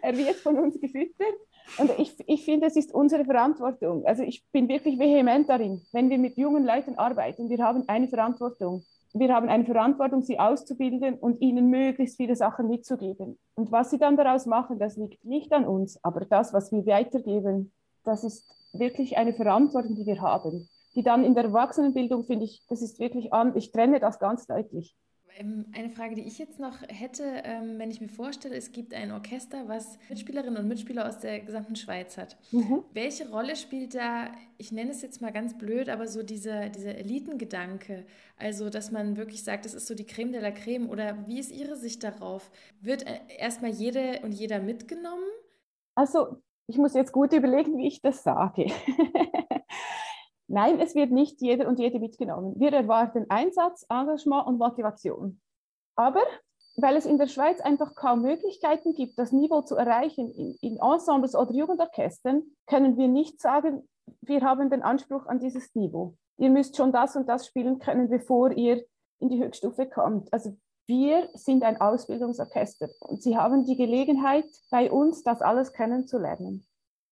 er 0.00 0.16
wird 0.16 0.36
von 0.36 0.58
uns 0.58 0.80
gefüttert. 0.80 1.34
Und 1.76 1.90
ich, 1.98 2.16
ich 2.26 2.44
finde, 2.44 2.66
es 2.66 2.76
ist 2.76 2.94
unsere 2.94 3.24
Verantwortung. 3.24 4.04
Also 4.06 4.22
ich 4.22 4.44
bin 4.52 4.68
wirklich 4.68 4.98
vehement 4.98 5.48
darin, 5.48 5.82
wenn 5.92 6.08
wir 6.08 6.18
mit 6.18 6.38
jungen 6.38 6.64
Leuten 6.64 6.96
arbeiten, 6.96 7.50
wir 7.50 7.58
haben 7.58 7.84
eine 7.88 8.08
Verantwortung. 8.08 8.84
Wir 9.14 9.34
haben 9.34 9.48
eine 9.48 9.64
Verantwortung, 9.64 10.22
sie 10.22 10.38
auszubilden 10.38 11.14
und 11.14 11.40
ihnen 11.40 11.70
möglichst 11.70 12.16
viele 12.16 12.36
Sachen 12.36 12.68
mitzugeben. 12.68 13.38
Und 13.54 13.72
was 13.72 13.90
sie 13.90 13.98
dann 13.98 14.16
daraus 14.16 14.46
machen, 14.46 14.78
das 14.78 14.96
liegt 14.96 15.24
nicht 15.24 15.52
an 15.52 15.66
uns, 15.66 16.02
aber 16.04 16.24
das, 16.24 16.52
was 16.52 16.70
wir 16.72 16.84
weitergeben, 16.86 17.72
das 18.04 18.22
ist 18.22 18.44
wirklich 18.72 19.16
eine 19.16 19.32
Verantwortung, 19.32 19.96
die 19.96 20.06
wir 20.06 20.20
haben. 20.20 20.68
Die 20.94 21.02
dann 21.02 21.24
in 21.24 21.34
der 21.34 21.44
Erwachsenenbildung, 21.44 22.24
finde 22.24 22.44
ich, 22.44 22.62
das 22.68 22.82
ist 22.82 22.98
wirklich 22.98 23.32
an, 23.32 23.56
ich 23.56 23.72
trenne 23.72 23.98
das 23.98 24.18
ganz 24.18 24.46
deutlich. 24.46 24.94
Ähm, 25.36 25.66
eine 25.74 25.90
Frage, 25.90 26.14
die 26.14 26.22
ich 26.22 26.38
jetzt 26.38 26.58
noch 26.58 26.82
hätte, 26.88 27.24
ähm, 27.44 27.78
wenn 27.78 27.90
ich 27.90 28.00
mir 28.00 28.08
vorstelle, 28.08 28.56
es 28.56 28.72
gibt 28.72 28.94
ein 28.94 29.12
Orchester, 29.12 29.68
was 29.68 29.98
Mitspielerinnen 30.08 30.56
und 30.56 30.68
Mitspieler 30.68 31.08
aus 31.08 31.18
der 31.18 31.40
gesamten 31.40 31.76
Schweiz 31.76 32.16
hat. 32.16 32.36
Mhm. 32.52 32.84
Welche 32.92 33.28
Rolle 33.30 33.56
spielt 33.56 33.94
da, 33.94 34.30
ich 34.56 34.72
nenne 34.72 34.90
es 34.90 35.02
jetzt 35.02 35.20
mal 35.20 35.32
ganz 35.32 35.56
blöd, 35.56 35.88
aber 35.88 36.06
so 36.06 36.22
dieser, 36.22 36.68
dieser 36.68 36.96
Elitengedanke? 36.96 38.06
Also, 38.36 38.70
dass 38.70 38.90
man 38.90 39.16
wirklich 39.16 39.44
sagt, 39.44 39.64
das 39.64 39.74
ist 39.74 39.86
so 39.86 39.94
die 39.94 40.06
Creme 40.06 40.32
de 40.32 40.40
la 40.40 40.50
Creme 40.50 40.88
oder 40.88 41.26
wie 41.26 41.38
ist 41.38 41.52
Ihre 41.52 41.76
Sicht 41.76 42.04
darauf? 42.04 42.50
Wird 42.80 43.06
äh, 43.06 43.18
erstmal 43.38 43.70
jede 43.70 44.20
und 44.22 44.32
jeder 44.32 44.60
mitgenommen? 44.60 45.24
Also, 45.94 46.38
ich 46.66 46.76
muss 46.76 46.94
jetzt 46.94 47.12
gut 47.12 47.32
überlegen, 47.32 47.78
wie 47.78 47.88
ich 47.88 48.00
das 48.00 48.22
sage. 48.22 48.66
Nein, 50.48 50.80
es 50.80 50.94
wird 50.94 51.10
nicht 51.10 51.40
jeder 51.42 51.68
und 51.68 51.78
jede 51.78 52.00
mitgenommen. 52.00 52.54
Wir 52.58 52.72
erwarten 52.72 53.26
Einsatz, 53.28 53.84
Engagement 53.90 54.46
und 54.46 54.58
Motivation. 54.58 55.40
Aber 55.94 56.22
weil 56.76 56.96
es 56.96 57.06
in 57.06 57.18
der 57.18 57.26
Schweiz 57.26 57.60
einfach 57.60 57.94
kaum 57.94 58.22
Möglichkeiten 58.22 58.94
gibt, 58.94 59.18
das 59.18 59.32
Niveau 59.32 59.62
zu 59.62 59.76
erreichen 59.76 60.30
in, 60.30 60.56
in 60.60 60.78
Ensembles 60.78 61.34
oder 61.34 61.52
Jugendorchestern, 61.52 62.42
können 62.66 62.96
wir 62.96 63.08
nicht 63.08 63.40
sagen, 63.40 63.88
wir 64.22 64.40
haben 64.40 64.70
den 64.70 64.82
Anspruch 64.82 65.26
an 65.26 65.40
dieses 65.40 65.74
Niveau. 65.74 66.14
Ihr 66.38 66.50
müsst 66.50 66.76
schon 66.76 66.92
das 66.92 67.16
und 67.16 67.28
das 67.28 67.46
spielen 67.46 67.78
können, 67.78 68.08
bevor 68.08 68.52
ihr 68.52 68.84
in 69.18 69.28
die 69.28 69.42
Höchststufe 69.42 69.86
kommt. 69.86 70.32
Also 70.32 70.56
wir 70.86 71.28
sind 71.34 71.64
ein 71.64 71.80
Ausbildungsorchester 71.80 72.88
und 73.00 73.22
Sie 73.22 73.36
haben 73.36 73.64
die 73.64 73.76
Gelegenheit, 73.76 74.46
bei 74.70 74.90
uns 74.90 75.22
das 75.24 75.42
alles 75.42 75.72
kennenzulernen. 75.72 76.64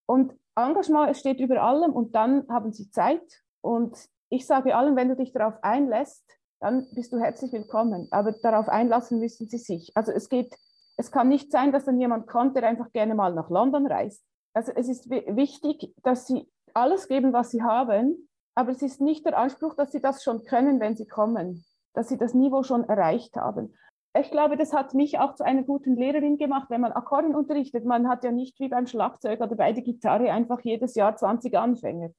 Und 0.07 0.33
Engagement 0.57 1.17
steht 1.17 1.39
über 1.39 1.63
allem 1.63 1.93
und 1.93 2.15
dann 2.15 2.47
haben 2.49 2.73
sie 2.73 2.91
Zeit. 2.91 3.23
Und 3.61 3.97
ich 4.31 4.47
sage 4.47 4.75
allen, 4.75 4.97
wenn 4.97 5.09
du 5.09 5.17
dich 5.17 5.33
darauf 5.33 5.63
einlässt, 5.63 6.25
dann 6.61 6.87
bist 6.93 7.13
du 7.13 7.19
herzlich 7.19 7.53
willkommen. 7.53 8.09
Aber 8.11 8.33
darauf 8.33 8.69
einlassen 8.69 9.19
müssen 9.19 9.47
sie 9.47 9.59
sich. 9.59 9.93
Also 9.95 10.13
es 10.13 10.29
geht, 10.29 10.55
es 10.97 11.11
kann 11.11 11.29
nicht 11.29 11.53
sein, 11.53 11.73
dass 11.73 11.85
dann 11.85 12.01
jemand 12.01 12.27
kommt, 12.27 12.57
der 12.57 12.67
einfach 12.67 12.91
gerne 12.93 13.15
mal 13.15 13.35
nach 13.35 13.51
London 13.51 13.87
reist. 13.87 14.25
Also 14.55 14.73
es 14.75 14.89
ist 14.89 15.11
wichtig, 15.11 15.95
dass 16.03 16.27
sie 16.27 16.51
alles 16.73 17.09
geben, 17.09 17.35
was 17.35 17.51
sie 17.51 17.63
haben, 17.63 18.29
aber 18.55 18.71
es 18.71 18.81
ist 18.81 19.03
nicht 19.03 19.27
der 19.27 19.37
Anspruch, 19.39 19.75
dass 19.75 19.93
sie 19.93 20.01
das 20.01 20.23
schon 20.23 20.45
können, 20.45 20.81
wenn 20.81 20.97
sie 20.97 21.07
kommen, 21.07 21.67
dass 21.93 22.09
sie 22.09 22.17
das 22.17 22.33
Niveau 22.33 22.63
schon 22.63 22.85
erreicht 22.85 23.37
haben 23.37 23.75
ich 24.21 24.31
glaube, 24.31 24.57
das 24.57 24.73
hat 24.73 24.95
mich 24.95 25.19
auch 25.19 25.35
zu 25.35 25.45
einer 25.45 25.63
guten 25.63 25.97
Lehrerin 25.97 26.39
gemacht, 26.39 26.71
wenn 26.71 26.81
man 26.81 26.93
Akkorden 26.93 27.35
unterrichtet. 27.35 27.85
Man 27.85 28.09
hat 28.09 28.25
ja 28.25 28.31
nicht 28.31 28.59
wie 28.61 28.69
beim 28.69 28.87
Schlagzeug 28.87 29.41
oder 29.41 29.57
bei 29.57 29.73
der 29.73 29.83
Gitarre 29.83 30.31
einfach 30.33 30.61
jedes 30.61 30.95
Jahr 30.95 31.17
20 31.17 31.57
Anfänger. 31.57 32.11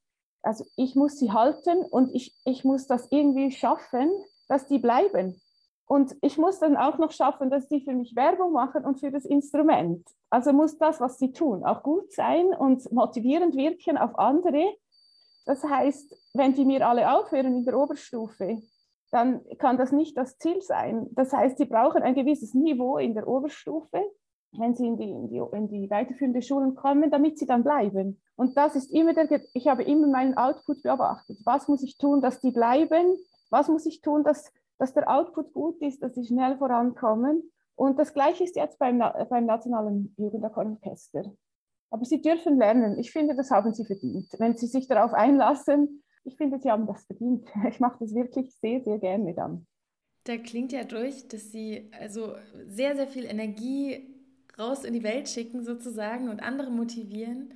Also 0.42 0.66
ich 0.76 0.96
muss 0.96 1.18
sie 1.18 1.32
halten 1.32 1.80
und 1.90 2.14
ich, 2.14 2.36
ich 2.46 2.64
muss 2.64 2.88
das 2.88 3.08
irgendwie 3.12 3.52
schaffen, 3.52 4.10
dass 4.48 4.68
die 4.68 4.80
bleiben. 4.80 5.42
Und 5.86 6.16
ich 6.22 6.38
muss 6.38 6.60
dann 6.60 6.76
auch 6.76 6.98
noch 6.98 7.12
schaffen, 7.12 7.50
dass 7.50 7.70
die 7.70 7.82
für 7.82 7.94
mich 7.94 8.16
Werbung 8.16 8.52
machen 8.52 8.84
und 8.84 9.00
für 9.00 9.10
das 9.10 9.26
Instrument. 9.26 10.06
Also 10.30 10.52
muss 10.52 10.78
das, 10.78 11.00
was 11.00 11.18
sie 11.18 11.32
tun, 11.32 11.64
auch 11.64 11.82
gut 11.82 12.12
sein 12.12 12.48
und 12.48 12.92
motivierend 12.92 13.56
wirken 13.56 13.98
auf 13.98 14.18
andere. 14.20 14.74
Das 15.46 15.64
heißt, 15.64 16.14
wenn 16.34 16.54
die 16.54 16.66
mir 16.66 16.86
alle 16.86 17.18
aufhören 17.18 17.56
in 17.56 17.66
der 17.66 17.80
Oberstufe, 17.80 18.62
dann 19.12 19.42
kann 19.58 19.78
das 19.78 19.92
nicht 19.92 20.18
das 20.18 20.38
Ziel 20.38 20.62
sein. 20.62 21.08
Das 21.12 21.32
heißt, 21.32 21.58
sie 21.58 21.66
brauchen 21.66 22.04
ein 22.04 22.16
gewisses 22.16 22.54
Niveau 22.54 22.98
in 22.98 23.14
der 23.14 23.28
Oberstufe, 23.28 24.02
wenn 24.54 24.76
sie 24.76 24.88
in 24.88 24.98
die, 24.98 25.10
in 25.10 25.28
die, 25.30 25.38
in 25.38 25.68
die 25.68 25.90
weiterführende 25.90 26.42
Schulen 26.42 26.76
kommen, 26.76 27.10
damit 27.12 27.38
sie 27.38 27.46
dann 27.46 27.64
bleiben. 27.64 28.20
Und 28.36 28.58
das 28.58 28.76
ist 28.76 28.92
immer 28.92 29.14
der, 29.14 29.42
ich 29.54 29.68
habe 29.68 29.84
immer 29.84 30.08
meinen 30.08 30.38
Output 30.38 30.84
beobachtet. 30.84 31.40
Was 31.46 31.68
muss 31.68 31.84
ich 31.84 31.98
tun, 31.98 32.22
dass 32.22 32.40
die 32.42 32.52
bleiben? 32.52 33.18
Was 33.50 33.68
muss 33.68 33.86
ich 33.86 34.02
tun, 34.02 34.24
dass, 34.24 34.52
dass 34.78 34.94
der 34.94 35.10
Output 35.10 35.54
gut 35.54 35.82
ist, 35.82 36.02
dass 36.04 36.16
sie 36.16 36.26
schnell 36.26 36.58
vorankommen? 36.58 37.52
Und 37.76 38.00
das 38.00 38.14
Gleiche 38.14 38.44
ist 38.44 38.56
jetzt 38.56 38.80
beim, 38.80 39.00
beim 39.30 39.46
Nationalen 39.46 40.14
Jugendorchester. 40.18 41.32
Aber 41.90 42.04
sie 42.04 42.22
dürfen 42.22 42.58
lernen. 42.58 42.98
Ich 42.98 43.12
finde, 43.12 43.36
das 43.36 43.52
haben 43.52 43.74
sie 43.74 43.86
verdient. 43.86 44.28
Wenn 44.40 44.58
sie 44.58 44.68
sich 44.68 44.88
darauf 44.88 45.14
einlassen, 45.14 46.04
ich 46.28 46.36
finde, 46.36 46.60
Sie 46.60 46.70
haben 46.70 46.86
das 46.86 47.06
verdient. 47.06 47.48
Ich 47.70 47.80
mache 47.80 47.98
das 48.00 48.14
wirklich 48.14 48.54
sehr, 48.56 48.82
sehr 48.84 49.00
gerne 49.00 49.34
dann. 49.34 49.66
Da 50.26 50.38
klingt 50.38 50.74
ja 50.74 50.84
durch, 50.84 51.28
dass 51.30 51.52
Sie 51.52 51.90
also 51.98 52.36
sehr, 52.66 52.96
sehr 52.96 53.08
viel 53.08 53.26
Energie 53.26 54.14
raus 54.60 54.84
in 54.84 54.94
die 54.94 55.04
Welt 55.04 55.30
schicken 55.30 55.64
sozusagen 55.64 56.30
und 56.30 56.42
andere 56.42 56.70
motivieren. 56.70 57.54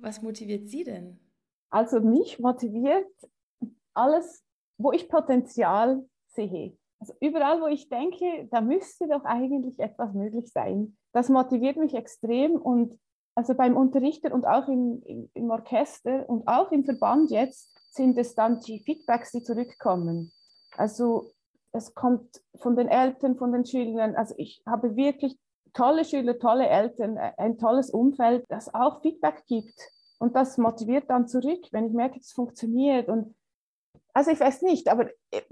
Was 0.00 0.22
motiviert 0.22 0.68
Sie 0.68 0.84
denn? 0.84 1.18
Also 1.68 2.00
mich 2.00 2.38
motiviert 2.38 3.06
alles, 3.92 4.42
wo 4.78 4.92
ich 4.92 5.08
Potenzial 5.08 6.06
sehe. 6.28 6.76
Also 6.98 7.14
überall, 7.20 7.60
wo 7.60 7.66
ich 7.66 7.90
denke, 7.90 8.48
da 8.50 8.62
müsste 8.62 9.08
doch 9.08 9.24
eigentlich 9.24 9.78
etwas 9.78 10.14
möglich 10.14 10.50
sein. 10.52 10.96
Das 11.12 11.28
motiviert 11.28 11.76
mich 11.76 11.94
extrem 11.94 12.52
und 12.52 12.98
also 13.34 13.54
beim 13.54 13.76
Unterrichten 13.76 14.32
und 14.32 14.46
auch 14.46 14.68
im, 14.68 15.02
im, 15.04 15.30
im 15.34 15.50
Orchester 15.50 16.26
und 16.28 16.48
auch 16.48 16.72
im 16.72 16.84
Verband 16.84 17.30
jetzt 17.30 17.75
sind 17.90 18.18
es 18.18 18.34
dann 18.34 18.60
die 18.60 18.80
Feedbacks, 18.80 19.32
die 19.32 19.42
zurückkommen. 19.42 20.32
Also 20.76 21.32
es 21.72 21.94
kommt 21.94 22.42
von 22.56 22.76
den 22.76 22.88
Eltern, 22.88 23.36
von 23.36 23.52
den 23.52 23.64
Schülern. 23.64 24.14
Also 24.16 24.34
ich 24.38 24.62
habe 24.66 24.96
wirklich 24.96 25.38
tolle 25.72 26.04
Schüler, 26.04 26.38
tolle 26.38 26.68
Eltern, 26.68 27.16
äh, 27.16 27.32
ein 27.36 27.58
tolles 27.58 27.90
Umfeld, 27.90 28.44
das 28.48 28.72
auch 28.74 29.02
Feedback 29.02 29.44
gibt. 29.46 29.78
Und 30.18 30.34
das 30.34 30.56
motiviert 30.56 31.10
dann 31.10 31.28
zurück, 31.28 31.66
wenn 31.72 31.86
ich 31.86 31.92
merke, 31.92 32.18
es 32.18 32.32
funktioniert. 32.32 33.08
Und 33.08 33.34
also 34.14 34.30
ich 34.30 34.40
weiß 34.40 34.62
nicht, 34.62 34.88
aber 34.88 35.10
äh, 35.30 35.42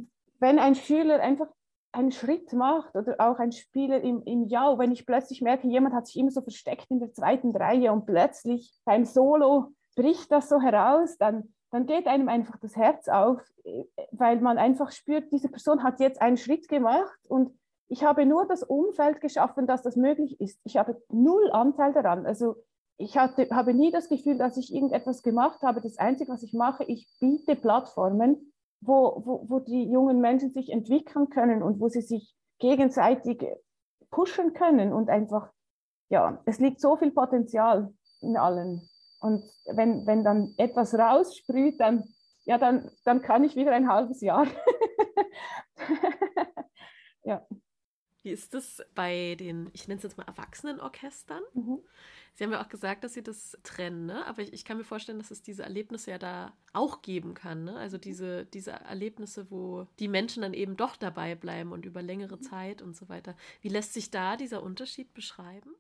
wenn 0.41 0.59
ein 0.59 0.75
Schüler 0.75 1.21
einfach 1.21 1.49
einen 1.93 2.13
Schritt 2.13 2.53
macht 2.53 2.95
oder 2.97 3.17
auch 3.19 3.39
ein 3.39 3.53
Spieler 3.53 4.01
im, 4.01 4.23
im 4.25 4.49
Jau, 4.49 4.79
wenn 4.79 4.91
ich 4.91 5.07
plötzlich 5.07 5.43
merke, 5.43 5.69
jemand 5.69 5.95
hat 5.95 6.07
sich 6.07 6.17
immer 6.17 6.31
so 6.31 6.41
versteckt 6.41 6.87
in 6.91 6.99
der 6.99 7.13
zweiten 7.13 7.55
Reihe 7.55 7.93
und 7.93 8.05
plötzlich 8.05 8.75
beim 8.85 9.05
Solo 9.05 9.73
bricht 9.95 10.33
das 10.33 10.49
so 10.49 10.61
heraus, 10.61 11.17
dann 11.19 11.55
dann 11.75 11.87
geht 11.87 12.07
einem 12.07 12.29
einfach 12.29 12.57
das 12.59 12.77
Herz 12.77 13.09
auf, 13.09 13.41
weil 14.13 14.41
man 14.41 14.59
einfach 14.59 14.93
spürt, 14.93 15.33
diese 15.33 15.49
Person 15.49 15.83
hat 15.83 15.99
jetzt 15.99 16.23
einen 16.23 16.37
Schritt 16.37 16.69
gemacht 16.69 17.19
und 17.29 17.51
ich 17.89 18.05
habe 18.05 18.25
nur 18.27 18.47
das 18.47 18.63
Umfeld 18.63 19.21
geschaffen, 19.21 19.67
dass 19.67 19.83
das 19.83 19.97
möglich 19.97 20.41
ist. 20.41 20.61
Ich 20.63 20.77
habe 20.77 21.03
null 21.11 21.51
Anteil 21.51 21.93
daran. 21.93 22.27
Also 22.27 22.55
ich 22.97 23.19
hatte, 23.19 23.49
habe 23.51 23.75
nie 23.75 23.91
das 23.91 24.09
Gefühl, 24.09 24.39
dass 24.39 24.57
ich 24.57 24.73
irgendetwas 24.73 25.23
gemacht 25.23 25.63
habe. 25.63 25.81
Das 25.81 25.99
Einzige, 25.99 26.31
was 26.31 26.45
ich 26.45 26.53
mache, 26.53 26.85
ich 26.85 27.09
biete 27.19 27.57
Plattformen, 27.57 28.53
wo, 28.81 29.23
wo, 29.25 29.45
wo 29.49 29.59
die 29.59 29.91
jungen 29.91 30.21
Menschen 30.21 30.51
sich 30.51 30.71
entwickeln 30.71 31.29
können 31.29 31.61
und 31.61 31.81
wo 31.81 31.89
sie 31.89 32.03
sich 32.03 32.37
gegenseitig 32.61 33.45
pushen 34.11 34.53
können 34.53 34.93
und 34.93 35.11
einfach, 35.11 35.51
ja, 36.09 36.41
es 36.45 36.61
liegt 36.61 36.81
so 36.81 36.97
viel 36.97 37.11
Potenzial 37.11 37.93
in 38.21 38.37
allen. 38.37 38.89
Und 39.25 39.43
wenn, 39.65 40.07
wenn 40.07 40.23
dann 40.23 40.53
etwas 40.59 40.93
raussprüht, 40.93 41.81
dann, 41.81 42.05
ja, 42.45 42.59
dann, 42.59 42.91
dann 43.07 43.23
kann 43.23 43.43
ich 43.43 43.57
wieder 43.57 43.73
ein 43.73 43.89
halbes 43.89 44.21
Jahr. 44.21 44.47
ja. 47.25 47.47
Wie 48.23 48.33
ist 48.33 48.55
es 48.55 48.83
bei 48.95 49.35
den, 49.39 49.71
ich 49.73 49.89
nenne 49.89 49.97
es 49.97 50.03
jetzt 50.03 50.19
mal 50.19 50.27
Erwachsenenorchestern? 50.27 51.43
Mhm. 51.55 51.79
Sie 52.35 52.45
haben 52.45 52.53
ja 52.53 52.63
auch 52.63 52.69
gesagt, 52.69 53.03
dass 53.03 53.15
Sie 53.15 53.23
das 53.23 53.57
trennen, 53.63 54.05
ne? 54.05 54.27
aber 54.27 54.43
ich, 54.43 54.53
ich, 54.53 54.67
kann 54.67 54.77
mir 54.77 54.85
vorstellen, 54.85 55.19
dass 55.19 55.31
es 55.31 55.41
diese 55.41 55.63
Erlebnisse 55.63 56.11
ja 56.11 56.19
da 56.19 56.53
auch 56.75 57.01
geben 57.01 57.33
kann. 57.33 57.65
Ne? 57.65 57.77
Also 57.77 57.97
diese, 57.97 58.45
diese 58.45 58.73
Erlebnisse, 58.73 59.51
wo 59.51 59.87
die 60.01 60.09
Menschen 60.09 60.43
dann 60.43 60.53
eben 60.53 60.77
doch 60.77 60.97
dabei 60.97 61.35
bleiben 61.35 61.73
und 61.73 61.87
über 61.87 62.03
längere 62.03 62.41
Zeit 62.41 62.83
und 62.83 62.95
so 62.95 63.09
weiter. 63.09 63.37
Wie 63.63 63.69
lässt 63.69 63.95
sich 63.95 64.11
da 64.11 64.37
dieser 64.37 64.63
Unterschied 64.63 65.15
beschreiben? 65.15 65.75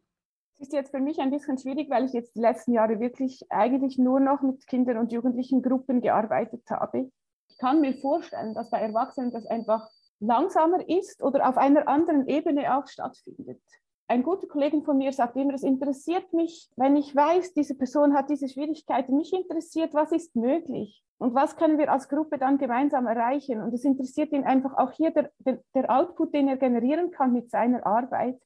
Ist 0.58 0.72
jetzt 0.72 0.90
für 0.90 1.00
mich 1.00 1.18
ein 1.18 1.30
bisschen 1.30 1.58
schwierig, 1.58 1.90
weil 1.90 2.04
ich 2.04 2.12
jetzt 2.12 2.34
die 2.36 2.40
letzten 2.40 2.72
Jahre 2.72 3.00
wirklich 3.00 3.44
eigentlich 3.50 3.98
nur 3.98 4.20
noch 4.20 4.42
mit 4.42 4.66
Kindern 4.66 4.98
und 4.98 5.12
Jugendlichen 5.12 5.62
Gruppen 5.62 6.00
gearbeitet 6.00 6.62
habe. 6.70 7.10
Ich 7.48 7.58
kann 7.58 7.80
mir 7.80 7.94
vorstellen, 7.94 8.54
dass 8.54 8.70
bei 8.70 8.80
Erwachsenen 8.80 9.30
das 9.32 9.46
einfach 9.46 9.88
langsamer 10.20 10.88
ist 10.88 11.22
oder 11.22 11.48
auf 11.48 11.56
einer 11.56 11.88
anderen 11.88 12.26
Ebene 12.26 12.76
auch 12.76 12.86
stattfindet. 12.86 13.60
ein 14.06 14.22
guter 14.22 14.46
Kollege 14.46 14.82
von 14.82 14.98
mir 14.98 15.12
sagt 15.12 15.36
immer, 15.36 15.54
es 15.54 15.62
interessiert 15.62 16.32
mich, 16.32 16.70
wenn 16.76 16.96
ich 16.96 17.14
weiß, 17.14 17.54
diese 17.54 17.74
Person 17.74 18.14
hat 18.14 18.28
diese 18.28 18.48
Schwierigkeiten, 18.48 19.16
mich 19.16 19.32
interessiert, 19.32 19.94
was 19.94 20.12
ist 20.12 20.36
möglich 20.36 21.02
und 21.18 21.34
was 21.34 21.56
können 21.56 21.78
wir 21.78 21.90
als 21.90 22.08
Gruppe 22.08 22.38
dann 22.38 22.58
gemeinsam 22.58 23.06
erreichen. 23.06 23.62
Und 23.62 23.72
es 23.72 23.84
interessiert 23.84 24.32
ihn 24.32 24.44
einfach 24.44 24.76
auch 24.76 24.92
hier 24.92 25.10
der, 25.10 25.30
der, 25.38 25.60
der 25.74 25.90
Output, 25.90 26.34
den 26.34 26.48
er 26.48 26.56
generieren 26.56 27.10
kann 27.10 27.32
mit 27.32 27.50
seiner 27.50 27.86
Arbeit. 27.86 28.38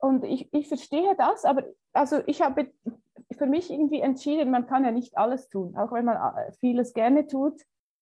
Und 0.00 0.24
ich, 0.24 0.52
ich 0.52 0.68
verstehe 0.68 1.14
das, 1.16 1.44
aber 1.44 1.64
also 1.92 2.20
ich 2.26 2.40
habe 2.42 2.70
für 3.36 3.46
mich 3.46 3.70
irgendwie 3.70 4.00
entschieden, 4.00 4.50
man 4.50 4.66
kann 4.66 4.84
ja 4.84 4.90
nicht 4.90 5.16
alles 5.16 5.48
tun, 5.48 5.76
auch 5.76 5.92
wenn 5.92 6.04
man 6.04 6.16
äh, 6.16 6.52
vieles 6.60 6.94
gerne 6.94 7.26
tut 7.26 7.60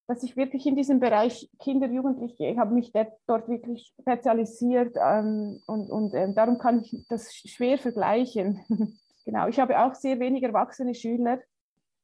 dass 0.09 0.23
ich 0.23 0.37
wirklich 0.37 0.67
in 0.67 0.75
diesem 0.75 1.01
Bereich 1.01 1.51
Kinder, 1.59 1.87
Jugendliche, 1.87 2.47
ich 2.47 2.59
habe 2.59 2.75
mich 2.75 2.93
dort 3.27 3.49
wirklich 3.49 3.93
spezialisiert 4.01 4.97
ähm, 4.99 5.61
und, 5.67 5.91
und 5.91 6.15
ähm, 6.15 6.35
darum 6.35 6.57
kann 6.59 6.83
ich 6.83 7.07
das 7.11 7.33
schwer 7.35 7.77
vergleichen. 7.77 8.65
genau, 9.27 9.49
ich 9.49 9.61
habe 9.61 9.79
auch 9.79 9.95
sehr 9.95 10.19
wenig 10.19 10.43
erwachsene 10.43 10.95
Schüler 10.95 11.41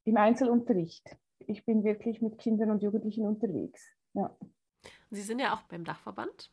im 0.05 0.18
Einzelunterricht. 0.18 1.16
Ich 1.38 1.64
bin 1.64 1.82
wirklich 1.82 2.20
mit 2.20 2.38
Kindern 2.38 2.70
und 2.70 2.82
Jugendlichen 2.82 3.26
unterwegs. 3.26 3.82
Ja. 4.12 4.36
Sie 5.11 5.23
sind 5.23 5.39
ja 5.39 5.55
auch 5.55 5.63
beim 5.63 5.85
Dachverband 5.85 6.51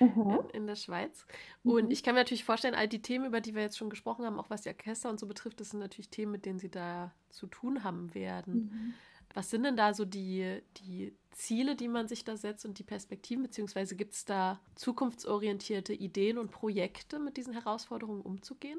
mhm. 0.00 0.40
in, 0.52 0.66
der 0.66 0.76
Schweiz. 0.76 1.26
Und 1.62 1.86
mhm. 1.86 1.90
ich 1.90 2.02
kann 2.02 2.14
mir 2.14 2.20
natürlich 2.20 2.44
vorstellen, 2.44 2.74
all 2.74 2.88
die 2.88 3.02
Themen, 3.02 3.26
über 3.26 3.40
die 3.40 3.54
wir 3.54 3.62
jetzt 3.62 3.78
schon 3.78 3.90
gesprochen 3.90 4.24
haben, 4.24 4.38
auch 4.38 4.50
was 4.50 4.62
die 4.62 4.68
Orchester 4.68 5.10
und 5.10 5.18
so 5.18 5.26
betrifft, 5.26 5.60
das 5.60 5.70
sind 5.70 5.80
natürlich 5.80 6.10
Themen, 6.10 6.32
mit 6.32 6.46
denen 6.46 6.58
Sie 6.58 6.70
da 6.70 7.12
zu 7.30 7.46
tun 7.46 7.84
haben 7.84 8.14
werden. 8.14 8.54
Mhm. 8.54 8.94
Was 9.34 9.50
sind 9.50 9.64
denn 9.64 9.76
da 9.76 9.94
so 9.94 10.04
die, 10.04 10.62
die 10.78 11.16
Ziele, 11.30 11.74
die 11.74 11.88
man 11.88 12.06
sich 12.06 12.24
da 12.24 12.36
setzt 12.36 12.66
und 12.66 12.78
die 12.78 12.84
Perspektiven, 12.84 13.42
beziehungsweise 13.42 13.96
gibt 13.96 14.12
es 14.12 14.24
da 14.24 14.60
zukunftsorientierte 14.74 15.94
Ideen 15.94 16.36
und 16.36 16.50
Projekte, 16.50 17.18
mit 17.18 17.38
diesen 17.38 17.54
Herausforderungen 17.54 18.20
umzugehen? 18.20 18.78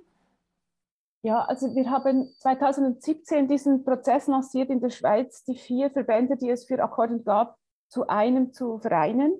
Ja, 1.23 1.45
also 1.45 1.73
wir 1.73 1.89
haben 1.89 2.33
2017 2.39 3.47
diesen 3.47 3.83
Prozess 3.83 4.27
lanciert 4.27 4.69
in 4.69 4.81
der 4.81 4.89
Schweiz, 4.89 5.43
die 5.45 5.55
vier 5.55 5.89
Verbände, 5.89 6.35
die 6.35 6.49
es 6.49 6.65
für 6.65 6.83
Akkordeon 6.83 7.23
gab, 7.23 7.57
zu 7.93 8.07
einem 8.07 8.53
zu 8.53 8.79
vereinen. 8.79 9.33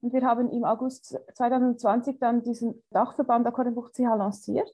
Und 0.00 0.14
wir 0.14 0.22
haben 0.22 0.50
im 0.50 0.64
August 0.64 1.18
2020 1.34 2.18
dann 2.18 2.42
diesen 2.42 2.82
Dachverband 2.90 3.46
Akkordeonbuch 3.46 3.92
CH 3.92 4.16
lanciert. 4.16 4.68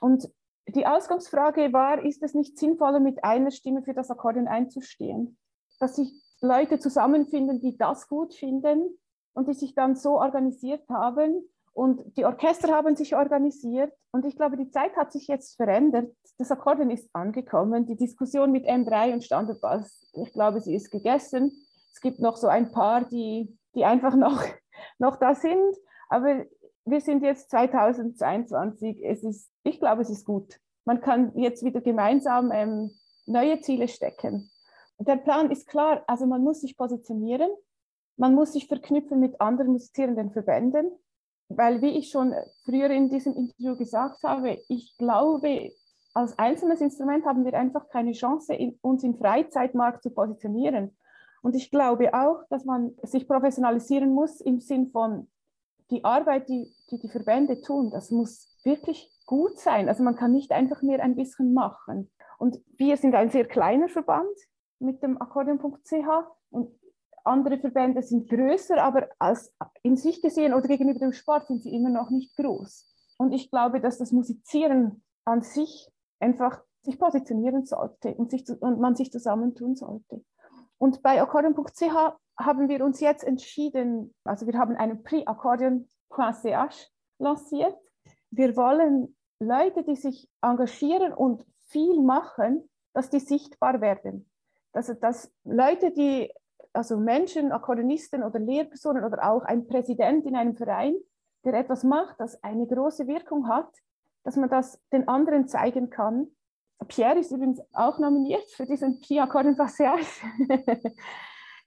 Und 0.00 0.28
die 0.66 0.84
Ausgangsfrage 0.84 1.72
war, 1.72 2.04
ist 2.04 2.22
es 2.22 2.34
nicht 2.34 2.58
sinnvoller, 2.58 2.98
mit 2.98 3.22
einer 3.22 3.52
Stimme 3.52 3.82
für 3.82 3.94
das 3.94 4.10
Akkordeon 4.10 4.48
einzustehen? 4.48 5.38
Dass 5.78 5.96
sich 5.96 6.12
Leute 6.40 6.80
zusammenfinden, 6.80 7.60
die 7.60 7.78
das 7.78 8.08
gut 8.08 8.34
finden 8.34 8.98
und 9.34 9.46
die 9.46 9.54
sich 9.54 9.74
dann 9.74 9.94
so 9.94 10.18
organisiert 10.18 10.86
haben. 10.88 11.48
Und 11.72 12.16
die 12.16 12.24
Orchester 12.24 12.74
haben 12.74 12.96
sich 12.96 13.14
organisiert. 13.14 13.92
Und 14.10 14.24
ich 14.26 14.34
glaube, 14.34 14.56
die 14.56 14.68
Zeit 14.68 14.96
hat 14.96 15.12
sich 15.12 15.28
jetzt 15.28 15.54
verändert. 15.54 16.12
Das 16.38 16.50
Akkordeon 16.50 16.90
ist 16.90 17.08
angekommen. 17.12 17.86
Die 17.86 17.96
Diskussion 17.96 18.50
mit 18.50 18.66
M3 18.66 19.12
und 19.12 19.24
Standardbass, 19.24 20.10
ich 20.12 20.32
glaube, 20.32 20.60
sie 20.60 20.74
ist 20.74 20.90
gegessen. 20.90 21.52
Es 21.98 22.02
gibt 22.02 22.20
noch 22.20 22.36
so 22.36 22.46
ein 22.46 22.70
paar, 22.70 23.06
die, 23.06 23.58
die 23.74 23.84
einfach 23.84 24.14
noch, 24.14 24.44
noch 25.00 25.16
da 25.16 25.34
sind. 25.34 25.76
Aber 26.08 26.44
wir 26.84 27.00
sind 27.00 27.24
jetzt 27.24 27.50
2022. 27.50 29.04
Es 29.04 29.24
ist, 29.24 29.50
ich 29.64 29.80
glaube, 29.80 30.02
es 30.02 30.10
ist 30.10 30.24
gut. 30.24 30.60
Man 30.84 31.00
kann 31.00 31.36
jetzt 31.36 31.64
wieder 31.64 31.80
gemeinsam 31.80 32.52
ähm, 32.52 32.92
neue 33.26 33.60
Ziele 33.62 33.88
stecken. 33.88 34.48
Der 35.00 35.16
Plan 35.16 35.50
ist 35.50 35.66
klar, 35.66 36.04
also 36.06 36.24
man 36.26 36.44
muss 36.44 36.60
sich 36.60 36.76
positionieren, 36.76 37.50
man 38.16 38.32
muss 38.36 38.52
sich 38.52 38.68
verknüpfen 38.68 39.18
mit 39.18 39.40
anderen 39.40 39.72
musizierenden 39.72 40.30
Verbänden, 40.30 40.92
weil 41.48 41.82
wie 41.82 41.98
ich 41.98 42.10
schon 42.10 42.32
früher 42.64 42.90
in 42.90 43.10
diesem 43.10 43.34
Interview 43.34 43.76
gesagt 43.76 44.22
habe, 44.22 44.62
ich 44.68 44.96
glaube, 44.98 45.72
als 46.14 46.38
einzelnes 46.38 46.80
Instrument 46.80 47.26
haben 47.26 47.44
wir 47.44 47.54
einfach 47.54 47.88
keine 47.88 48.12
Chance, 48.12 48.54
in, 48.54 48.78
uns 48.82 49.02
im 49.02 49.18
Freizeitmarkt 49.18 50.04
zu 50.04 50.10
positionieren. 50.10 50.96
Und 51.42 51.54
ich 51.54 51.70
glaube 51.70 52.14
auch, 52.14 52.42
dass 52.50 52.64
man 52.64 52.92
sich 53.02 53.26
professionalisieren 53.26 54.12
muss 54.12 54.40
im 54.40 54.60
Sinn 54.60 54.90
von 54.90 55.28
die 55.90 56.04
Arbeit, 56.04 56.48
die, 56.48 56.72
die 56.90 56.98
die 56.98 57.08
Verbände 57.08 57.60
tun, 57.60 57.90
das 57.90 58.10
muss 58.10 58.56
wirklich 58.62 59.10
gut 59.26 59.58
sein. 59.58 59.88
Also 59.88 60.02
man 60.02 60.16
kann 60.16 60.32
nicht 60.32 60.52
einfach 60.52 60.82
mehr 60.82 61.02
ein 61.02 61.16
bisschen 61.16 61.54
machen. 61.54 62.10
Und 62.38 62.60
wir 62.76 62.96
sind 62.96 63.14
ein 63.14 63.30
sehr 63.30 63.46
kleiner 63.46 63.88
Verband 63.88 64.28
mit 64.78 65.02
dem 65.02 65.20
Akkordeon.ch 65.20 66.08
und 66.50 66.70
andere 67.24 67.58
Verbände 67.58 68.02
sind 68.02 68.28
größer, 68.28 68.82
aber 68.82 69.08
als 69.18 69.54
in 69.82 69.96
sich 69.96 70.22
gesehen 70.22 70.54
oder 70.54 70.66
gegenüber 70.66 70.98
dem 70.98 71.12
Sport 71.12 71.46
sind 71.46 71.62
sie 71.62 71.74
immer 71.74 71.90
noch 71.90 72.10
nicht 72.10 72.36
groß. 72.36 72.86
Und 73.18 73.32
ich 73.32 73.50
glaube, 73.50 73.80
dass 73.80 73.98
das 73.98 74.12
Musizieren 74.12 75.02
an 75.24 75.42
sich 75.42 75.90
einfach 76.20 76.62
sich 76.82 76.98
positionieren 76.98 77.66
sollte 77.66 78.14
und, 78.14 78.30
sich, 78.30 78.48
und 78.60 78.80
man 78.80 78.96
sich 78.96 79.12
zusammentun 79.12 79.76
sollte. 79.76 80.24
Und 80.78 81.02
bei 81.02 81.20
Akkordeon.ch 81.20 82.16
haben 82.38 82.68
wir 82.68 82.84
uns 82.84 83.00
jetzt 83.00 83.24
entschieden, 83.24 84.14
also 84.24 84.46
wir 84.46 84.58
haben 84.58 84.76
einen 84.76 85.02
Prix 85.02 85.26
Akkordeon.ch 85.26 86.90
lanciert. 87.18 87.76
Wir 88.30 88.56
wollen 88.56 89.16
Leute, 89.40 89.82
die 89.82 89.96
sich 89.96 90.28
engagieren 90.40 91.12
und 91.12 91.44
viel 91.68 92.00
machen, 92.00 92.68
dass 92.92 93.10
die 93.10 93.20
sichtbar 93.20 93.80
werden. 93.80 94.30
Also, 94.72 94.94
dass 94.94 95.32
Leute, 95.44 95.90
die, 95.92 96.32
also 96.72 96.96
Menschen, 96.96 97.52
Akkordeonisten 97.52 98.22
oder 98.22 98.38
Lehrpersonen 98.38 99.04
oder 99.04 99.28
auch 99.28 99.42
ein 99.42 99.66
Präsident 99.66 100.26
in 100.26 100.36
einem 100.36 100.56
Verein, 100.56 100.96
der 101.44 101.54
etwas 101.54 101.84
macht, 101.84 102.20
das 102.20 102.42
eine 102.42 102.66
große 102.66 103.06
Wirkung 103.06 103.48
hat, 103.48 103.70
dass 104.24 104.36
man 104.36 104.48
das 104.48 104.80
den 104.92 105.08
anderen 105.08 105.48
zeigen 105.48 105.90
kann. 105.90 106.28
Pierre 106.86 107.18
ist 107.18 107.32
übrigens 107.32 107.60
auch 107.72 107.98
nominiert 107.98 108.48
für 108.52 108.66
diesen 108.66 109.00
Prix 109.00 109.20
Akkordeon 109.20 109.56
Passage. 109.56 110.06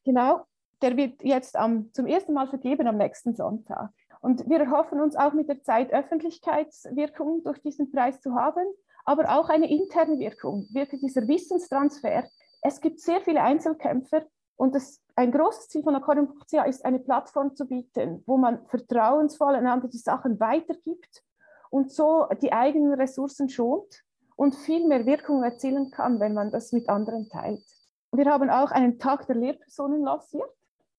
genau 0.06 0.46
der 0.82 0.98
wird 0.98 1.24
jetzt 1.24 1.56
am, 1.56 1.94
zum 1.94 2.08
ersten 2.08 2.34
Mal 2.34 2.48
vergeben 2.48 2.88
am 2.88 2.98
nächsten 2.98 3.36
Sonntag. 3.36 3.92
Und 4.22 4.48
wir 4.50 4.60
erhoffen 4.60 5.02
uns 5.02 5.16
auch 5.16 5.34
mit 5.34 5.48
der 5.48 5.64
Zeit 5.64 5.92
Öffentlichkeitswirkung 5.92 7.44
durch 7.44 7.62
diesen 7.62 7.92
Preis 7.92 8.22
zu 8.22 8.36
haben, 8.36 8.66
aber 9.04 9.36
auch 9.36 9.50
eine 9.50 9.70
interne 9.70 10.20
Wirkung, 10.20 10.68
wirklich 10.72 11.02
dieser 11.02 11.28
Wissenstransfer. 11.28 12.26
Es 12.62 12.82
gibt 12.82 13.00
sehr 13.00 13.22
viele 13.22 13.42
Einzelkämpfer 13.42 14.24
und 14.58 14.76
das, 14.76 15.02
ein 15.16 15.32
großes 15.32 15.70
Ziel 15.70 15.84
von 15.84 15.96
Akkordeon.ch 15.96 16.54
ist, 16.68 16.86
eine 16.86 17.00
Plattform 17.00 17.56
zu 17.56 17.68
bieten, 17.68 18.24
wo 18.28 18.38
man 18.38 18.66
vertrauensvoll 18.68 19.56
einander 19.56 19.88
die 19.88 19.98
Sachen 19.98 20.40
weitergibt 20.40 21.24
und 21.72 21.92
so 21.92 22.28
die 22.42 22.54
eigenen 22.54 22.94
Ressourcen 22.94 23.50
schont 23.50 24.04
und 24.42 24.56
viel 24.56 24.88
mehr 24.88 25.06
Wirkung 25.06 25.44
erzielen 25.44 25.92
kann, 25.92 26.20
wenn 26.20 26.34
man 26.34 26.50
das 26.50 26.72
mit 26.72 26.90
anderen 26.90 27.30
teilt. 27.30 27.64
Wir 28.12 28.26
haben 28.26 28.50
auch 28.50 28.72
einen 28.72 28.98
Tag 28.98 29.28
der 29.28 29.36
Lehrpersonen 29.36 30.02
lanciert 30.02 30.50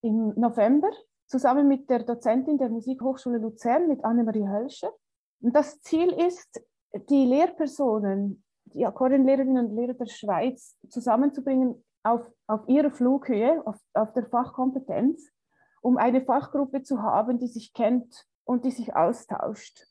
im 0.00 0.28
November 0.36 0.92
zusammen 1.26 1.66
mit 1.66 1.90
der 1.90 2.04
Dozentin 2.04 2.56
der 2.56 2.68
Musikhochschule 2.68 3.38
Luzern, 3.38 3.88
mit 3.88 4.04
Annemarie 4.04 4.46
Hölscher. 4.46 4.92
Und 5.40 5.56
das 5.56 5.80
Ziel 5.80 6.12
ist, 6.12 6.62
die 7.10 7.24
Lehrpersonen, 7.24 8.44
die 8.66 8.86
Akkordeonlehrerinnen 8.86 9.66
und 9.66 9.74
Lehrer 9.74 9.94
der 9.94 10.06
Schweiz 10.06 10.78
zusammenzubringen 10.88 11.84
auf, 12.04 12.24
auf 12.46 12.68
ihrer 12.68 12.92
Flughöhe, 12.92 13.60
auf, 13.66 13.80
auf 13.92 14.12
der 14.12 14.26
Fachkompetenz, 14.26 15.32
um 15.80 15.96
eine 15.96 16.20
Fachgruppe 16.20 16.84
zu 16.84 17.02
haben, 17.02 17.40
die 17.40 17.48
sich 17.48 17.72
kennt 17.72 18.24
und 18.44 18.64
die 18.64 18.70
sich 18.70 18.94
austauscht. 18.94 19.88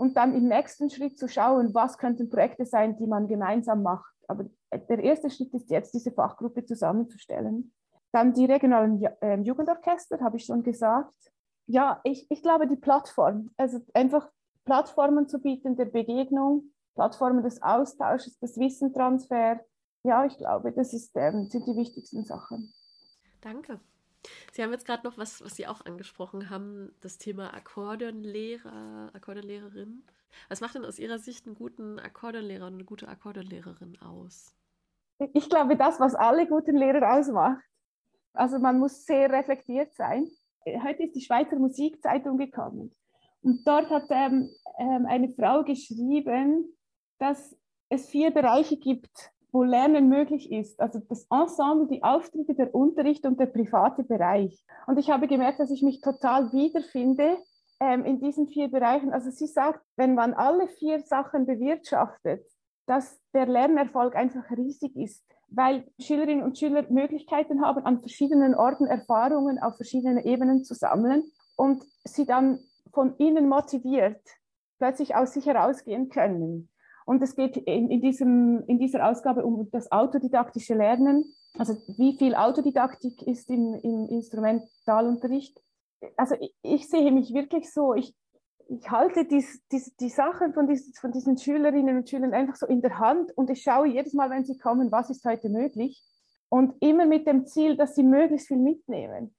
Und 0.00 0.16
dann 0.16 0.34
im 0.34 0.48
nächsten 0.48 0.88
Schritt 0.88 1.18
zu 1.18 1.28
schauen, 1.28 1.74
was 1.74 1.98
könnten 1.98 2.30
Projekte 2.30 2.64
sein, 2.64 2.96
die 2.96 3.06
man 3.06 3.28
gemeinsam 3.28 3.82
macht. 3.82 4.14
Aber 4.28 4.46
der 4.72 4.98
erste 4.98 5.28
Schritt 5.28 5.52
ist 5.52 5.68
jetzt, 5.68 5.92
diese 5.92 6.10
Fachgruppe 6.10 6.64
zusammenzustellen. 6.64 7.74
Dann 8.10 8.32
die 8.32 8.46
regionalen 8.46 9.06
ähm, 9.20 9.42
Jugendorchester, 9.42 10.18
habe 10.20 10.38
ich 10.38 10.46
schon 10.46 10.62
gesagt. 10.62 11.12
Ja, 11.66 12.00
ich, 12.02 12.26
ich 12.30 12.40
glaube, 12.40 12.66
die 12.66 12.76
Plattform, 12.76 13.50
also 13.58 13.80
einfach 13.92 14.30
Plattformen 14.64 15.28
zu 15.28 15.38
bieten 15.38 15.76
der 15.76 15.84
Begegnung, 15.84 16.72
Plattformen 16.94 17.42
des 17.42 17.60
Austausches, 17.60 18.38
des 18.38 18.56
Wissentransfer. 18.56 19.60
Ja, 20.02 20.24
ich 20.24 20.38
glaube, 20.38 20.72
das 20.72 20.94
ist, 20.94 21.14
ähm, 21.14 21.44
sind 21.50 21.66
die 21.66 21.76
wichtigsten 21.76 22.24
Sachen. 22.24 22.72
Danke. 23.42 23.78
Sie 24.52 24.62
haben 24.62 24.72
jetzt 24.72 24.86
gerade 24.86 25.06
noch 25.06 25.18
was, 25.18 25.42
was 25.42 25.56
Sie 25.56 25.66
auch 25.66 25.84
angesprochen 25.84 26.50
haben, 26.50 26.94
das 27.00 27.18
Thema 27.18 27.54
Akkordeonlehrer, 27.54 29.10
Akkordeonlehrerin. 29.14 30.04
Was 30.48 30.60
macht 30.60 30.74
denn 30.74 30.84
aus 30.84 30.98
Ihrer 30.98 31.18
Sicht 31.18 31.46
einen 31.46 31.54
guten 31.54 31.98
Akkordeonlehrer 31.98 32.66
und 32.66 32.74
eine 32.74 32.84
gute 32.84 33.08
Akkordeonlehrerin 33.08 34.00
aus? 34.00 34.54
Ich 35.32 35.48
glaube, 35.48 35.76
das, 35.76 36.00
was 36.00 36.14
alle 36.14 36.46
guten 36.46 36.76
Lehrer 36.76 37.18
ausmacht. 37.18 37.62
Also 38.32 38.58
man 38.58 38.78
muss 38.78 39.04
sehr 39.04 39.30
reflektiert 39.30 39.92
sein. 39.94 40.28
Heute 40.84 41.04
ist 41.04 41.16
die 41.16 41.20
Schweizer 41.20 41.56
Musikzeitung 41.56 42.38
gekommen 42.38 42.94
und 43.42 43.66
dort 43.66 43.88
hat 43.90 44.04
ähm, 44.10 44.50
ähm, 44.78 45.06
eine 45.06 45.28
Frau 45.30 45.64
geschrieben, 45.64 46.76
dass 47.18 47.56
es 47.88 48.08
vier 48.08 48.30
Bereiche 48.30 48.76
gibt, 48.76 49.32
wo 49.52 49.62
Lernen 49.62 50.08
möglich 50.08 50.50
ist. 50.50 50.80
Also 50.80 51.00
das 51.08 51.26
Ensemble, 51.30 51.88
die 51.88 52.02
Auftritte, 52.02 52.54
der 52.54 52.74
Unterricht 52.74 53.24
und 53.26 53.38
der 53.38 53.46
private 53.46 54.04
Bereich. 54.04 54.64
Und 54.86 54.98
ich 54.98 55.10
habe 55.10 55.26
gemerkt, 55.26 55.60
dass 55.60 55.70
ich 55.70 55.82
mich 55.82 56.00
total 56.00 56.52
wiederfinde 56.52 57.38
ähm, 57.80 58.04
in 58.04 58.20
diesen 58.20 58.48
vier 58.48 58.68
Bereichen. 58.68 59.12
Also 59.12 59.30
sie 59.30 59.46
sagt, 59.46 59.80
wenn 59.96 60.14
man 60.14 60.34
alle 60.34 60.68
vier 60.68 61.00
Sachen 61.00 61.46
bewirtschaftet, 61.46 62.44
dass 62.86 63.20
der 63.34 63.46
Lernerfolg 63.46 64.16
einfach 64.16 64.50
riesig 64.50 64.96
ist, 64.96 65.24
weil 65.48 65.84
Schülerinnen 65.98 66.44
und 66.44 66.58
Schüler 66.58 66.84
Möglichkeiten 66.88 67.62
haben, 67.62 67.84
an 67.84 68.00
verschiedenen 68.00 68.54
Orten 68.54 68.86
Erfahrungen 68.86 69.58
auf 69.58 69.76
verschiedenen 69.76 70.18
Ebenen 70.24 70.64
zu 70.64 70.74
sammeln 70.74 71.24
und 71.56 71.84
sie 72.04 72.24
dann 72.24 72.60
von 72.92 73.14
innen 73.16 73.48
motiviert 73.48 74.20
plötzlich 74.80 75.14
aus 75.14 75.34
sich 75.34 75.46
herausgehen 75.46 76.08
können. 76.08 76.69
Und 77.10 77.20
es 77.22 77.34
geht 77.34 77.56
in, 77.56 77.90
in, 77.90 78.00
diesem, 78.00 78.62
in 78.68 78.78
dieser 78.78 79.10
Ausgabe 79.10 79.44
um 79.44 79.68
das 79.72 79.90
autodidaktische 79.90 80.74
Lernen, 80.74 81.34
also 81.58 81.74
wie 81.98 82.16
viel 82.16 82.36
Autodidaktik 82.36 83.22
ist 83.22 83.50
im, 83.50 83.74
im 83.82 84.06
Instrumentalunterricht. 84.06 85.60
Also 86.16 86.36
ich, 86.38 86.54
ich, 86.62 86.88
sehe 86.88 87.10
mich 87.10 87.34
wirklich 87.34 87.72
so, 87.72 87.94
ich, 87.94 88.14
ich 88.68 88.88
halte 88.92 89.24
dies, 89.24 89.60
dies, 89.72 89.92
die 89.96 90.08
Sachen 90.08 90.54
von, 90.54 90.68
dies, 90.68 90.96
von 91.00 91.10
diesen 91.10 91.36
Schülerinnen 91.36 91.96
und 91.96 92.08
Schülern 92.08 92.32
einfach 92.32 92.54
so 92.54 92.66
in 92.66 92.80
der 92.80 93.00
Hand 93.00 93.36
und 93.36 93.50
ich 93.50 93.62
schaue 93.62 93.88
jedes 93.88 94.14
Mal, 94.14 94.30
wenn 94.30 94.44
sie 94.44 94.56
kommen, 94.56 94.92
was 94.92 95.10
ist 95.10 95.24
heute 95.24 95.48
möglich. 95.48 96.00
Und 96.48 96.76
immer 96.78 97.06
mit 97.06 97.26
dem 97.26 97.44
Ziel, 97.44 97.76
dass 97.76 97.96
sie 97.96 98.04
möglichst 98.04 98.46
viel 98.46 98.58
mitnehmen. 98.58 99.34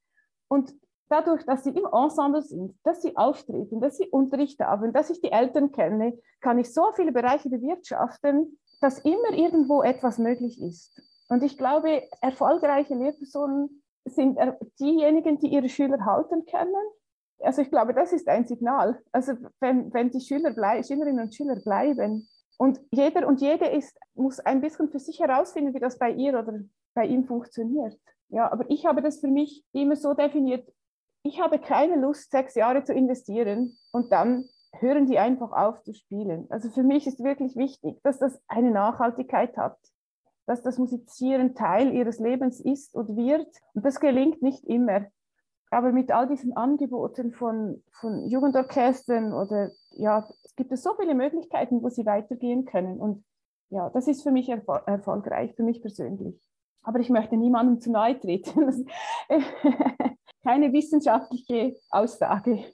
Und 0.49 0.73
dadurch, 1.11 1.45
dass 1.45 1.63
sie 1.63 1.71
im 1.71 1.85
Ensemble 1.91 2.41
sind, 2.41 2.75
dass 2.83 3.01
sie 3.01 3.15
auftreten, 3.17 3.81
dass 3.81 3.97
sie 3.97 4.07
Unterricht 4.07 4.59
haben, 4.59 4.93
dass 4.93 5.09
ich 5.09 5.21
die 5.21 5.31
Eltern 5.31 5.71
kenne, 5.71 6.17
kann 6.39 6.57
ich 6.59 6.73
so 6.73 6.91
viele 6.93 7.11
Bereiche 7.11 7.49
bewirtschaften, 7.49 8.57
dass 8.79 8.99
immer 8.99 9.31
irgendwo 9.31 9.83
etwas 9.83 10.17
möglich 10.17 10.61
ist. 10.61 11.01
Und 11.29 11.43
ich 11.43 11.57
glaube, 11.57 12.03
erfolgreiche 12.21 12.95
Lehrpersonen 12.95 13.83
sind 14.05 14.37
diejenigen, 14.79 15.37
die 15.37 15.47
ihre 15.47 15.69
Schüler 15.69 16.05
halten 16.05 16.45
können. 16.45 16.73
Also 17.39 17.61
ich 17.61 17.69
glaube, 17.69 17.93
das 17.93 18.13
ist 18.13 18.27
ein 18.27 18.45
Signal. 18.45 18.99
Also 19.11 19.33
wenn, 19.59 19.93
wenn 19.93 20.11
die 20.11 20.21
Schüler 20.21 20.53
Schülerinnen 20.83 21.25
und 21.25 21.35
Schüler 21.35 21.55
bleiben 21.55 22.27
und 22.57 22.79
jeder 22.91 23.27
und 23.27 23.41
jede 23.41 23.65
ist, 23.65 23.97
muss 24.13 24.39
ein 24.39 24.61
bisschen 24.61 24.89
für 24.89 24.99
sich 24.99 25.19
herausfinden, 25.19 25.73
wie 25.73 25.79
das 25.79 25.97
bei 25.97 26.11
ihr 26.11 26.37
oder 26.37 26.59
bei 26.93 27.05
ihm 27.05 27.25
funktioniert. 27.25 27.97
Ja, 28.29 28.51
aber 28.51 28.65
ich 28.69 28.85
habe 28.85 29.01
das 29.01 29.19
für 29.19 29.27
mich 29.27 29.63
immer 29.73 29.95
so 29.95 30.13
definiert, 30.13 30.67
ich 31.23 31.39
habe 31.39 31.59
keine 31.59 31.95
Lust, 31.95 32.31
sechs 32.31 32.55
Jahre 32.55 32.83
zu 32.83 32.93
investieren 32.93 33.77
und 33.91 34.11
dann 34.11 34.49
hören 34.79 35.05
die 35.05 35.19
einfach 35.19 35.51
auf 35.51 35.83
zu 35.83 35.93
spielen. 35.93 36.47
Also 36.49 36.69
für 36.69 36.83
mich 36.83 37.05
ist 37.07 37.23
wirklich 37.23 37.55
wichtig, 37.55 38.01
dass 38.03 38.19
das 38.19 38.41
eine 38.47 38.71
Nachhaltigkeit 38.71 39.57
hat, 39.57 39.77
dass 40.45 40.63
das 40.63 40.77
Musizieren 40.77 41.55
Teil 41.55 41.93
ihres 41.93 42.19
Lebens 42.19 42.59
ist 42.59 42.95
und 42.95 43.15
wird. 43.15 43.47
Und 43.73 43.85
das 43.85 43.99
gelingt 43.99 44.41
nicht 44.41 44.63
immer. 44.65 45.05
Aber 45.69 45.91
mit 45.91 46.11
all 46.11 46.27
diesen 46.27 46.55
Angeboten 46.57 47.31
von, 47.31 47.83
von 47.91 48.25
Jugendorchestern 48.27 49.33
oder 49.33 49.71
ja, 49.91 50.27
es 50.43 50.55
gibt 50.55 50.71
es 50.71 50.83
so 50.83 50.93
viele 50.95 51.15
Möglichkeiten, 51.15 51.81
wo 51.81 51.89
sie 51.89 52.05
weitergehen 52.05 52.65
können. 52.65 52.99
Und 52.99 53.23
ja, 53.69 53.89
das 53.89 54.07
ist 54.07 54.23
für 54.23 54.31
mich 54.31 54.49
erfol 54.49 54.81
erfolgreich, 54.85 55.53
für 55.55 55.63
mich 55.63 55.81
persönlich. 55.81 56.35
Aber 56.83 56.99
ich 56.99 57.09
möchte 57.09 57.37
niemandem 57.37 57.79
zu 57.79 57.91
nahe 57.91 58.19
treten. 58.19 58.85
keine 60.43 60.73
wissenschaftliche 60.73 61.75
Aussage. 61.89 62.65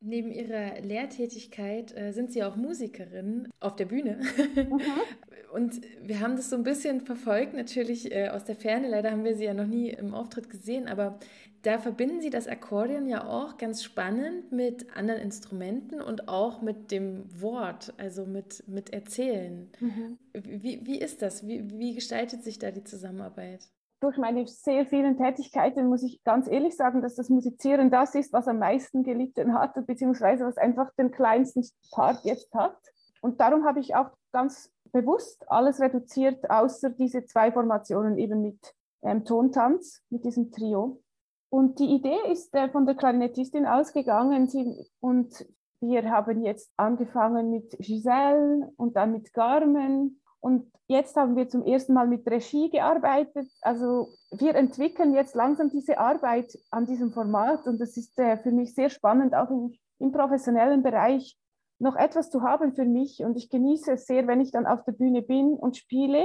Neben 0.00 0.30
Ihrer 0.30 0.80
Lehrtätigkeit 0.82 1.96
äh, 1.96 2.12
sind 2.12 2.30
Sie 2.30 2.44
auch 2.44 2.54
Musikerin 2.54 3.48
auf 3.60 3.76
der 3.76 3.86
Bühne. 3.86 4.20
Mhm. 4.54 4.80
Und 5.52 5.80
wir 6.02 6.20
haben 6.20 6.36
das 6.36 6.50
so 6.50 6.56
ein 6.56 6.64
bisschen 6.64 7.00
verfolgt, 7.00 7.54
natürlich 7.54 8.12
äh, 8.12 8.28
aus 8.28 8.44
der 8.44 8.56
Ferne. 8.56 8.88
Leider 8.88 9.10
haben 9.10 9.24
wir 9.24 9.36
Sie 9.36 9.44
ja 9.44 9.54
noch 9.54 9.66
nie 9.66 9.88
im 9.88 10.12
Auftritt 10.12 10.50
gesehen, 10.50 10.86
aber 10.86 11.18
da 11.62 11.78
verbinden 11.78 12.20
Sie 12.20 12.30
das 12.30 12.46
Akkordeon 12.46 13.08
ja 13.08 13.26
auch 13.26 13.56
ganz 13.56 13.82
spannend 13.82 14.52
mit 14.52 14.94
anderen 14.96 15.20
Instrumenten 15.20 16.00
und 16.00 16.28
auch 16.28 16.62
mit 16.62 16.90
dem 16.90 17.24
Wort, 17.40 17.94
also 17.96 18.26
mit, 18.26 18.62
mit 18.68 18.92
Erzählen. 18.92 19.70
Mhm. 19.80 20.18
Wie, 20.34 20.84
wie 20.84 21.00
ist 21.00 21.22
das? 21.22 21.46
Wie, 21.48 21.68
wie 21.70 21.94
gestaltet 21.94 22.44
sich 22.44 22.58
da 22.58 22.70
die 22.70 22.84
Zusammenarbeit? 22.84 23.66
Durch 24.00 24.18
meine 24.18 24.46
sehr 24.46 24.86
vielen 24.86 25.16
Tätigkeiten 25.16 25.88
muss 25.88 26.02
ich 26.02 26.22
ganz 26.22 26.48
ehrlich 26.48 26.76
sagen, 26.76 27.02
dass 27.02 27.14
das 27.14 27.30
Musizieren 27.30 27.90
das 27.90 28.14
ist, 28.14 28.32
was 28.32 28.48
am 28.48 28.58
meisten 28.58 29.02
gelitten 29.02 29.54
hat, 29.54 29.74
beziehungsweise 29.86 30.44
was 30.44 30.58
einfach 30.58 30.90
den 30.98 31.10
kleinsten 31.10 31.66
Part 31.92 32.24
jetzt 32.24 32.52
hat. 32.54 32.76
Und 33.20 33.40
darum 33.40 33.64
habe 33.64 33.80
ich 33.80 33.94
auch 33.94 34.10
ganz 34.32 34.70
bewusst 34.92 35.44
alles 35.50 35.80
reduziert, 35.80 36.48
außer 36.50 36.90
diese 36.90 37.24
zwei 37.24 37.50
Formationen 37.52 38.18
eben 38.18 38.42
mit 38.42 38.74
ähm, 39.02 39.24
Tontanz, 39.24 40.02
mit 40.10 40.24
diesem 40.24 40.50
Trio. 40.50 41.02
Und 41.48 41.78
die 41.78 41.94
Idee 41.94 42.18
ist 42.30 42.54
äh, 42.54 42.68
von 42.68 42.86
der 42.86 42.96
Klarinettistin 42.96 43.66
ausgegangen 43.66 44.48
sie, 44.48 44.86
und 45.00 45.46
wir 45.80 46.10
haben 46.10 46.42
jetzt 46.42 46.72
angefangen 46.76 47.50
mit 47.50 47.76
Giselle 47.78 48.72
und 48.76 48.96
dann 48.96 49.12
mit 49.12 49.32
Carmen 49.32 50.20
und 50.40 50.70
jetzt 50.86 51.16
haben 51.16 51.36
wir 51.36 51.48
zum 51.48 51.64
ersten 51.64 51.92
Mal 51.94 52.06
mit 52.06 52.26
Regie 52.28 52.70
gearbeitet. 52.70 53.48
Also 53.62 54.10
wir 54.30 54.54
entwickeln 54.54 55.14
jetzt 55.14 55.34
langsam 55.34 55.70
diese 55.70 55.98
Arbeit 55.98 56.56
an 56.70 56.86
diesem 56.86 57.12
Format 57.12 57.66
und 57.66 57.80
das 57.80 57.96
ist 57.96 58.18
äh, 58.18 58.36
für 58.38 58.52
mich 58.52 58.74
sehr 58.74 58.90
spannend, 58.90 59.34
auch 59.34 59.50
im, 59.50 59.74
im, 59.98 60.12
professionellen 60.12 60.82
Bereich 60.82 61.36
noch 61.78 61.96
etwas 61.96 62.30
zu 62.30 62.42
haben 62.42 62.74
für 62.74 62.84
mich. 62.84 63.20
Und 63.20 63.36
ich 63.36 63.50
genieße 63.50 63.92
es 63.92 64.06
sehr, 64.06 64.26
wenn 64.26 64.40
ich 64.40 64.50
dann 64.50 64.66
auf 64.66 64.84
der 64.84 64.92
Bühne 64.92 65.22
bin 65.22 65.54
und 65.54 65.76
spiele, 65.76 66.24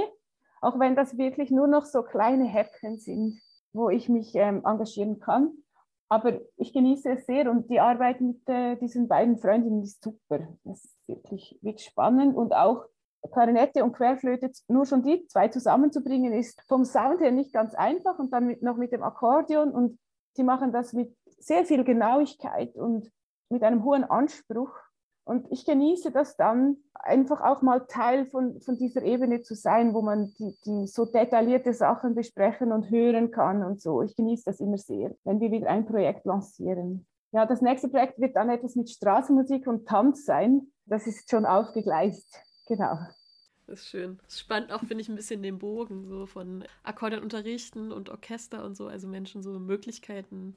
auch 0.60 0.78
wenn 0.78 0.94
das 0.94 1.18
wirklich 1.18 1.50
nur 1.50 1.66
noch 1.66 1.84
so 1.84 2.02
kleine 2.02 2.44
Häppchen 2.44 2.98
sind, 2.98 3.40
wo 3.72 3.90
ich 3.90 4.08
mich 4.08 4.34
ähm, 4.34 4.62
engagieren 4.64 5.18
kann. 5.18 5.52
Aber 6.08 6.40
ich 6.56 6.72
genieße 6.72 7.10
es 7.10 7.26
sehr 7.26 7.50
und 7.50 7.70
die 7.70 7.80
Arbeit 7.80 8.20
mit 8.20 8.46
äh, 8.46 8.76
diesen 8.76 9.08
beiden 9.08 9.38
Freundinnen 9.38 9.82
ist 9.82 10.02
super. 10.02 10.46
Das 10.62 10.84
ist 10.84 11.08
wirklich, 11.08 11.58
wirklich 11.62 11.86
spannend 11.86 12.36
und 12.36 12.54
auch 12.54 12.84
Klarinette 13.30 13.84
und 13.84 13.92
Querflöte, 13.92 14.50
nur 14.68 14.86
schon 14.86 15.02
die 15.02 15.26
zwei 15.26 15.48
zusammenzubringen, 15.48 16.32
ist 16.32 16.60
vom 16.68 16.84
Sound 16.84 17.20
her 17.20 17.30
nicht 17.30 17.52
ganz 17.52 17.74
einfach 17.74 18.18
und 18.18 18.32
dann 18.32 18.46
mit, 18.46 18.62
noch 18.62 18.76
mit 18.76 18.92
dem 18.92 19.02
Akkordeon 19.02 19.70
und 19.70 19.98
sie 20.34 20.42
machen 20.42 20.72
das 20.72 20.92
mit 20.92 21.16
sehr 21.38 21.64
viel 21.64 21.84
Genauigkeit 21.84 22.74
und 22.76 23.10
mit 23.48 23.62
einem 23.62 23.84
hohen 23.84 24.04
Anspruch. 24.04 24.72
Und 25.24 25.46
ich 25.52 25.64
genieße 25.64 26.10
das 26.10 26.36
dann, 26.36 26.78
einfach 26.94 27.40
auch 27.40 27.62
mal 27.62 27.86
Teil 27.86 28.26
von, 28.26 28.60
von 28.60 28.76
dieser 28.76 29.02
Ebene 29.02 29.42
zu 29.42 29.54
sein, 29.54 29.94
wo 29.94 30.02
man 30.02 30.32
die, 30.38 30.56
die 30.64 30.86
so 30.88 31.04
detaillierte 31.04 31.74
Sachen 31.74 32.14
besprechen 32.14 32.72
und 32.72 32.90
hören 32.90 33.30
kann 33.30 33.62
und 33.62 33.80
so. 33.80 34.02
Ich 34.02 34.16
genieße 34.16 34.44
das 34.46 34.58
immer 34.58 34.78
sehr, 34.78 35.14
wenn 35.24 35.40
wir 35.40 35.52
wieder 35.52 35.68
ein 35.68 35.86
Projekt 35.86 36.24
lancieren. 36.24 37.06
Ja, 37.32 37.46
das 37.46 37.62
nächste 37.62 37.88
Projekt 37.88 38.18
wird 38.20 38.36
dann 38.36 38.50
etwas 38.50 38.74
mit 38.74 38.90
Straßenmusik 38.90 39.66
und 39.66 39.86
Tanz 39.86 40.24
sein. 40.24 40.72
Das 40.86 41.06
ist 41.06 41.30
schon 41.30 41.46
aufgegleist. 41.46 42.42
Genau. 42.66 42.98
Das 43.66 43.80
ist 43.80 43.88
schön. 43.88 44.18
Das 44.24 44.40
spannt 44.40 44.72
auch, 44.72 44.80
finde 44.80 45.00
ich, 45.00 45.08
ein 45.08 45.16
bisschen 45.16 45.42
den 45.42 45.58
Bogen 45.58 46.06
so 46.06 46.26
von 46.26 46.64
Akkordeon 46.82 47.22
unterrichten 47.22 47.92
und 47.92 48.10
Orchester 48.10 48.64
und 48.64 48.76
so, 48.76 48.88
also 48.88 49.08
Menschen 49.08 49.42
so 49.42 49.58
Möglichkeiten 49.58 50.56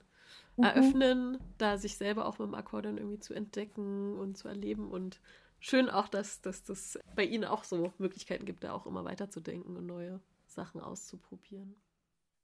mhm. 0.58 0.64
eröffnen, 0.64 1.38
da 1.58 1.78
sich 1.78 1.98
selber 1.98 2.26
auch 2.26 2.40
mit 2.40 2.48
dem 2.48 2.56
Akkordeon 2.56 2.98
irgendwie 2.98 3.20
zu 3.20 3.34
entdecken 3.34 4.18
und 4.18 4.38
zu 4.38 4.48
erleben 4.48 4.90
und 4.90 5.20
schön 5.60 5.90
auch, 5.90 6.08
dass, 6.08 6.42
dass 6.42 6.64
das 6.64 7.00
bei 7.16 7.24
Ihnen 7.24 7.46
auch 7.46 7.64
so 7.64 7.94
Möglichkeiten 7.98 8.46
gibt, 8.46 8.64
da 8.64 8.74
auch 8.74 8.86
immer 8.86 9.06
weiterzudenken 9.06 9.78
und 9.78 9.86
neue 9.86 10.20
Sachen 10.48 10.82
auszuprobieren. 10.82 11.76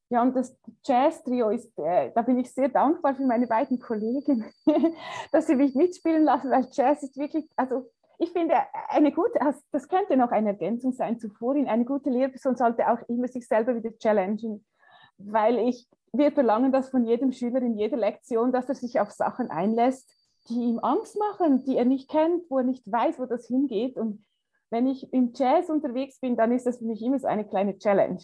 Ja, 0.10 0.22
und 0.22 0.36
das 0.36 0.58
Jazz-Trio 0.84 1.52
ist, 1.52 1.72
äh, 1.78 2.12
da 2.14 2.22
bin 2.22 2.38
ich 2.38 2.52
sehr 2.52 2.68
dankbar 2.68 3.16
für 3.16 3.26
meine 3.26 3.48
beiden 3.48 3.80
Kollegen, 3.80 4.44
dass 5.32 5.48
sie 5.48 5.56
mich 5.56 5.74
mitspielen 5.74 6.26
lassen, 6.26 6.52
weil 6.52 6.68
Jazz 6.72 7.02
ist 7.02 7.16
wirklich, 7.18 7.50
also 7.56 7.90
ich 8.22 8.32
finde, 8.32 8.54
eine 8.90 9.12
gute, 9.12 9.40
das 9.72 9.88
könnte 9.88 10.16
noch 10.16 10.30
eine 10.30 10.50
Ergänzung 10.50 10.92
sein 10.94 11.20
zu 11.20 11.30
vorhin, 11.30 11.68
eine 11.68 11.86
gute 11.86 12.12
Lehrperson 12.12 12.56
sollte 12.56 12.88
auch 12.88 13.00
immer 13.10 13.28
sich 13.28 13.48
selber 13.48 13.76
wieder 13.76 13.98
challengen, 13.98 14.64
weil 15.18 15.58
ich, 15.58 15.90
wir 16.14 16.32
verlangen 16.32 16.72
das 16.72 16.90
von 16.90 17.04
jedem 17.04 17.32
Schüler 17.32 17.64
in 17.64 17.76
jeder 17.76 17.98
Lektion, 17.98 18.52
dass 18.52 18.70
er 18.70 18.76
sich 18.76 19.00
auf 19.00 19.10
Sachen 19.10 19.50
einlässt, 19.50 20.16
die 20.50 20.62
ihm 20.62 20.78
Angst 20.80 21.18
machen, 21.18 21.64
die 21.66 21.78
er 21.78 21.86
nicht 21.86 22.12
kennt, 22.12 22.44
wo 22.50 22.60
er 22.60 22.64
nicht 22.64 22.90
weiß, 22.92 23.18
wo 23.18 23.26
das 23.26 23.48
hingeht. 23.48 23.98
Und 23.98 24.24
wenn 24.70 24.86
ich 24.86 25.12
im 25.12 25.32
Jazz 25.34 25.70
unterwegs 25.70 26.20
bin, 26.20 26.38
dann 26.38 26.52
ist 26.52 26.68
das 26.68 26.78
für 26.78 26.86
mich 26.86 27.02
immer 27.02 27.18
so 27.18 27.28
eine 27.28 27.46
kleine 27.46 27.80
Challenge. 27.80 28.22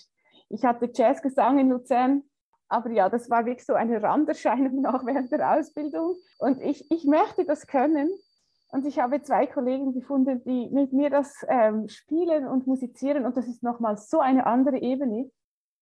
Ich 0.50 0.64
hatte 0.64 0.92
Jazzgesang 0.94 1.58
in 1.58 1.70
Luzern, 1.70 2.22
aber 2.70 2.92
ja, 2.92 3.10
das 3.10 3.32
war 3.32 3.48
wirklich 3.48 3.66
so 3.66 3.74
eine 3.74 4.02
Randerscheinung 4.04 4.82
noch 4.82 5.08
während 5.08 5.32
der 5.32 5.58
Ausbildung. 5.58 6.18
Und 6.38 6.62
ich, 6.62 6.86
ich 6.92 7.06
möchte 7.06 7.46
das 7.46 7.66
können, 7.66 8.12
und 8.70 8.86
ich 8.86 9.00
habe 9.00 9.22
zwei 9.22 9.48
Kollegen 9.48 9.94
gefunden, 9.94 10.44
die 10.44 10.70
mit 10.70 10.92
mir 10.92 11.10
das 11.10 11.46
ähm, 11.48 11.88
spielen 11.88 12.48
und 12.48 12.68
musizieren. 12.68 13.26
Und 13.26 13.38
das 13.38 13.48
ist 13.48 13.64
nochmal 13.64 13.98
so 13.98 14.20
eine 14.20 14.46
andere 14.46 14.78
Ebene 14.80 15.32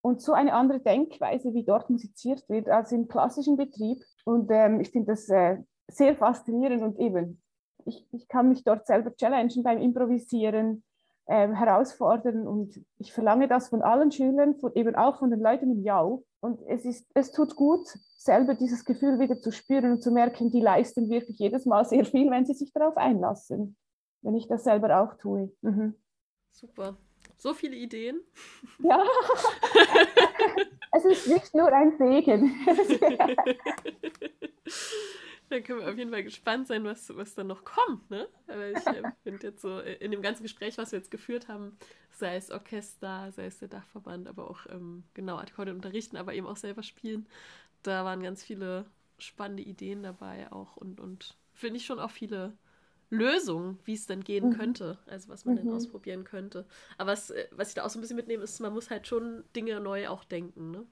und 0.01 0.21
so 0.21 0.33
eine 0.33 0.53
andere 0.53 0.79
Denkweise, 0.79 1.53
wie 1.53 1.63
dort 1.63 1.89
musiziert 1.89 2.47
wird, 2.47 2.69
als 2.69 2.91
im 2.91 3.07
klassischen 3.07 3.57
Betrieb. 3.57 4.03
Und 4.23 4.51
ähm, 4.51 4.79
ich 4.81 4.91
finde 4.91 5.13
das 5.13 5.27
äh, 5.29 5.57
sehr 5.88 6.15
faszinierend 6.15 6.83
und 6.83 6.99
eben, 6.99 7.41
ich, 7.86 8.07
ich 8.11 8.27
kann 8.27 8.49
mich 8.49 8.63
dort 8.63 8.86
selber 8.86 9.15
challengen 9.15 9.63
beim 9.63 9.79
Improvisieren, 9.79 10.83
äh, 11.28 11.47
herausfordern 11.49 12.47
und 12.47 12.80
ich 12.99 13.13
verlange 13.13 13.47
das 13.47 13.69
von 13.69 13.82
allen 13.82 14.11
Schülern, 14.11 14.55
von, 14.55 14.73
eben 14.76 14.95
auch 14.95 15.19
von 15.19 15.32
den 15.32 15.39
Leuten 15.39 15.71
im 15.71 15.84
Jau. 15.84 16.23
Und 16.39 16.61
es, 16.67 16.86
ist, 16.86 17.09
es 17.15 17.32
tut 17.32 17.55
gut, 17.55 17.88
selber 18.17 18.53
dieses 18.55 18.86
Gefühl 18.86 19.19
wieder 19.19 19.39
zu 19.39 19.51
spüren 19.51 19.93
und 19.93 20.03
zu 20.03 20.11
merken, 20.11 20.51
die 20.51 20.61
leisten 20.61 21.09
wirklich 21.09 21.39
jedes 21.39 21.65
Mal 21.65 21.86
sehr 21.86 22.05
viel, 22.05 22.30
wenn 22.30 22.45
sie 22.45 22.53
sich 22.53 22.71
darauf 22.73 22.97
einlassen, 22.97 23.76
wenn 24.21 24.36
ich 24.36 24.47
das 24.47 24.63
selber 24.63 25.01
auch 25.01 25.15
tue. 25.17 25.51
Mhm. 25.61 25.95
Super. 26.51 26.97
So 27.38 27.53
viele 27.53 27.76
Ideen. 27.76 28.21
Ja, 28.80 29.03
es 30.91 31.05
ist 31.05 31.28
nicht 31.28 31.55
nur 31.55 31.71
ein 31.71 31.97
Segen. 31.97 32.55
Da 35.49 35.59
können 35.59 35.79
wir 35.79 35.89
auf 35.89 35.97
jeden 35.97 36.11
Fall 36.11 36.23
gespannt 36.23 36.67
sein, 36.67 36.83
was, 36.83 37.15
was 37.15 37.35
dann 37.35 37.47
noch 37.47 37.63
kommt. 37.63 38.09
Ne? 38.09 38.27
Aber 38.47 38.69
ich 38.69 38.87
äh, 38.87 39.03
finde 39.23 39.47
jetzt 39.47 39.61
so, 39.61 39.79
in 39.79 40.11
dem 40.11 40.21
ganzen 40.21 40.43
Gespräch, 40.43 40.77
was 40.77 40.91
wir 40.91 40.99
jetzt 40.99 41.11
geführt 41.11 41.47
haben, 41.47 41.77
sei 42.11 42.35
es 42.35 42.49
Orchester, 42.51 43.31
sei 43.31 43.45
es 43.45 43.59
der 43.59 43.67
Dachverband, 43.67 44.27
aber 44.27 44.49
auch 44.49 44.65
ähm, 44.69 45.03
genau 45.13 45.37
Akkorde 45.37 45.73
unterrichten, 45.73 46.17
aber 46.17 46.33
eben 46.33 46.47
auch 46.47 46.57
selber 46.57 46.83
spielen, 46.83 47.27
da 47.83 48.05
waren 48.05 48.23
ganz 48.23 48.43
viele 48.43 48.85
spannende 49.17 49.63
Ideen 49.63 50.03
dabei 50.03 50.51
auch 50.51 50.77
und, 50.77 50.99
und 50.99 51.37
finde 51.53 51.77
ich 51.77 51.85
schon 51.85 51.99
auch 51.99 52.11
viele 52.11 52.57
Lösungen, 53.09 53.79
wie 53.85 53.93
es 53.93 54.07
dann 54.07 54.23
gehen 54.23 54.49
mhm. 54.49 54.57
könnte, 54.57 54.97
also 55.05 55.29
was 55.29 55.45
man 55.45 55.55
mhm. 55.55 55.59
denn 55.59 55.71
ausprobieren 55.71 56.23
könnte. 56.23 56.65
Aber 56.97 57.11
was, 57.11 57.29
äh, 57.29 57.47
was 57.51 57.69
ich 57.69 57.75
da 57.75 57.85
auch 57.85 57.89
so 57.89 57.99
ein 57.99 58.01
bisschen 58.01 58.17
mitnehme, 58.17 58.43
ist, 58.43 58.59
man 58.59 58.73
muss 58.73 58.89
halt 58.89 59.07
schon 59.07 59.43
Dinge 59.55 59.79
neu 59.79 60.07
auch 60.09 60.23
denken. 60.23 60.71
Ne? 60.71 60.85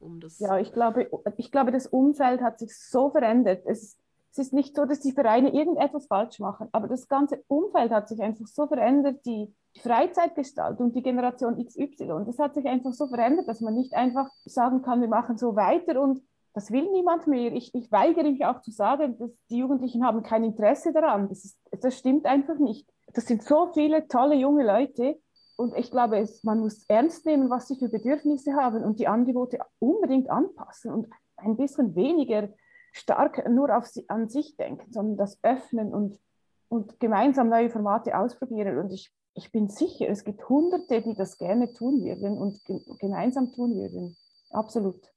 Um 0.00 0.20
das. 0.20 0.38
Ja, 0.38 0.58
ich 0.58 0.72
glaube, 0.72 1.08
ich 1.36 1.50
glaube, 1.50 1.72
das 1.72 1.86
Umfeld 1.86 2.40
hat 2.40 2.58
sich 2.58 2.76
so 2.76 3.10
verändert. 3.10 3.64
Es, 3.66 3.96
es 4.32 4.38
ist 4.38 4.52
nicht 4.52 4.76
so, 4.76 4.84
dass 4.84 5.00
die 5.00 5.12
Vereine 5.12 5.52
irgendetwas 5.52 6.06
falsch 6.06 6.38
machen, 6.38 6.68
aber 6.72 6.88
das 6.88 7.08
ganze 7.08 7.42
Umfeld 7.48 7.90
hat 7.90 8.08
sich 8.08 8.20
einfach 8.20 8.46
so 8.46 8.66
verändert, 8.66 9.24
die, 9.26 9.52
Freizeitgestaltung, 9.78 10.92
die 10.92 11.02
Generation 11.02 11.56
XY, 11.64 12.24
das 12.26 12.38
hat 12.38 12.54
sich 12.54 12.66
einfach 12.66 12.92
so 12.92 13.06
verändert, 13.06 13.48
dass 13.48 13.60
man 13.60 13.74
nicht 13.74 13.94
einfach 13.94 14.28
sagen 14.44 14.82
kann, 14.82 15.00
wir 15.00 15.08
machen 15.08 15.38
so 15.38 15.56
weiter 15.56 16.00
und 16.00 16.22
das 16.54 16.72
will 16.72 16.90
niemand 16.90 17.26
mehr. 17.26 17.52
Ich, 17.52 17.74
ich 17.74 17.92
weigere 17.92 18.24
mich 18.24 18.44
auch 18.44 18.60
zu 18.62 18.70
sagen, 18.70 19.16
dass 19.18 19.30
die 19.46 19.58
Jugendlichen 19.58 20.04
haben 20.04 20.22
kein 20.22 20.42
Interesse 20.42 20.92
daran. 20.92 21.28
Das, 21.28 21.44
ist, 21.44 21.58
das 21.70 21.96
stimmt 21.96 22.26
einfach 22.26 22.58
nicht. 22.58 22.88
Das 23.14 23.26
sind 23.26 23.42
so 23.42 23.70
viele 23.72 24.08
tolle 24.08 24.34
junge 24.34 24.64
Leute, 24.64 25.18
und 25.58 25.76
ich 25.76 25.90
glaube, 25.90 26.18
es, 26.18 26.44
man 26.44 26.60
muss 26.60 26.84
ernst 26.86 27.26
nehmen, 27.26 27.50
was 27.50 27.66
sie 27.66 27.76
für 27.76 27.88
Bedürfnisse 27.88 28.54
haben 28.54 28.84
und 28.84 29.00
die 29.00 29.08
Angebote 29.08 29.58
unbedingt 29.80 30.30
anpassen 30.30 30.92
und 30.92 31.08
ein 31.36 31.56
bisschen 31.56 31.96
weniger 31.96 32.48
stark 32.92 33.48
nur 33.50 33.76
auf 33.76 33.84
sie, 33.86 34.08
an 34.08 34.28
sich 34.28 34.56
denken, 34.56 34.92
sondern 34.92 35.16
das 35.16 35.42
öffnen 35.42 35.92
und, 35.92 36.20
und 36.68 37.00
gemeinsam 37.00 37.48
neue 37.48 37.70
Formate 37.70 38.16
ausprobieren. 38.16 38.78
Und 38.78 38.92
ich, 38.92 39.12
ich 39.34 39.50
bin 39.50 39.68
sicher, 39.68 40.08
es 40.08 40.22
gibt 40.22 40.48
Hunderte, 40.48 41.02
die 41.02 41.14
das 41.14 41.38
gerne 41.38 41.72
tun 41.72 42.04
würden 42.04 42.38
und 42.38 42.64
ge 42.64 42.80
gemeinsam 43.00 43.52
tun 43.52 43.74
würden. 43.74 44.16
Absolut. 44.50 45.12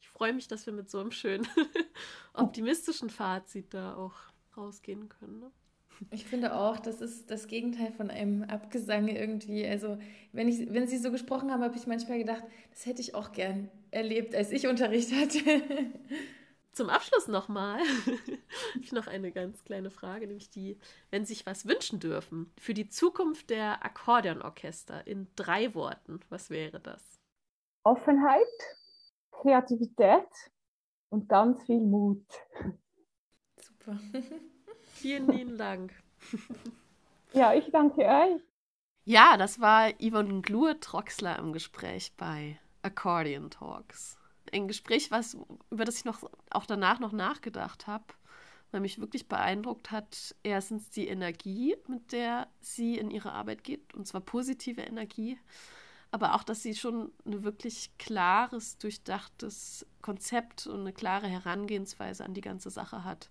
Ich 0.00 0.08
freue 0.08 0.32
mich, 0.32 0.48
dass 0.48 0.64
wir 0.64 0.72
mit 0.72 0.88
so 0.88 1.00
einem 1.00 1.10
schönen 1.10 1.46
optimistischen 2.32 3.10
Fazit 3.10 3.74
da 3.74 3.94
auch 3.94 4.14
rausgehen 4.56 5.10
können. 5.10 5.40
Ne? 5.40 5.52
Ich 6.10 6.24
finde 6.24 6.54
auch, 6.54 6.78
das 6.78 7.00
ist 7.00 7.30
das 7.30 7.46
Gegenteil 7.46 7.92
von 7.92 8.10
einem 8.10 8.42
Abgesang 8.44 9.08
irgendwie. 9.08 9.66
Also, 9.66 9.98
wenn, 10.32 10.48
ich, 10.48 10.72
wenn 10.72 10.86
Sie 10.86 10.98
so 10.98 11.10
gesprochen 11.10 11.50
haben, 11.50 11.62
habe 11.62 11.76
ich 11.76 11.86
manchmal 11.86 12.18
gedacht, 12.18 12.44
das 12.70 12.86
hätte 12.86 13.00
ich 13.00 13.14
auch 13.14 13.32
gern 13.32 13.68
erlebt, 13.90 14.34
als 14.34 14.50
ich 14.50 14.66
Unterricht 14.66 15.12
hatte. 15.12 15.38
Zum 16.72 16.88
Abschluss 16.88 17.28
nochmal 17.28 17.80
habe 18.06 18.80
ich 18.80 18.92
noch 18.92 19.06
eine 19.06 19.30
ganz 19.30 19.62
kleine 19.62 19.90
Frage, 19.90 20.26
nämlich 20.26 20.48
die, 20.48 20.78
wenn 21.10 21.26
Sie 21.26 21.34
sich 21.34 21.44
was 21.44 21.66
wünschen 21.66 22.00
dürfen 22.00 22.50
für 22.56 22.72
die 22.72 22.88
Zukunft 22.88 23.50
der 23.50 23.84
Akkordeonorchester 23.84 25.06
in 25.06 25.28
drei 25.36 25.74
Worten, 25.74 26.20
was 26.30 26.48
wäre 26.48 26.80
das? 26.80 27.20
Offenheit, 27.84 28.46
Kreativität 29.32 30.28
und 31.10 31.28
ganz 31.28 31.62
viel 31.64 31.80
Mut. 31.80 32.24
Super. 33.60 34.00
Vielen 35.02 35.26
lieben 35.26 35.58
Dank. 35.58 35.92
Ja, 37.34 37.54
ich 37.54 37.70
danke 37.70 38.02
euch. 38.02 38.42
Ja, 39.06 39.38
das 39.38 39.58
war 39.58 39.90
Yvonne 39.92 40.42
Glur-Troxler 40.42 41.38
im 41.38 41.54
Gespräch 41.54 42.12
bei 42.18 42.60
Accordion 42.82 43.48
Talks. 43.48 44.18
Ein 44.52 44.68
Gespräch, 44.68 45.10
was, 45.10 45.38
über 45.70 45.86
das 45.86 45.96
ich 45.96 46.04
noch, 46.04 46.30
auch 46.50 46.66
danach 46.66 47.00
noch 47.00 47.12
nachgedacht 47.12 47.86
habe, 47.86 48.04
weil 48.70 48.82
mich 48.82 49.00
wirklich 49.00 49.28
beeindruckt 49.28 49.90
hat, 49.90 50.34
erstens 50.42 50.90
die 50.90 51.08
Energie, 51.08 51.74
mit 51.88 52.12
der 52.12 52.48
sie 52.60 52.98
in 52.98 53.10
ihre 53.10 53.32
Arbeit 53.32 53.64
geht, 53.64 53.94
und 53.94 54.06
zwar 54.06 54.20
positive 54.20 54.82
Energie, 54.82 55.38
aber 56.10 56.34
auch, 56.34 56.44
dass 56.44 56.62
sie 56.62 56.74
schon 56.74 57.12
ein 57.24 57.44
wirklich 57.44 57.92
klares, 57.98 58.76
durchdachtes 58.76 59.86
Konzept 60.02 60.66
und 60.66 60.80
eine 60.80 60.92
klare 60.92 61.28
Herangehensweise 61.28 62.26
an 62.26 62.34
die 62.34 62.42
ganze 62.42 62.68
Sache 62.68 63.04
hat 63.04 63.30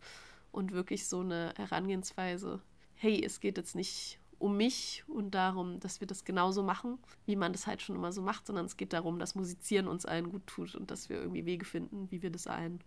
und 0.52 0.72
wirklich 0.72 1.08
so 1.08 1.22
eine 1.22 1.54
Herangehensweise, 1.58 2.62
hey, 2.95 3.24
es 3.24 3.39
geht 3.39 3.58
jetzt 3.58 3.76
nicht 3.76 4.20
um 4.39 4.58
mich 4.58 5.04
und 5.08 5.32
darum, 5.32 5.80
dass 5.80 5.99
wir 5.99 6.08
das 6.08 6.26
genauso 6.26 6.64
machen, 6.64 6.97
wie 7.26 7.36
man 7.36 7.54
das 7.54 7.68
halt 7.68 7.82
schon 7.82 7.95
immer 7.95 8.12
so 8.12 8.22
macht, 8.22 8.47
sondern 8.47 8.66
es 8.66 8.76
geht 8.78 8.93
darum, 8.93 9.20
dass 9.20 9.36
Musizieren 9.36 9.88
uns 9.88 10.06
allen 10.06 10.32
gut 10.32 10.47
tut 10.47 10.76
und 10.76 10.89
dass 10.91 11.10
wir 11.10 11.18
irgendwie 11.18 11.45
Wege 11.45 11.66
finden, 11.66 12.10
wie 12.12 12.22
wir 12.22 12.32
das 12.32 12.47
allen 12.47 12.84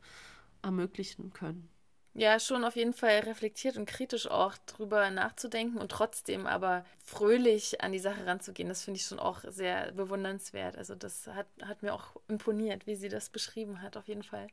ermöglichen 0.63 1.33
können. 1.33 1.69
Ja, 2.17 2.39
schon 2.39 2.65
auf 2.65 2.77
jeden 2.77 2.93
Fall 2.93 3.21
reflektiert 3.21 3.77
und 3.77 3.87
kritisch 3.87 4.29
auch 4.29 4.57
drüber 4.67 5.11
nachzudenken 5.11 5.79
und 5.79 5.91
trotzdem 5.91 6.47
aber 6.47 6.85
fröhlich 7.01 7.81
an 7.81 7.91
die 7.91 7.99
Sache 7.99 8.25
ranzugehen. 8.25 8.69
Das 8.69 8.85
finde 8.85 8.99
ich 8.99 9.07
schon 9.07 9.19
auch 9.19 9.41
sehr 9.49 9.91
bewundernswert. 9.93 10.77
Also 10.77 10.95
das 10.95 11.27
hat, 11.27 11.49
hat 11.63 11.83
mir 11.83 11.93
auch 11.93 12.15
imponiert, 12.29 12.87
wie 12.87 12.95
sie 12.95 13.09
das 13.09 13.31
beschrieben 13.31 13.83
hat, 13.83 13.97
auf 13.97 14.07
jeden 14.07 14.23
Fall. 14.23 14.47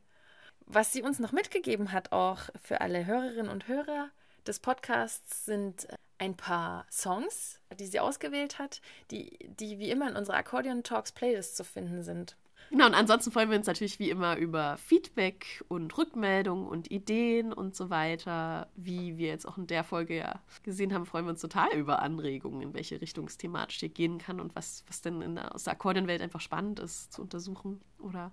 Was 0.66 0.92
sie 0.92 1.02
uns 1.02 1.18
noch 1.18 1.32
mitgegeben 1.32 1.92
hat, 1.92 2.12
auch 2.12 2.40
für 2.62 2.80
alle 2.80 3.06
Hörerinnen 3.06 3.50
und 3.50 3.68
Hörer 3.68 4.10
des 4.46 4.58
Podcasts, 4.58 5.44
sind 5.44 5.86
ein 6.18 6.36
paar 6.36 6.86
Songs, 6.90 7.58
die 7.78 7.86
sie 7.86 8.00
ausgewählt 8.00 8.58
hat, 8.58 8.80
die, 9.10 9.38
die 9.58 9.78
wie 9.78 9.90
immer 9.90 10.08
in 10.08 10.16
unserer 10.16 10.36
Accordion 10.36 10.82
Talks 10.82 11.12
Playlist 11.12 11.56
zu 11.56 11.64
finden 11.64 12.02
sind. 12.02 12.36
Genau, 12.70 12.86
und 12.86 12.94
ansonsten 12.94 13.32
freuen 13.32 13.50
wir 13.50 13.58
uns 13.58 13.66
natürlich 13.66 13.98
wie 13.98 14.08
immer 14.08 14.36
über 14.36 14.78
Feedback 14.78 15.62
und 15.68 15.96
Rückmeldungen 15.98 16.66
und 16.66 16.90
Ideen 16.90 17.52
und 17.52 17.76
so 17.76 17.90
weiter. 17.90 18.68
Wie 18.76 19.18
wir 19.18 19.28
jetzt 19.28 19.46
auch 19.46 19.58
in 19.58 19.66
der 19.66 19.84
Folge 19.84 20.16
ja 20.16 20.40
gesehen 20.62 20.94
haben, 20.94 21.04
freuen 21.04 21.26
wir 21.26 21.30
uns 21.30 21.40
total 21.40 21.70
über 21.74 22.00
Anregungen, 22.00 22.62
in 22.62 22.72
welche 22.72 23.00
Richtung 23.00 23.26
es 23.26 23.36
thematisch 23.36 23.80
hier 23.80 23.90
gehen 23.90 24.18
kann 24.18 24.40
und 24.40 24.54
was, 24.54 24.84
was 24.86 25.02
denn 25.02 25.20
in 25.20 25.34
der, 25.34 25.54
aus 25.54 25.64
der 25.64 25.74
Akkordeonwelt 25.74 26.22
einfach 26.22 26.40
spannend 26.40 26.80
ist 26.80 27.12
zu 27.12 27.20
untersuchen 27.20 27.82
oder 27.98 28.32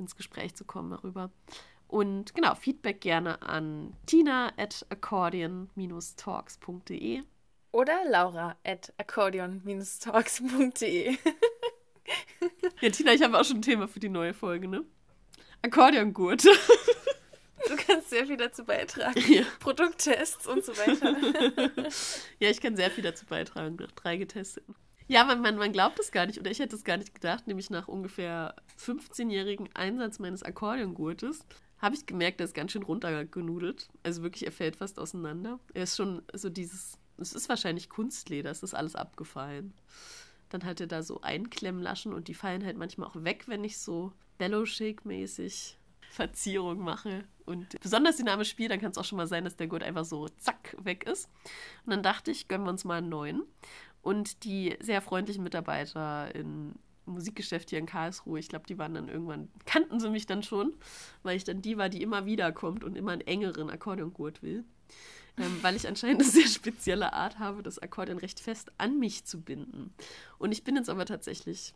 ins 0.00 0.16
Gespräch 0.16 0.54
zu 0.54 0.64
kommen 0.64 0.90
darüber. 0.90 1.30
Und 1.86 2.34
genau, 2.34 2.54
Feedback 2.54 3.00
gerne 3.00 3.40
an 3.42 3.94
tina 4.06 4.52
at 4.56 4.86
accordion-talks.de 4.90 7.22
oder 7.72 8.00
laura 8.08 8.56
at 8.64 8.92
accordion-talks.de. 8.98 11.18
ja, 12.80 12.90
Tina, 12.90 13.12
ich 13.12 13.22
habe 13.22 13.38
auch 13.38 13.44
schon 13.44 13.58
ein 13.58 13.62
Thema 13.62 13.86
für 13.88 14.00
die 14.00 14.08
neue 14.08 14.34
Folge, 14.34 14.66
ne? 14.68 14.84
Akkordeongurt. 15.62 16.46
Du 17.68 17.76
kannst 17.76 18.10
sehr 18.10 18.26
viel 18.26 18.38
dazu 18.38 18.64
beitragen. 18.64 19.20
Ja. 19.28 19.42
Produkttests 19.58 20.46
und 20.46 20.64
so 20.64 20.72
weiter. 20.78 21.14
ja, 22.38 22.48
ich 22.48 22.58
kann 22.60 22.74
sehr 22.74 22.90
viel 22.90 23.04
dazu 23.04 23.26
beitragen, 23.26 23.76
nach 23.76 23.92
drei 23.92 24.16
getesteten. 24.16 24.74
Ja, 25.10 25.24
man, 25.24 25.40
man, 25.40 25.56
man 25.56 25.72
glaubt 25.72 25.98
es 25.98 26.12
gar 26.12 26.26
nicht, 26.26 26.38
oder 26.38 26.52
ich 26.52 26.60
hätte 26.60 26.76
es 26.76 26.84
gar 26.84 26.96
nicht 26.96 27.12
gedacht, 27.12 27.48
nämlich 27.48 27.68
nach 27.68 27.88
ungefähr 27.88 28.54
15-jährigen 28.78 29.68
Einsatz 29.74 30.20
meines 30.20 30.44
Akkordeongurtes 30.44 31.44
habe 31.78 31.96
ich 31.96 32.06
gemerkt, 32.06 32.40
er 32.40 32.44
ist 32.44 32.54
ganz 32.54 32.70
schön 32.70 32.84
runtergenudelt. 32.84 33.88
Also 34.04 34.22
wirklich, 34.22 34.46
er 34.46 34.52
fällt 34.52 34.76
fast 34.76 35.00
auseinander. 35.00 35.58
Er 35.74 35.82
ist 35.82 35.96
schon 35.96 36.22
so 36.32 36.48
dieses, 36.48 36.96
es 37.18 37.32
ist 37.32 37.48
wahrscheinlich 37.48 37.88
Kunstleder, 37.88 38.52
es 38.52 38.62
ist 38.62 38.72
alles 38.72 38.94
abgefallen. 38.94 39.74
Dann 40.48 40.64
hat 40.64 40.80
er 40.80 40.86
da 40.86 41.02
so 41.02 41.20
Einklemmlaschen 41.22 42.12
und 42.14 42.28
die 42.28 42.34
fallen 42.34 42.64
halt 42.64 42.76
manchmal 42.76 43.08
auch 43.08 43.24
weg, 43.24 43.48
wenn 43.48 43.64
ich 43.64 43.78
so 43.78 44.12
Bellow-Shake-mäßig 44.38 45.76
Verzierung 46.10 46.80
mache 46.80 47.24
und 47.46 47.80
besonders 47.80 48.16
dynamisch 48.16 48.50
spiele, 48.50 48.70
dann 48.70 48.80
kann 48.80 48.90
es 48.90 48.98
auch 48.98 49.04
schon 49.04 49.16
mal 49.16 49.28
sein, 49.28 49.44
dass 49.44 49.56
der 49.56 49.68
Gurt 49.68 49.82
einfach 49.82 50.04
so 50.04 50.28
zack 50.28 50.76
weg 50.82 51.04
ist. 51.04 51.28
Und 51.84 51.92
dann 51.92 52.02
dachte 52.02 52.30
ich, 52.30 52.48
gönnen 52.48 52.66
wir 52.66 52.70
uns 52.70 52.84
mal 52.84 52.98
einen 52.98 53.08
neuen. 53.08 53.42
Und 54.02 54.44
die 54.44 54.76
sehr 54.80 55.02
freundlichen 55.02 55.44
Mitarbeiter 55.44 56.34
im 56.34 56.74
Musikgeschäft 57.06 57.70
hier 57.70 57.78
in 57.78 57.86
Karlsruhe, 57.86 58.38
ich 58.38 58.48
glaube, 58.48 58.66
die 58.66 58.78
waren 58.78 58.94
dann 58.94 59.08
irgendwann, 59.08 59.48
kannten 59.66 60.00
sie 60.00 60.10
mich 60.10 60.26
dann 60.26 60.42
schon, 60.42 60.74
weil 61.22 61.36
ich 61.36 61.44
dann 61.44 61.62
die 61.62 61.76
war, 61.76 61.88
die 61.88 62.02
immer 62.02 62.24
wieder 62.26 62.52
kommt 62.52 62.84
und 62.84 62.96
immer 62.96 63.12
einen 63.12 63.22
engeren 63.22 63.70
Akkordeongurt 63.70 64.42
will. 64.42 64.64
Ähm, 65.36 65.58
weil 65.62 65.76
ich 65.76 65.86
anscheinend 65.86 66.20
eine 66.22 66.30
sehr 66.30 66.48
spezielle 66.48 67.12
Art 67.12 67.38
habe, 67.38 67.62
das 67.62 67.78
Akkordeon 67.78 68.18
recht 68.18 68.40
fest 68.40 68.72
an 68.78 68.98
mich 68.98 69.24
zu 69.24 69.40
binden. 69.40 69.92
Und 70.38 70.52
ich 70.52 70.64
bin 70.64 70.76
jetzt 70.76 70.90
aber 70.90 71.06
tatsächlich 71.06 71.74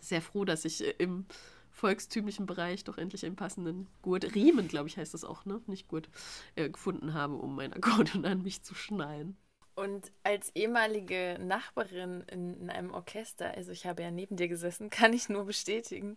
sehr 0.00 0.22
froh, 0.22 0.44
dass 0.44 0.64
ich 0.64 0.84
äh, 0.84 0.94
im 0.98 1.26
volkstümlichen 1.70 2.46
Bereich 2.46 2.84
doch 2.84 2.96
endlich 2.96 3.24
einen 3.26 3.36
passenden 3.36 3.86
Gurt, 4.00 4.34
Riemen, 4.34 4.66
glaube 4.66 4.88
ich, 4.88 4.96
heißt 4.96 5.12
das 5.12 5.24
auch, 5.24 5.44
ne? 5.44 5.60
Nicht 5.66 5.88
Gurt, 5.88 6.08
äh, 6.54 6.70
gefunden 6.70 7.12
habe, 7.12 7.34
um 7.34 7.54
mein 7.54 7.72
Akkordeon 7.72 8.24
an 8.24 8.42
mich 8.42 8.62
zu 8.62 8.74
schnallen. 8.74 9.36
Und 9.76 10.10
als 10.22 10.50
ehemalige 10.54 11.36
Nachbarin 11.38 12.24
in, 12.32 12.54
in, 12.62 12.70
einem 12.70 12.94
Orchester, 12.94 13.52
also 13.54 13.72
ich 13.72 13.84
habe 13.84 14.02
ja 14.02 14.10
neben 14.10 14.36
dir 14.36 14.48
gesessen, 14.48 14.90
kann 14.90 15.12
ich 15.12 15.28
nur 15.28 15.44
bestätigen, 15.44 16.16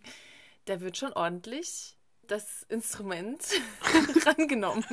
da 0.64 0.80
wird 0.80 0.96
schon 0.96 1.12
ordentlich 1.12 1.96
das 2.22 2.64
Instrument 2.68 3.42
rangenommen. 4.26 4.84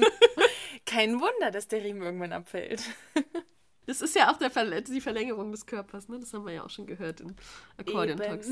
Kein 0.85 1.19
Wunder, 1.21 1.51
dass 1.51 1.67
der 1.67 1.83
Riemen 1.83 2.01
irgendwann 2.01 2.33
abfällt. 2.33 2.83
Das 3.85 4.01
ist 4.01 4.15
ja 4.15 4.31
auch 4.31 4.37
der 4.37 4.51
Verl 4.51 4.81
die 4.81 4.99
Verlängerung 4.99 5.51
des 5.51 5.65
Körpers, 5.65 6.09
ne? 6.09 6.19
Das 6.19 6.33
haben 6.33 6.45
wir 6.45 6.53
ja 6.53 6.65
auch 6.65 6.69
schon 6.69 6.87
gehört 6.87 7.21
in 7.21 7.35
Accordion 7.77 8.17
Talks. 8.17 8.49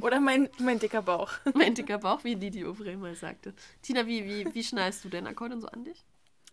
Oder 0.00 0.18
mein, 0.18 0.48
mein 0.58 0.80
dicker 0.80 1.02
Bauch. 1.02 1.30
mein 1.54 1.74
dicker 1.74 1.98
Bauch, 1.98 2.24
wie 2.24 2.34
Didi 2.34 2.64
Ovré 2.64 2.96
mal 2.96 3.14
sagte. 3.14 3.54
Tina, 3.82 4.06
wie, 4.06 4.24
wie, 4.24 4.52
wie 4.52 4.64
schnallst 4.64 5.04
du 5.04 5.08
denn 5.08 5.28
Akkordeon 5.28 5.60
so 5.60 5.68
an 5.68 5.84
dich? 5.84 6.04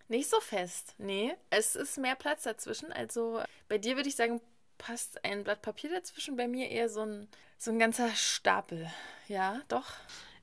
Nicht 0.07 0.29
so 0.29 0.39
fest, 0.39 0.93
nee. 0.97 1.33
Es 1.49 1.75
ist 1.75 1.97
mehr 1.97 2.15
Platz 2.15 2.43
dazwischen. 2.43 2.91
Also 2.91 3.41
bei 3.67 3.77
dir 3.77 3.95
würde 3.95 4.09
ich 4.09 4.15
sagen, 4.15 4.39
passt 4.77 5.23
ein 5.25 5.43
Blatt 5.43 5.61
Papier 5.61 5.89
dazwischen. 5.89 6.35
Bei 6.35 6.47
mir 6.47 6.69
eher 6.69 6.89
so 6.89 7.01
ein, 7.01 7.27
so 7.57 7.71
ein 7.71 7.79
ganzer 7.79 8.09
Stapel. 8.11 8.89
Ja, 9.27 9.61
doch. 9.67 9.93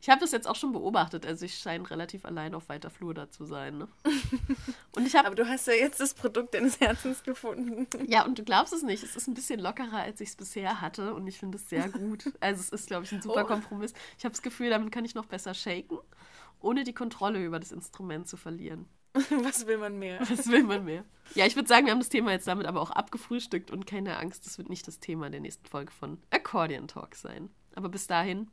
Ich 0.01 0.11
habe 0.11 0.21
das 0.21 0.33
jetzt 0.33 0.49
auch 0.49 0.57
schon 0.57 0.73
beobachtet. 0.73 1.25
Also 1.25 1.45
ich 1.45 1.57
scheine 1.57 1.89
relativ 1.89 2.25
allein 2.25 2.57
auf 2.57 2.69
weiter 2.69 2.91
Flur 2.91 3.15
da 3.15 3.31
zu 3.31 3.45
sein. 3.45 3.79
Ne? 3.79 3.89
Und 4.97 5.07
ich 5.07 5.15
hab, 5.15 5.27
Aber 5.27 5.37
du 5.37 5.47
hast 5.47 5.69
ja 5.69 5.75
jetzt 5.75 6.01
das 6.01 6.15
Produkt 6.15 6.55
deines 6.55 6.81
Herzens 6.81 7.23
gefunden. 7.23 7.87
Ja, 8.09 8.25
und 8.25 8.37
du 8.37 8.43
glaubst 8.43 8.73
es 8.73 8.83
nicht. 8.83 9.05
Es 9.05 9.15
ist 9.15 9.29
ein 9.29 9.35
bisschen 9.35 9.61
lockerer, 9.61 9.99
als 9.99 10.21
ich 10.21 10.31
es 10.31 10.37
bisher 10.37 10.81
hatte. 10.81 11.15
Und 11.15 11.29
ich 11.29 11.39
finde 11.39 11.57
es 11.57 11.69
sehr 11.69 11.89
gut. 11.89 12.25
Also 12.41 12.61
es 12.61 12.71
ist, 12.71 12.89
glaube 12.89 13.05
ich, 13.05 13.13
ein 13.13 13.23
super 13.23 13.45
oh. 13.45 13.47
Kompromiss. 13.47 13.95
Ich 14.19 14.25
habe 14.25 14.33
das 14.33 14.43
Gefühl, 14.43 14.71
damit 14.71 14.91
kann 14.91 15.05
ich 15.05 15.15
noch 15.15 15.27
besser 15.27 15.55
shaken, 15.55 15.99
ohne 16.61 16.83
die 16.83 16.95
Kontrolle 16.95 17.43
über 17.43 17.61
das 17.61 17.71
Instrument 17.71 18.27
zu 18.27 18.37
verlieren. 18.37 18.89
Was 19.45 19.67
will 19.67 19.79
man 19.79 19.99
mehr? 19.99 20.21
Was 20.21 20.49
will 20.49 20.65
man 20.65 20.85
mehr? 20.85 21.05
Ja, 21.35 21.47
ich 21.47 21.55
würde 21.55 21.69
sagen, 21.69 21.87
wir 21.87 21.93
haben 21.93 22.01
das 22.01 22.09
Thema 22.09 22.33
jetzt 22.33 22.47
damit 22.47 22.67
aber 22.67 22.81
auch 22.81 22.91
abgefrühstückt 22.91 23.71
und 23.71 23.87
keine 23.87 24.17
Angst, 24.17 24.47
das 24.47 24.59
wird 24.59 24.71
nicht 24.71 24.87
das 24.89 25.01
Thema 25.01 25.29
der 25.31 25.41
nächsten 25.41 25.67
Folge 25.67 25.93
von 25.93 26.19
Accordion 26.31 26.89
Talk 26.89 27.15
sein. 27.15 27.51
Aber 27.75 27.89
bis 27.89 28.07
dahin 28.07 28.51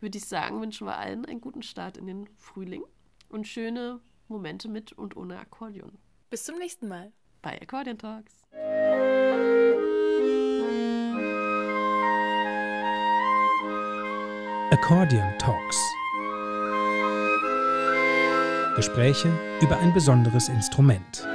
würde 0.00 0.18
ich 0.18 0.26
sagen, 0.26 0.60
wünschen 0.60 0.86
wir 0.86 0.98
allen 0.98 1.24
einen 1.24 1.40
guten 1.40 1.62
Start 1.62 1.96
in 1.96 2.06
den 2.06 2.28
Frühling 2.36 2.84
und 3.28 3.46
schöne 3.46 4.00
Momente 4.28 4.68
mit 4.68 4.92
und 4.92 5.16
ohne 5.16 5.38
Akkordeon. 5.38 5.98
Bis 6.30 6.44
zum 6.44 6.58
nächsten 6.58 6.88
Mal 6.88 7.12
bei 7.42 7.60
Accordion 7.60 7.98
Talks. 7.98 8.42
Accordion 14.72 15.38
Talks. 15.38 15.80
Gespräche 18.76 19.32
über 19.62 19.78
ein 19.78 19.94
besonderes 19.94 20.50
Instrument. 20.50 21.26